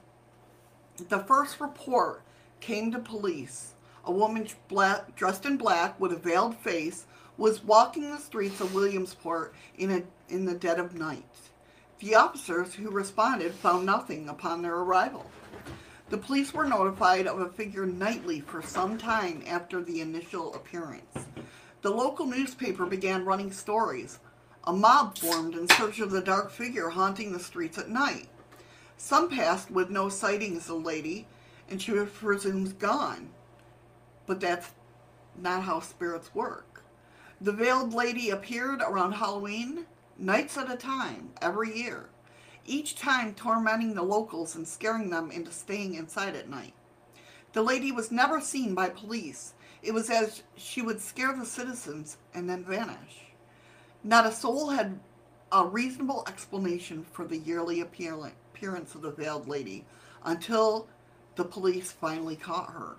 [1.08, 2.24] the first report
[2.60, 3.76] came to police.
[4.04, 7.06] A woman black, dressed in black with a veiled face
[7.38, 11.24] was walking the streets of Williamsport in, a, in the dead of night.
[12.00, 15.30] The officers who responded found nothing upon their arrival.
[16.10, 21.28] The police were notified of a figure nightly for some time after the initial appearance.
[21.82, 24.20] The local newspaper began running stories.
[24.64, 28.30] A mob formed in search of the dark figure haunting the streets at night.
[28.96, 31.28] Some passed with no sightings of the lady,
[31.70, 33.30] and she was presumed gone.
[34.26, 34.72] But that's
[35.38, 36.84] not how spirits work.
[37.42, 39.86] The veiled lady appeared around Halloween,
[40.20, 42.10] nights at a time, every year,
[42.66, 46.74] each time tormenting the locals and scaring them into staying inside at night.
[47.54, 49.54] The lady was never seen by police.
[49.82, 53.32] It was as she would scare the citizens and then vanish.
[54.04, 55.00] Not a soul had
[55.52, 59.86] a reasonable explanation for the yearly appearance of the veiled lady
[60.24, 60.88] until
[61.36, 62.98] the police finally caught her.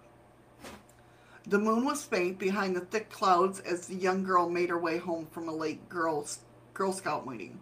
[1.47, 4.99] The moon was faint behind the thick clouds as the young girl made her way
[4.99, 6.41] home from a late girls,
[6.81, 7.61] Girl Scout meeting.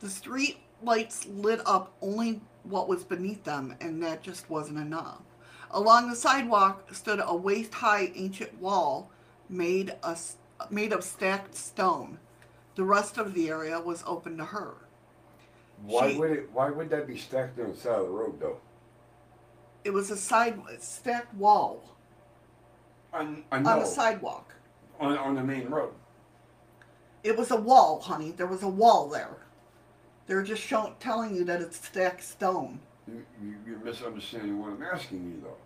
[0.00, 5.20] The street lights lit up only what was beneath them, and that just wasn't enough.
[5.70, 9.10] Along the sidewalk stood a waist-high ancient wall
[9.50, 10.16] made, a,
[10.70, 12.16] made of stacked stone.
[12.74, 14.76] The rest of the area was open to her.
[15.84, 16.50] Why She- would it?
[16.54, 18.56] Why would that be stacked on the side of the road, though?
[19.84, 21.82] It was a side stacked wall
[23.12, 23.80] I, I on know.
[23.80, 24.54] the sidewalk.
[24.98, 25.92] on, on the main road.
[27.26, 28.30] It was a wall, honey.
[28.30, 29.36] There was a wall there.
[30.28, 32.78] They're just showing, telling you that it's stacked stone.
[33.08, 35.56] You, you, you're misunderstanding what I'm asking you, though.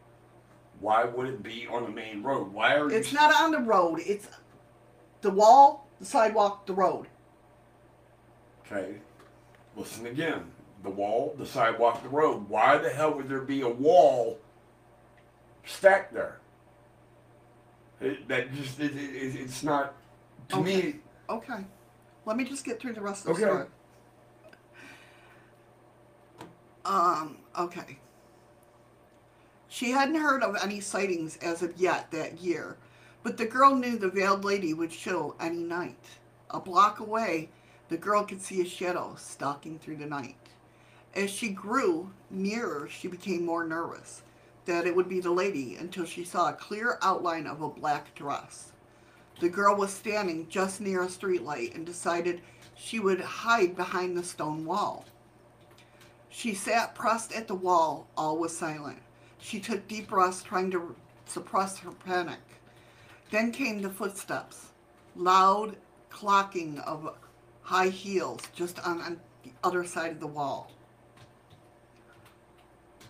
[0.80, 2.50] Why would it be on the main road?
[2.50, 4.00] Why are It's not on the road.
[4.06, 4.26] It's
[5.20, 7.08] the wall, the sidewalk, the road.
[8.64, 8.94] Okay.
[9.76, 10.44] Listen again.
[10.82, 12.48] The wall, the sidewalk, the road.
[12.48, 14.38] Why the hell would there be a wall
[15.66, 16.38] stacked there?
[18.00, 19.94] It, that just it, it, it's not.
[20.48, 20.64] To Okay.
[20.64, 20.94] me,
[21.30, 21.64] Okay.
[22.26, 23.52] Let me just get through the rest of the Okay.
[23.52, 23.66] story.
[26.84, 27.98] Um, okay.
[29.68, 32.76] She hadn't heard of any sightings as of yet that year,
[33.22, 36.18] but the girl knew the veiled lady would show any night.
[36.50, 37.50] A block away,
[37.88, 40.36] the girl could see a shadow stalking through the night.
[41.14, 44.22] As she grew nearer, she became more nervous
[44.64, 48.14] that it would be the lady until she saw a clear outline of a black
[48.14, 48.72] dress.
[49.40, 52.42] The girl was standing just near a streetlight and decided
[52.76, 55.06] she would hide behind the stone wall.
[56.28, 58.06] She sat pressed at the wall.
[58.16, 58.98] All was silent.
[59.38, 60.94] She took deep breaths, trying to
[61.24, 62.38] suppress her panic.
[63.30, 64.72] Then came the footsteps,
[65.16, 65.76] loud
[66.10, 67.16] clocking of
[67.62, 70.70] high heels just on, on the other side of the wall.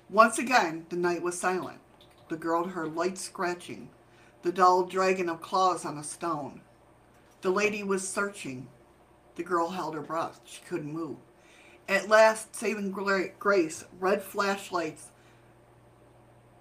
[0.08, 1.78] Once again, the night was silent.
[2.28, 3.88] The girl heard light scratching,
[4.42, 6.62] the dull dragging of claws on a stone.
[7.42, 8.68] The lady was searching.
[9.36, 10.40] The girl held her breath.
[10.44, 11.16] She couldn't move.
[11.88, 15.08] At last, saving grace, red flashlights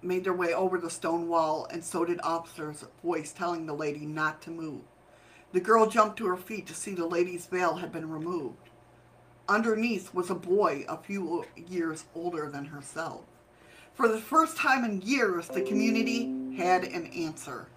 [0.02, 4.06] made their way over the stone wall, and so did officer's voice telling the lady
[4.06, 4.82] not to move.
[5.52, 8.70] The girl jumped to her feet to see the lady's veil had been removed.
[9.48, 13.22] Underneath was a boy a few years older than herself.
[13.94, 17.68] For the first time in years, the community had an answer.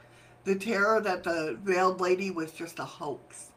[0.43, 3.51] The terror that the veiled lady was just a hoax.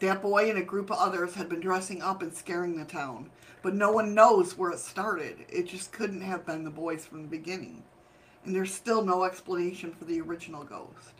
[0.00, 3.30] That boy and a group of others had been dressing up and scaring the town,
[3.62, 5.44] but no one knows where it started.
[5.48, 7.82] It just couldn't have been the boys from the beginning.
[8.44, 11.12] And there's still no explanation for the original ghost.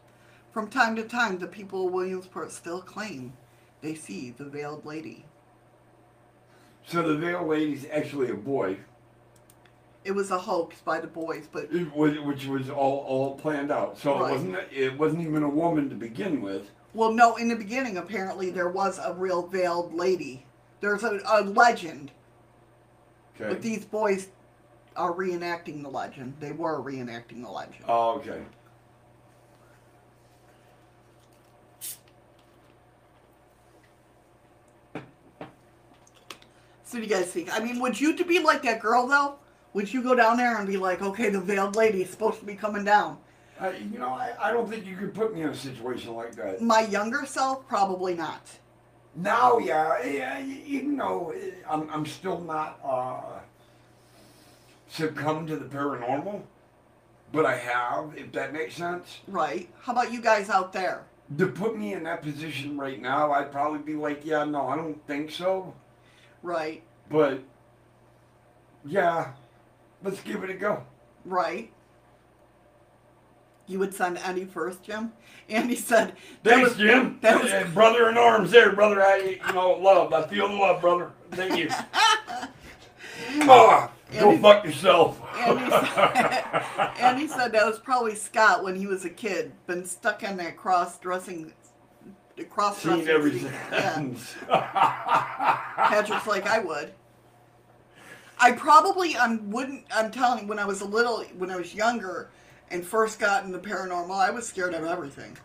[0.53, 3.35] From time to time, the people of Williamsport still claim
[3.83, 5.25] they see the veiled lady.
[6.87, 8.79] so the veiled lady's actually a boy,
[10.03, 13.71] It was a hoax by the boys, but it was, which was all all planned
[13.71, 13.99] out.
[13.99, 14.31] So Right.
[14.31, 14.57] it wasn't.
[14.73, 16.71] It wasn't even a woman to begin with.
[16.95, 17.37] well, no.
[17.37, 20.47] In the beginning, apparently there was a real veiled lady.
[20.81, 22.11] There's a, a legend,
[23.37, 23.51] Okay.
[23.51, 24.29] but these boys
[24.97, 26.35] are reenacting the legend.
[26.41, 27.85] They were reenacting the legend.
[27.87, 28.41] oh, okay.
[36.85, 37.55] So do you guys think?
[37.55, 39.37] I mean, would you to be like that girl though?
[39.73, 42.47] Would you go down there and be like, okay, the veiled lady is supposed to
[42.47, 43.19] be coming down?
[43.61, 46.63] You know, I, I don't think you could put me in a situation like that.
[46.63, 48.41] My younger self, probably not.
[49.15, 51.35] Now, yeah, yeah, even though
[51.69, 53.41] I'm, I'm still not uh,
[54.89, 56.43] succumbed to the paranormal,
[57.33, 59.19] but I have, if that makes sense.
[59.29, 59.69] Right?
[59.81, 61.05] How about you guys out there?
[61.39, 64.77] To put me in that position right now, I'd probably be like, yeah, no, I
[64.77, 65.75] don't think so.
[66.43, 66.83] Right?
[67.11, 67.41] But,
[68.85, 69.33] yeah,
[70.03, 70.83] let's give it a go.
[71.25, 71.73] Right?
[73.67, 75.13] You would send Andy first, Jim?
[75.49, 77.19] Andy said, that Thanks, was- Jim.
[77.23, 79.01] that was- brother in arms there, brother.
[79.03, 80.13] I, you know, love.
[80.13, 81.13] I feel the love, brother.
[81.33, 81.69] Thank you.
[83.43, 85.21] Ah, go fuck yourself.
[85.37, 86.65] Andy said,
[86.99, 90.57] Andy said that was probably Scott when he was a kid, been stuck in that
[90.57, 91.53] cross dressing,
[92.49, 93.05] cross dressing.
[93.05, 93.53] Seen everything.
[94.49, 95.61] Yeah.
[95.77, 96.93] Patrick's like, I would.
[98.41, 99.85] I probably I wouldn't.
[99.95, 102.31] I'm telling you, when I was a little, when I was younger,
[102.71, 105.37] and first got into paranormal, I was scared of everything.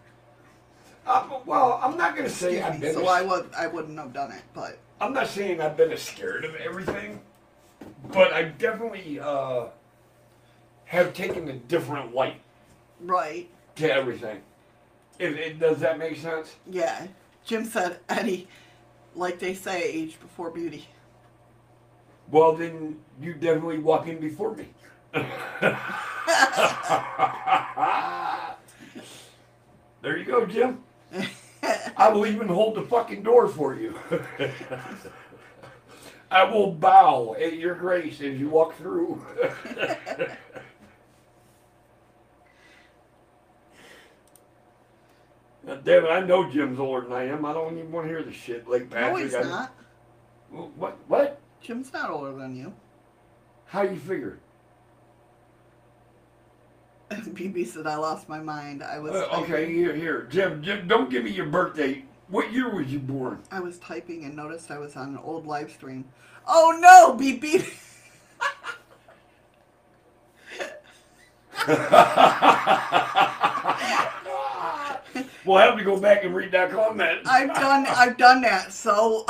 [1.05, 2.93] Uh, well, I'm not gonna say I've been.
[2.93, 4.41] so I would, I wouldn't have done it.
[4.53, 7.19] But I'm not saying I've been as scared of everything,
[8.11, 9.65] but I definitely uh,
[10.85, 12.39] have taken a different light
[13.01, 14.41] right, to everything.
[15.19, 16.55] If it does that make sense?
[16.69, 17.07] yeah.
[17.45, 18.47] Jim said, Eddie,
[19.13, 20.87] like they say, age before beauty
[22.31, 24.67] well, then you definitely walk in before me.
[30.01, 30.83] there you go, Jim.
[31.97, 33.97] I will even hold the fucking door for you.
[36.29, 39.25] I will bow at your grace as you walk through.
[45.65, 47.45] now, David, I know Jim's older than I am.
[47.45, 49.31] I don't even want to hear the shit, Lake Patrick.
[49.31, 49.73] No, he's not.
[50.49, 50.97] What?
[51.07, 51.39] What?
[51.65, 52.73] Jim's not older than you.
[53.65, 54.37] How you figure?
[57.09, 58.83] BB said I lost my mind.
[58.83, 60.61] I was Uh, okay, here, here, Jim.
[60.61, 62.05] Jim, don't give me your birthday.
[62.27, 63.41] What year was you born?
[63.51, 66.05] I was typing and noticed I was on an old live stream.
[66.47, 67.65] Oh no, BB.
[75.45, 77.21] We'll have to go back and read that comment.
[77.27, 79.25] I've done I've done that, so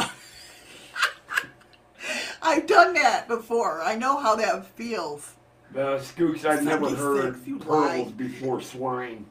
[2.46, 3.82] I've done that before.
[3.82, 5.34] I know how that feels.
[5.76, 9.26] Uh, Scoots, I've never heard pearls before swine.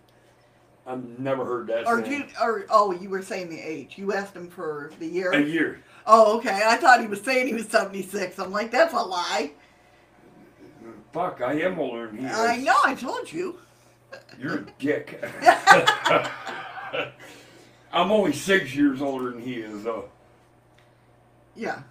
[0.86, 1.86] I've never heard that.
[1.86, 2.20] Or saying.
[2.20, 3.97] you or oh, you were saying the age.
[3.97, 5.31] You asked him for the year.
[5.32, 5.82] A year.
[6.07, 6.62] Oh, okay.
[6.66, 8.39] I thought he was saying he was 76.
[8.39, 9.53] I'm like, that's a lie.
[11.12, 12.36] Fuck, I am older than he is.
[12.36, 13.59] I know, I told you.
[14.39, 15.24] You're a dick.
[17.93, 20.09] I'm only six years older than he is, though.
[21.55, 21.82] Yeah.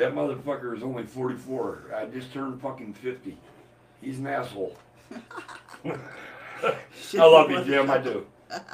[0.00, 1.94] That motherfucker is only 44.
[1.94, 3.36] I just turned fucking 50.
[4.00, 4.74] He's an asshole.
[5.84, 5.94] I
[7.12, 7.90] love you, Jim.
[7.90, 8.26] I do.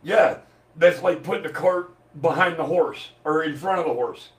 [0.00, 0.38] Yeah,
[0.76, 1.92] that's like putting the cart
[2.22, 4.30] behind the horse or in front of the horse.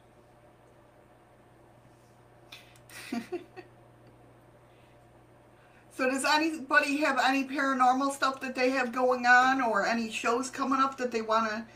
[5.92, 10.50] So does anybody have any paranormal stuff that they have going on or any shows
[10.50, 11.68] coming up that they wanna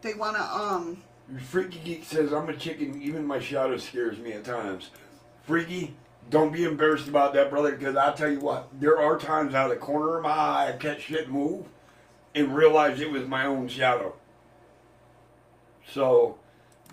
[0.00, 1.02] they wanna um
[1.38, 4.90] Freaky Geek says, I'm a chicken, even my shadow scares me at times.
[5.46, 5.94] Freaky,
[6.30, 9.70] don't be embarrassed about that, brother, because I'll tell you what, there are times out
[9.70, 11.66] of the corner of my eye I catch shit move
[12.34, 14.14] and realize it was my own shadow.
[15.92, 16.38] So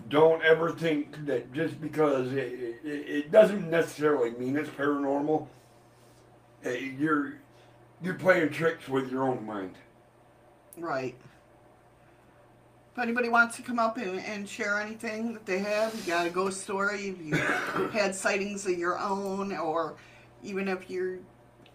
[0.08, 5.46] don't ever think that just because it, it, it doesn't necessarily mean it's paranormal,
[6.64, 7.34] uh, you're,
[8.00, 9.74] you're playing tricks with your own mind.
[10.78, 11.16] right.
[12.92, 16.26] If anybody wants to come up and, and share anything that they have, you got
[16.26, 17.34] a ghost story, if you
[17.92, 19.96] had sightings of your own, or
[20.42, 21.18] even if you're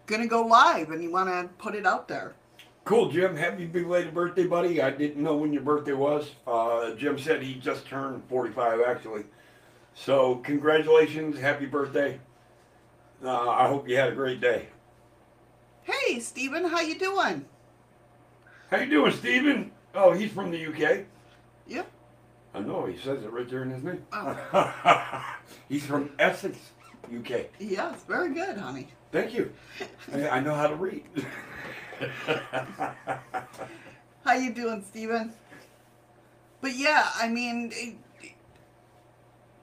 [0.06, 2.36] gonna go live and you wanna put it out there.
[2.84, 3.34] Cool, Jim.
[3.34, 4.80] Happy belated birthday, buddy.
[4.80, 6.30] I didn't know when your birthday was.
[6.46, 9.24] Uh, Jim said he just turned 45, actually.
[9.94, 11.36] So, congratulations.
[11.36, 12.20] Happy birthday.
[13.24, 14.68] Uh, I hope you had a great day.
[15.82, 17.44] Hey Steven, how you doing?
[18.70, 19.72] How you doing, Steven?
[19.94, 21.04] Oh, he's from the UK.
[21.66, 21.90] Yep.
[22.54, 22.86] I know.
[22.86, 24.02] He says it right there in his name.
[24.12, 25.24] Oh.
[25.68, 26.58] he's from Essex,
[27.14, 27.46] UK.
[27.58, 28.88] Yes, very good, honey.
[29.12, 29.52] Thank you.
[30.12, 31.04] I, I know how to read.
[34.24, 35.32] How you doing, Steven?
[36.60, 37.96] But yeah, I mean, it,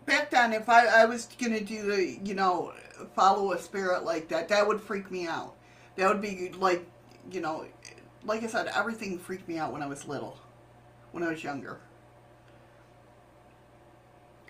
[0.06, 2.73] back then, if I, I was gonna do the, you know,
[3.15, 5.56] follow a spirit like that, that would freak me out.
[5.97, 6.85] That would be like,
[7.31, 7.65] you know,
[8.26, 10.38] like I said, everything freaked me out when I was little,
[11.11, 11.80] when I was younger.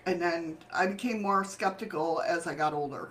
[0.06, 3.10] And then I became more skeptical as I got older.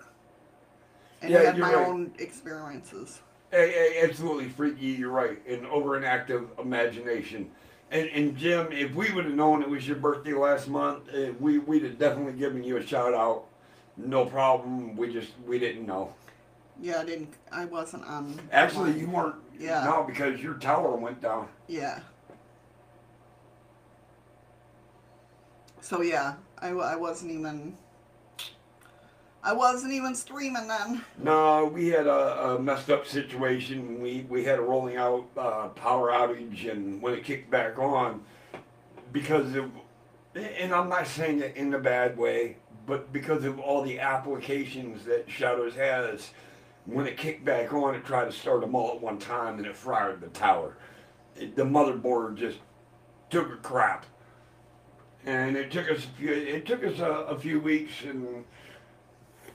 [1.21, 1.87] And Yeah, had my right.
[1.87, 3.21] own experiences.
[3.51, 4.87] Hey, hey, absolutely freaky.
[4.87, 5.45] You're right.
[5.47, 7.49] An over an active imagination.
[7.91, 11.33] And, and Jim, if we would have known it was your birthday last month, uh,
[11.39, 13.45] we we'd have definitely given you a shout out.
[13.97, 14.95] No problem.
[14.95, 16.13] We just we didn't know.
[16.81, 17.34] Yeah, I didn't.
[17.52, 18.39] I wasn't on.
[18.52, 18.99] Actually, line.
[18.99, 19.35] you weren't.
[19.57, 19.84] Yeah.
[19.85, 21.47] No, because your tower went down.
[21.68, 21.99] Yeah.
[25.81, 27.77] So yeah, I, I wasn't even.
[29.43, 31.06] I wasn't even streaming then.
[31.19, 34.02] No, we had a, a messed up situation.
[34.02, 38.23] We we had a rolling out uh, power outage, and when it kicked back on,
[39.11, 39.72] because of,
[40.34, 42.57] and I'm not saying it in a bad way,
[42.88, 46.31] but because of all the applications that Shadows has,
[46.86, 49.66] when it kicked back on, it tried to start them all at one time, and
[49.66, 50.78] it fried the tower.
[51.36, 52.60] It, the motherboard just
[53.30, 54.06] took a crap,
[55.26, 58.45] and it took us a few, it took us a, a few weeks and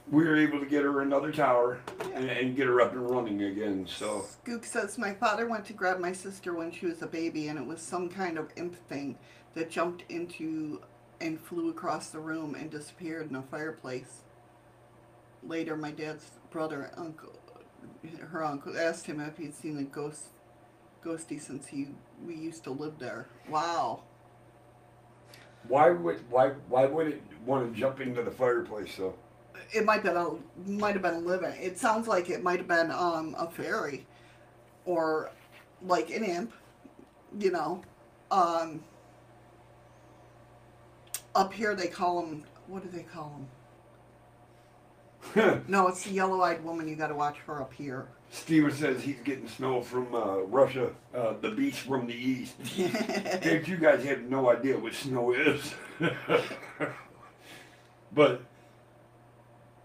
[0.09, 1.79] we were able to get her another tower
[2.13, 3.87] and, and get her up and running again.
[3.87, 7.47] So Gook says my father went to grab my sister when she was a baby,
[7.47, 9.17] and it was some kind of imp thing
[9.53, 10.81] that jumped into
[11.21, 14.23] and flew across the room and disappeared in a fireplace.
[15.43, 17.39] Later, my dad's brother, uncle,
[18.31, 20.25] her uncle, asked him if he'd seen a ghost,
[21.03, 21.89] ghosty since he
[22.25, 23.27] we used to live there.
[23.49, 24.03] Wow.
[25.67, 29.15] why would why why would it want to jump into the fireplace though?
[29.73, 30.31] It might been a
[30.69, 31.53] might have been a living.
[31.61, 34.07] It sounds like it might have been um a fairy,
[34.85, 35.31] or
[35.83, 36.53] like an imp,
[37.39, 37.83] you know.
[38.31, 38.83] Um.
[41.35, 42.45] Up here they call them.
[42.67, 43.47] What do they call them?
[45.67, 46.87] No, it's the yellow-eyed woman.
[46.87, 48.07] You got to watch her up here.
[48.31, 52.55] Steven says he's getting snow from uh, Russia, uh, the beast from the east.
[53.41, 55.73] Dude, you guys have no idea what snow is.
[58.13, 58.41] but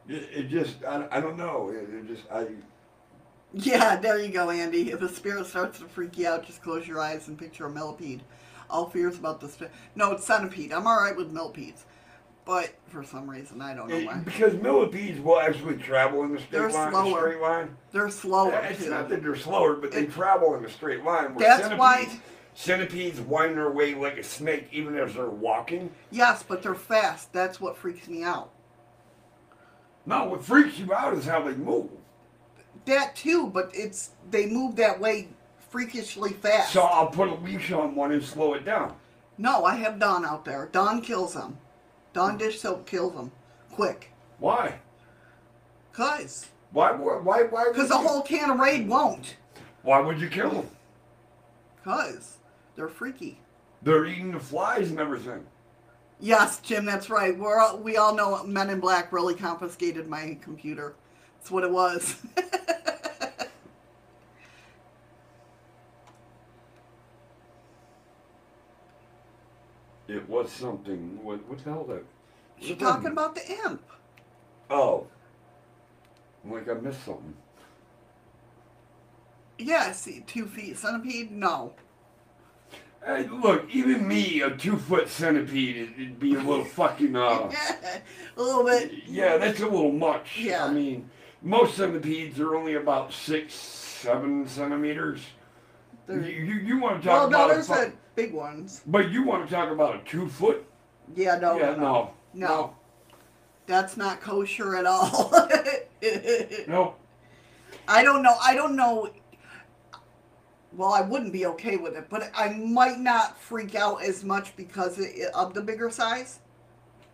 [0.08, 1.70] it, it just, I, I don't know.
[1.70, 2.46] It, it just, I,
[3.52, 4.92] Yeah, there you go, Andy.
[4.92, 7.70] If a spirit starts to freak you out, just close your eyes and picture a
[7.70, 8.22] millipede.
[8.70, 10.72] All fears about the no, it's centipede.
[10.72, 11.84] I'm all right with millipedes,
[12.46, 16.40] but for some reason I don't know why because millipedes will actually travel in the
[16.40, 16.70] straight line.
[16.72, 16.92] They're line.
[16.92, 17.18] slower.
[17.20, 17.76] Straight line.
[17.92, 18.90] they're slower It's too.
[18.90, 21.34] not that they're slower, but they It- travel in a straight line.
[21.36, 22.20] That's centipedes, why-
[22.54, 25.90] centipedes wind their way like a snake, even as they're walking.
[26.10, 27.32] Yes, but they're fast.
[27.34, 28.50] That's what freaks me out.
[30.06, 31.90] No, what freaks you out is how they move.
[32.84, 35.28] That too, but it's they move that way
[35.70, 36.72] freakishly fast.
[36.72, 38.94] So I'll put a leash on one and slow it down.
[39.36, 40.68] no, I have Dawn out there.
[40.72, 41.58] Dawn kills them.
[42.16, 43.30] Dawn dish soap kills them
[43.72, 44.10] quick.
[44.38, 44.78] Why?
[45.92, 46.92] Cause, Why?
[46.92, 47.16] Why?
[47.18, 47.42] Why?
[47.42, 49.36] Why would cause a you- whole can of Raid won't.
[49.82, 50.70] Why would you kill them?
[51.84, 52.38] Cause
[52.74, 53.38] they're freaky.
[53.82, 55.44] They're eating the flies and everything.
[56.18, 57.38] Yes, Jim, that's right.
[57.38, 60.94] We're all, we all know Men in Black really confiscated my computer.
[61.38, 62.16] That's what it was.
[70.08, 71.22] It was something.
[71.22, 71.46] What?
[71.48, 71.84] What the hell?
[71.84, 72.04] That?
[72.60, 73.82] You're talking about the imp.
[74.70, 75.06] Oh.
[76.48, 77.34] Like I missed something.
[79.58, 81.30] Yes, two feet centipede.
[81.32, 81.72] No.
[83.04, 87.14] Hey, look, even me, a two-foot centipede, it- it'd be a little fucking.
[87.16, 87.52] Uh,
[88.36, 88.92] a little bit.
[89.06, 90.38] yeah, that's a little much.
[90.40, 90.64] Yeah.
[90.66, 91.08] I mean,
[91.40, 95.20] most centipedes are only about six, seven centimeters.
[96.08, 98.32] You, They're- you, you want to Well, talk no, about a there's fu- the big
[98.32, 98.82] ones.
[98.86, 100.64] But you want to talk about a two-foot?
[101.14, 102.76] Yeah, no, yeah, no, no, no, no.
[103.66, 105.30] That's not kosher at all.
[106.66, 106.96] no.
[107.86, 108.36] I don't know.
[108.42, 109.10] I don't know.
[110.72, 114.56] Well, I wouldn't be okay with it, but I might not freak out as much
[114.56, 115.00] because
[115.34, 116.40] of the bigger size.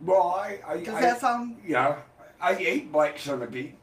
[0.00, 1.58] Well, I, I, Does I that sound?
[1.64, 1.98] yeah,
[2.40, 3.74] I ate black centipede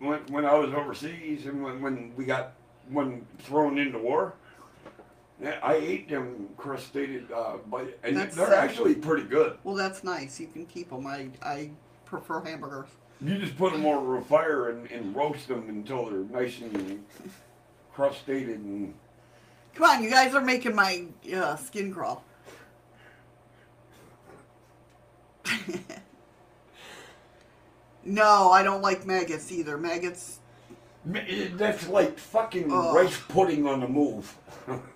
[0.00, 2.54] when when I was overseas and when, when we got
[2.90, 4.34] when thrown into war.
[5.40, 8.54] Yeah, I ate them crustated, uh, but and That's they're sick.
[8.54, 9.58] actually pretty good.
[9.64, 10.38] Well, that's nice.
[10.38, 11.06] You can keep them.
[11.06, 11.70] I I
[12.04, 12.88] prefer hamburgers.
[13.20, 17.04] You just put them over a fire and, and roast them until they're nice and
[17.92, 18.94] crustated and.
[19.74, 22.22] Come on, you guys are making my uh, skin crawl.
[28.04, 29.78] no, I don't like maggots either.
[29.78, 30.40] Maggots.
[31.04, 32.94] That's like fucking Ugh.
[32.94, 34.36] rice pudding on the move.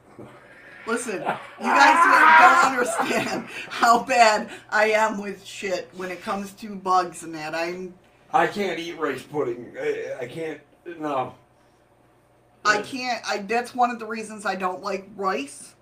[0.86, 6.76] Listen, you guys don't understand how bad I am with shit when it comes to
[6.76, 7.54] bugs and that.
[7.54, 7.94] I'm
[8.32, 9.74] I can't eat rice pudding.
[9.80, 10.60] I, I can't.
[10.98, 11.34] No.
[12.64, 13.22] I can't.
[13.26, 15.74] I that's one of the reasons I don't like rice,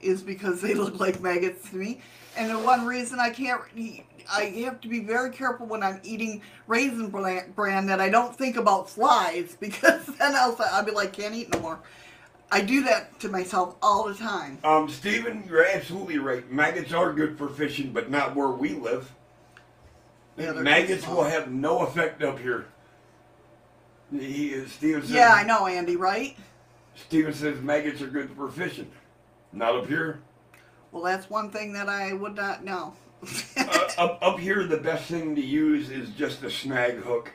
[0.00, 2.00] is because they look like maggots to me.
[2.36, 6.00] And the one reason I can't, eat, I have to be very careful when I'm
[6.04, 10.92] eating raisin bran, bran that I don't think about flies because then I'll I'll be
[10.92, 11.80] like can't eat no more.
[12.50, 14.58] I do that to myself all the time.
[14.64, 16.50] Um, Stephen, you're absolutely right.
[16.50, 19.12] Maggots are good for fishing, but not where we live.
[20.36, 22.66] Yeah, Maggots will have no effect up here.
[24.10, 25.96] He is Steven says, Yeah, I know, Andy.
[25.96, 26.36] Right?
[26.94, 28.90] Steven says maggots are good for fishing.
[29.52, 30.20] Not up here.
[30.90, 32.94] Well, that's one thing that I would not know.
[33.56, 37.32] uh, up, up here, the best thing to use is just a snag hook.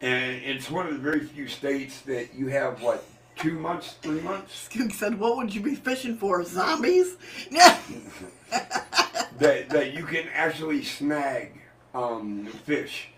[0.00, 3.04] And it's one of the very few states that you have, what,
[3.36, 4.68] two months, three months?
[4.70, 6.42] Skook said, "What would you be fishing for?
[6.44, 7.16] Zombies?"
[9.38, 11.60] That, that you can actually snag
[11.94, 13.08] um, fish.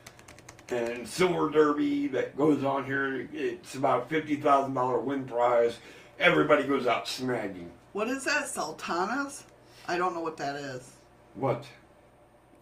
[0.69, 5.79] And Silver Derby that goes on here, it's about $50,000 win prize.
[6.19, 7.69] Everybody goes out snagging.
[7.93, 8.49] What is that?
[8.49, 9.45] Sultanas?
[9.87, 10.91] I don't know what that is.
[11.35, 11.65] What?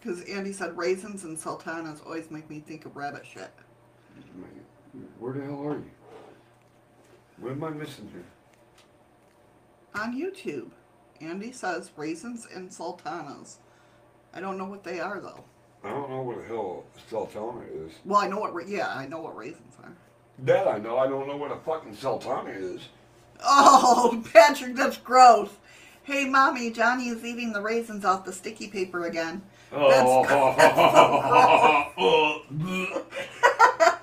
[0.00, 3.50] Because Andy said raisins and sultanas always make me think of rabbit shit.
[5.18, 5.90] Where the hell are you?
[7.38, 8.24] What am I missing here?
[10.02, 10.70] On YouTube,
[11.20, 13.58] Andy says raisins and sultanas.
[14.34, 15.44] I don't know what they are though.
[15.84, 17.92] I don't know what the hell Sultana is.
[18.04, 18.54] Well, I know what.
[18.54, 19.92] Ra- yeah, I know what raisins are.
[20.40, 20.98] That I know.
[20.98, 22.80] I don't know what a fucking Sultana is.
[23.44, 25.50] Oh, Patrick, that's gross.
[26.02, 29.42] Hey, mommy, Johnny is eating the raisins off the sticky paper again.
[29.72, 30.08] Oh, That's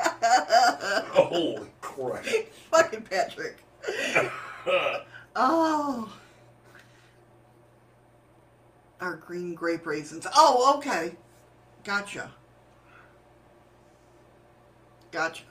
[1.11, 2.25] holy crap.
[2.71, 3.57] Fucking Patrick.
[5.35, 6.13] Oh.
[9.01, 10.27] Our green grape raisins.
[10.35, 11.15] Oh, okay.
[11.83, 12.31] Gotcha.
[15.11, 15.43] Gotcha.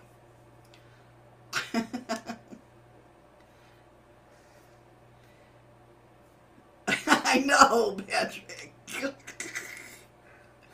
[7.07, 8.73] I know, Patrick.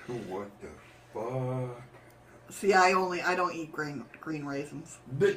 [0.06, 0.68] What the
[1.14, 1.87] fuck?
[2.50, 4.98] See, I only I don't eat green green raisins.
[5.18, 5.36] But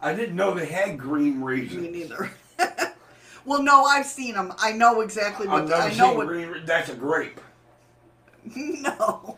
[0.00, 1.82] I didn't know they had green raisins.
[1.82, 2.30] Me neither.
[3.44, 4.52] well, no, I've seen them.
[4.58, 6.26] I know exactly what I've never I know seen what.
[6.28, 6.54] green.
[6.64, 7.40] That's a grape.
[8.56, 9.36] no,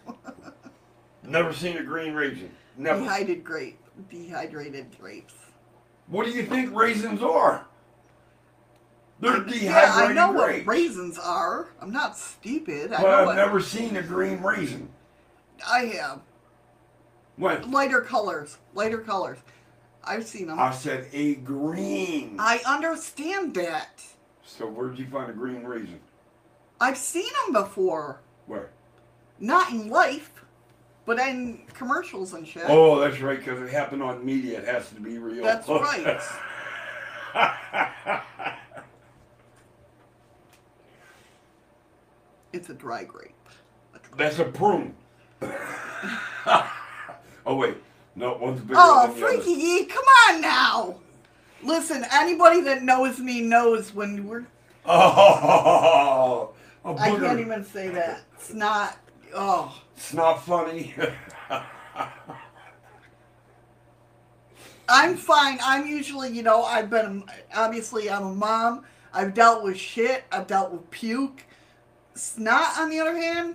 [1.25, 2.51] Never seen a green raisin.
[2.77, 3.01] Never.
[3.01, 5.35] dehydrated grape, dehydrated grapes.
[6.07, 7.67] What do you think raisins are?
[9.21, 10.67] They're dehydrated Yeah, I know grapes.
[10.67, 11.69] what raisins are.
[11.81, 12.93] I'm not stupid.
[12.93, 14.89] I But know I've what never seen a green raisin.
[15.69, 16.21] I have.
[17.37, 17.71] When?
[17.71, 19.39] Lighter colors, lighter colors.
[20.05, 20.59] I've seen them.
[20.59, 22.37] I said a green.
[22.39, 24.03] I understand that.
[24.45, 26.01] So where'd you find a green raisin?
[26.81, 28.21] I've seen them before.
[28.47, 28.71] Where?
[29.39, 30.45] Not in life,
[31.07, 32.65] but in commercials and shit.
[32.67, 34.59] Oh, that's right, because it happened on media.
[34.59, 35.45] It has to be real.
[35.45, 36.21] That's right.
[42.53, 43.33] It's a dry grape.
[43.95, 44.95] A dry- That's a prune.
[47.47, 47.77] oh wait,
[48.15, 49.57] no, one's bigger Oh, than Freaky.
[49.57, 50.97] Geek, come on now.
[51.63, 54.45] Listen, anybody that knows me knows when we're.
[54.85, 56.51] Oh,
[56.85, 58.23] a I can't even say that.
[58.35, 58.99] It's not.
[59.35, 59.81] Oh.
[59.97, 60.95] It's not funny.
[64.89, 65.59] I'm fine.
[65.63, 67.25] I'm usually, you know, I've been,
[67.55, 68.85] obviously, I'm a mom.
[69.15, 70.25] I've dealt with shit.
[70.33, 71.45] I've dealt with puke.
[72.15, 73.55] Snot, on the other hand,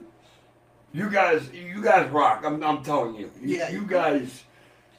[0.93, 2.43] you guys, you guys rock.
[2.45, 3.31] I'm, I'm telling you.
[3.41, 3.69] You, Yeah.
[3.69, 4.43] you guys,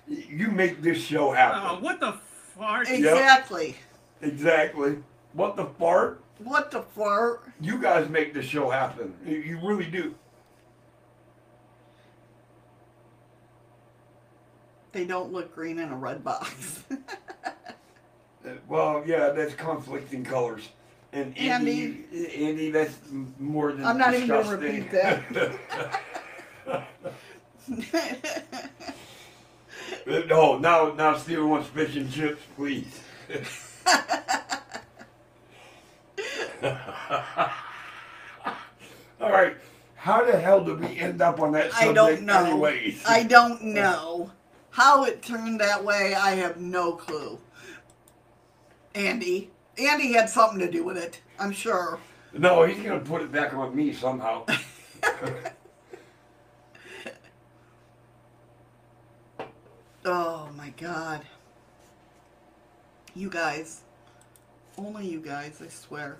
[0.07, 1.61] you make this show happen.
[1.65, 2.13] Oh, what the
[2.57, 2.89] fart?
[2.89, 3.77] exactly.
[4.23, 4.99] Exactly.
[5.33, 6.23] What the fart?
[6.39, 7.43] What the fart?
[7.61, 9.15] You guys make this show happen.
[9.27, 10.15] You, you really do.
[14.93, 16.83] They don't look green in a red box.
[18.47, 20.69] Uh, Well, yeah, that's conflicting colors.
[21.19, 22.05] And Andy,
[22.37, 22.97] Andy, that's
[23.39, 25.25] more than I'm not even gonna repeat that.
[30.07, 33.01] No, now, now Steven wants fish and chips, please.
[39.21, 39.57] All right,
[39.97, 42.45] how the hell did we end up on that I subject don't know.
[42.45, 43.03] anyways?
[43.07, 44.31] I don't know.
[44.71, 47.39] How it turned that way, I have no clue.
[48.95, 49.51] Andy.
[49.79, 51.99] Andy had something to do with it, I'm sure.
[52.33, 54.45] No, he's gonna put it back on me somehow.
[60.05, 61.23] Oh my god.
[63.15, 63.83] You guys.
[64.77, 66.19] Only you guys, I swear.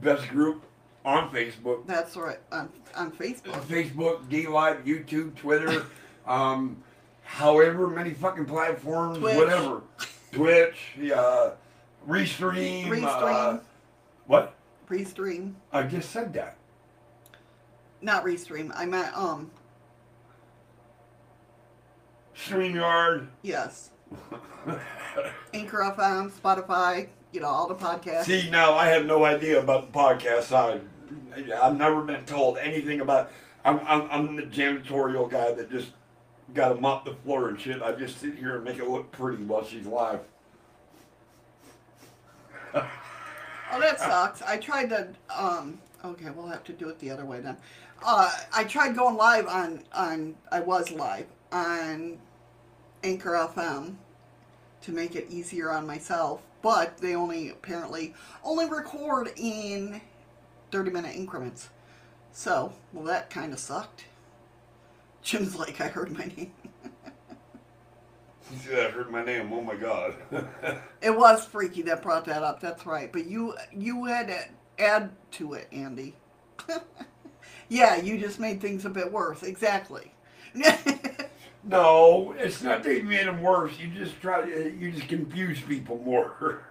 [0.00, 0.64] Best group
[1.04, 1.86] on Facebook.
[1.86, 2.38] That's right.
[2.52, 3.60] On, on Facebook.
[3.64, 5.84] Facebook, DLive, YouTube, Twitter,
[6.26, 6.82] um,
[7.24, 9.36] however many fucking platforms, Twitch.
[9.36, 9.82] whatever.
[10.32, 10.76] Twitch,
[11.14, 11.50] uh,
[12.06, 12.86] Restream.
[12.86, 13.60] Uh, Restream.
[14.26, 14.54] what?
[14.88, 15.54] Restream.
[15.72, 16.56] I just said that.
[18.00, 18.70] Not Restream.
[18.74, 19.50] I meant, um,
[22.36, 23.28] StreamYard.
[23.42, 23.90] yes.
[25.54, 28.24] Anchor FM, Spotify, you know, all the podcasts.
[28.24, 30.82] See, now I have no idea about the podcast side.
[31.60, 33.30] I've never been told anything about.
[33.64, 35.92] I'm, I'm, I'm the janitorial guy that just
[36.52, 37.82] got to mop the floor and shit.
[37.82, 40.20] I just sit here and make it look pretty while she's live.
[42.74, 44.42] Oh, that sucks.
[44.42, 45.08] I tried to.
[45.34, 45.78] Um.
[46.04, 47.56] Okay, we'll have to do it the other way then.
[48.04, 50.34] Uh, I tried going live on on.
[50.52, 52.18] I was live on
[53.02, 53.96] Anchor FM
[54.82, 58.14] to make it easier on myself, but they only apparently
[58.44, 60.00] only record in
[60.70, 61.70] thirty minute increments.
[62.32, 64.04] So, well, that kind of sucked.
[65.22, 66.52] Jim's like, I heard my name.
[68.50, 69.52] She said, I heard my name.
[69.52, 70.14] Oh my god.
[71.02, 72.60] It was freaky that brought that up.
[72.60, 73.12] That's right.
[73.12, 74.38] But you you had to
[74.78, 76.14] add to it, Andy.
[77.68, 79.42] yeah, you just made things a bit worse.
[79.42, 80.14] Exactly.
[81.64, 83.78] no, it's not that you made them worse.
[83.78, 86.64] You just try to, you just confuse people more.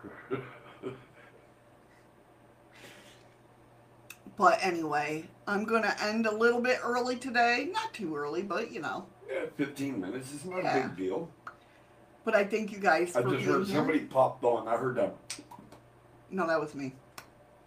[4.36, 7.70] but anyway, I'm gonna end a little bit early today.
[7.72, 9.06] Not too early, but you know.
[9.32, 10.34] yeah, 15 minutes.
[10.34, 11.30] It's not a big deal.
[12.26, 13.76] But I thank you guys I for just being heard here.
[13.76, 14.68] somebody popped on.
[14.68, 15.16] I heard that.
[16.32, 16.94] No, that was me.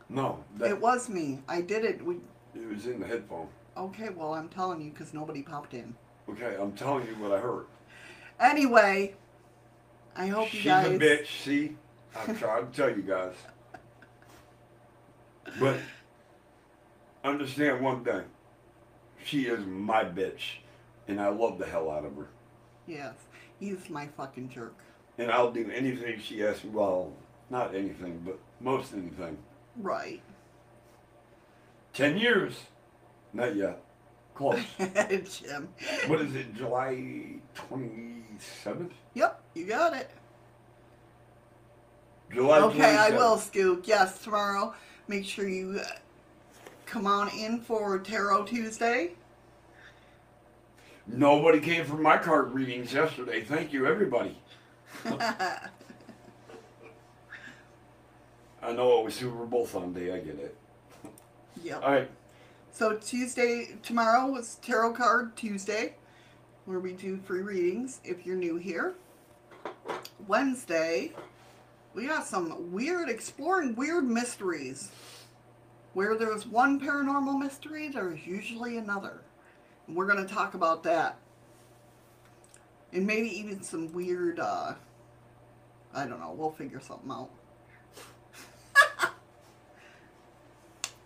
[0.09, 1.41] No, that, It was me.
[1.49, 2.05] I did it.
[2.05, 2.16] We
[2.55, 3.49] it was in the headphone.
[3.77, 4.09] okay.
[4.09, 5.95] Well, I'm telling you because nobody popped in.
[6.28, 7.66] Okay, I'm telling you what I heard.
[8.41, 9.15] Anyway,
[10.16, 10.87] I hope you She's guys.
[10.87, 11.27] a bitch.
[11.45, 11.77] See,
[12.16, 13.35] I'm trying to tell you guys.
[15.61, 15.77] But
[17.24, 18.23] understand one thing.
[19.24, 20.59] She is my bitch,
[21.09, 22.28] and I love the hell out of her.
[22.87, 23.15] Yes,
[23.61, 24.74] he's my fucking jerk.
[25.19, 26.70] And I'll do anything she asks me.
[26.70, 27.12] Well,
[27.51, 29.39] not anything, but most anything.
[29.77, 30.23] Right.
[31.93, 32.55] Ten years.
[33.33, 33.83] Not yet.
[34.35, 34.61] Close.
[34.78, 35.69] Jim.
[36.09, 36.55] what is it?
[36.55, 38.93] July twenty seventh.
[39.15, 40.11] Yep, you got it.
[42.33, 42.59] July.
[42.59, 43.85] Okay, I will, Scoop.
[43.87, 44.74] Yes, tomorrow.
[45.09, 45.89] Make sure you uh,
[46.85, 49.12] come on in for Tarot Tuesday.
[51.07, 53.43] Nobody came for my card readings yesterday.
[53.43, 54.37] Thank you, everybody.
[55.05, 55.69] I
[58.73, 60.12] know it was Super Bowl Sunday.
[60.12, 60.57] I get it.
[61.62, 61.83] Yep.
[61.85, 62.11] All right.
[62.73, 65.95] So Tuesday, tomorrow was Tarot Card Tuesday,
[66.65, 68.95] where we do free readings if you're new here.
[70.27, 71.12] Wednesday,
[71.95, 74.91] we got some weird, exploring weird mysteries.
[75.95, 79.23] Where there's one paranormal mystery, there's usually another.
[79.89, 81.19] We're going to talk about that.
[82.93, 84.75] And maybe even some weird, uh,
[85.95, 87.31] I don't know, we'll figure something out.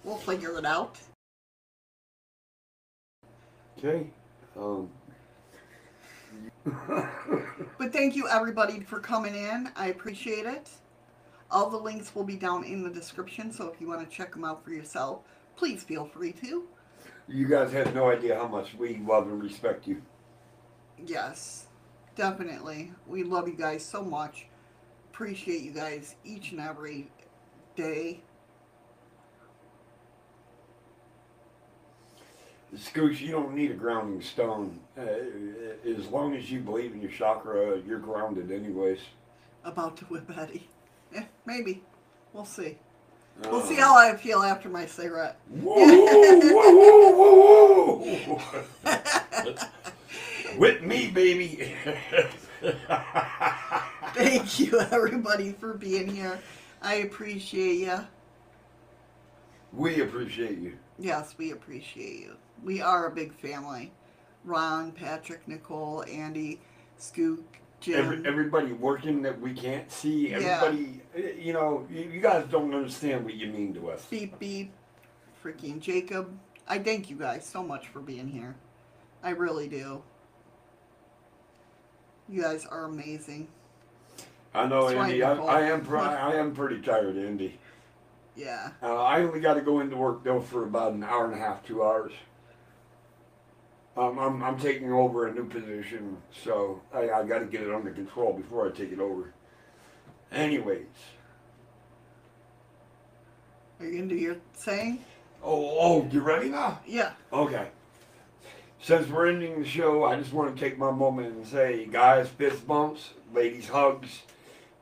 [0.05, 0.99] we'll figure it out.
[3.79, 4.11] Okay.
[4.59, 4.91] Um.
[7.81, 9.71] But thank you everybody for coming in.
[9.75, 10.69] I appreciate it.
[11.51, 14.33] All the links will be down in the description, so if you want to check
[14.33, 15.21] them out for yourself,
[15.57, 16.69] please feel free to.
[17.31, 20.03] You guys have no idea how much we love and respect you.
[21.07, 21.67] Yes,
[22.17, 22.93] definitely.
[23.07, 24.47] We love you guys so much.
[25.13, 27.09] Appreciate you guys each and every
[27.77, 28.23] day.
[32.75, 34.81] Scooch, you don't need a grounding stone.
[34.99, 35.03] Uh,
[35.89, 39.01] as long as you believe in your chakra, you're grounded anyways.
[39.65, 40.69] About to whip Eddie.
[41.15, 41.85] Eh, maybe.
[42.33, 42.79] We'll see.
[43.45, 45.39] We'll Uh, see how I feel after my cigarette.
[45.49, 45.75] Whoa,
[46.53, 47.97] whoa,
[48.85, 48.89] whoa.
[50.59, 51.75] With me, baby.
[54.15, 56.39] Thank you everybody for being here.
[56.83, 58.01] I appreciate you.
[59.73, 60.77] we appreciate you.
[60.99, 62.37] Yes, we appreciate you.
[62.63, 63.93] We are a big family.
[64.45, 66.61] Ron, Patrick, Nicole, Andy,
[66.99, 67.45] Skook.
[67.89, 70.35] Every, everybody working that we can't see.
[70.35, 74.07] Everybody, eh, you know, you, you guys don't understand what you mean to us.
[74.11, 74.73] beep beep,
[75.43, 76.37] freaking Jacob.
[76.69, 78.55] I thank you guys so much for being here.
[79.23, 80.03] I really do.
[82.29, 83.49] You guys are amazing.
[84.55, 85.23] I know, Andy.
[85.23, 85.35] I.
[85.35, 85.85] I am.
[85.85, 87.59] Pr- I am pretty tired, Andy.
[88.37, 88.71] Yeah.
[88.83, 91.39] Uh, I only got to go into work though for about an hour and a
[91.39, 92.13] half, two hours.
[93.97, 97.75] Um, I'm I'm taking over a new position, so I, I got to get it
[97.75, 99.33] under control before I take it over.
[100.33, 100.87] Anyways,
[103.81, 105.05] Are you gonna do your saying?
[105.43, 106.81] oh oh, you ready now?
[106.87, 107.13] Yeah.
[107.33, 107.69] Okay.
[108.83, 112.29] Since we're ending the show, I just want to take my moment and say, guys,
[112.29, 114.23] fist bumps, ladies, hugs.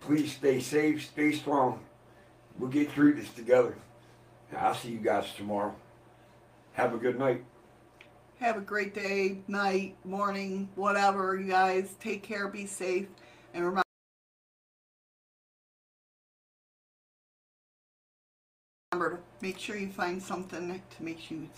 [0.00, 1.80] Please stay safe, stay strong.
[2.58, 3.76] We'll get through this together.
[4.56, 5.74] I'll see you guys tomorrow.
[6.74, 7.42] Have a good night.
[8.40, 11.96] Have a great day, night, morning, whatever, you guys.
[11.98, 13.08] Take care, be safe,
[13.52, 13.82] and remember.
[18.92, 21.48] Remember to make sure you find something to make you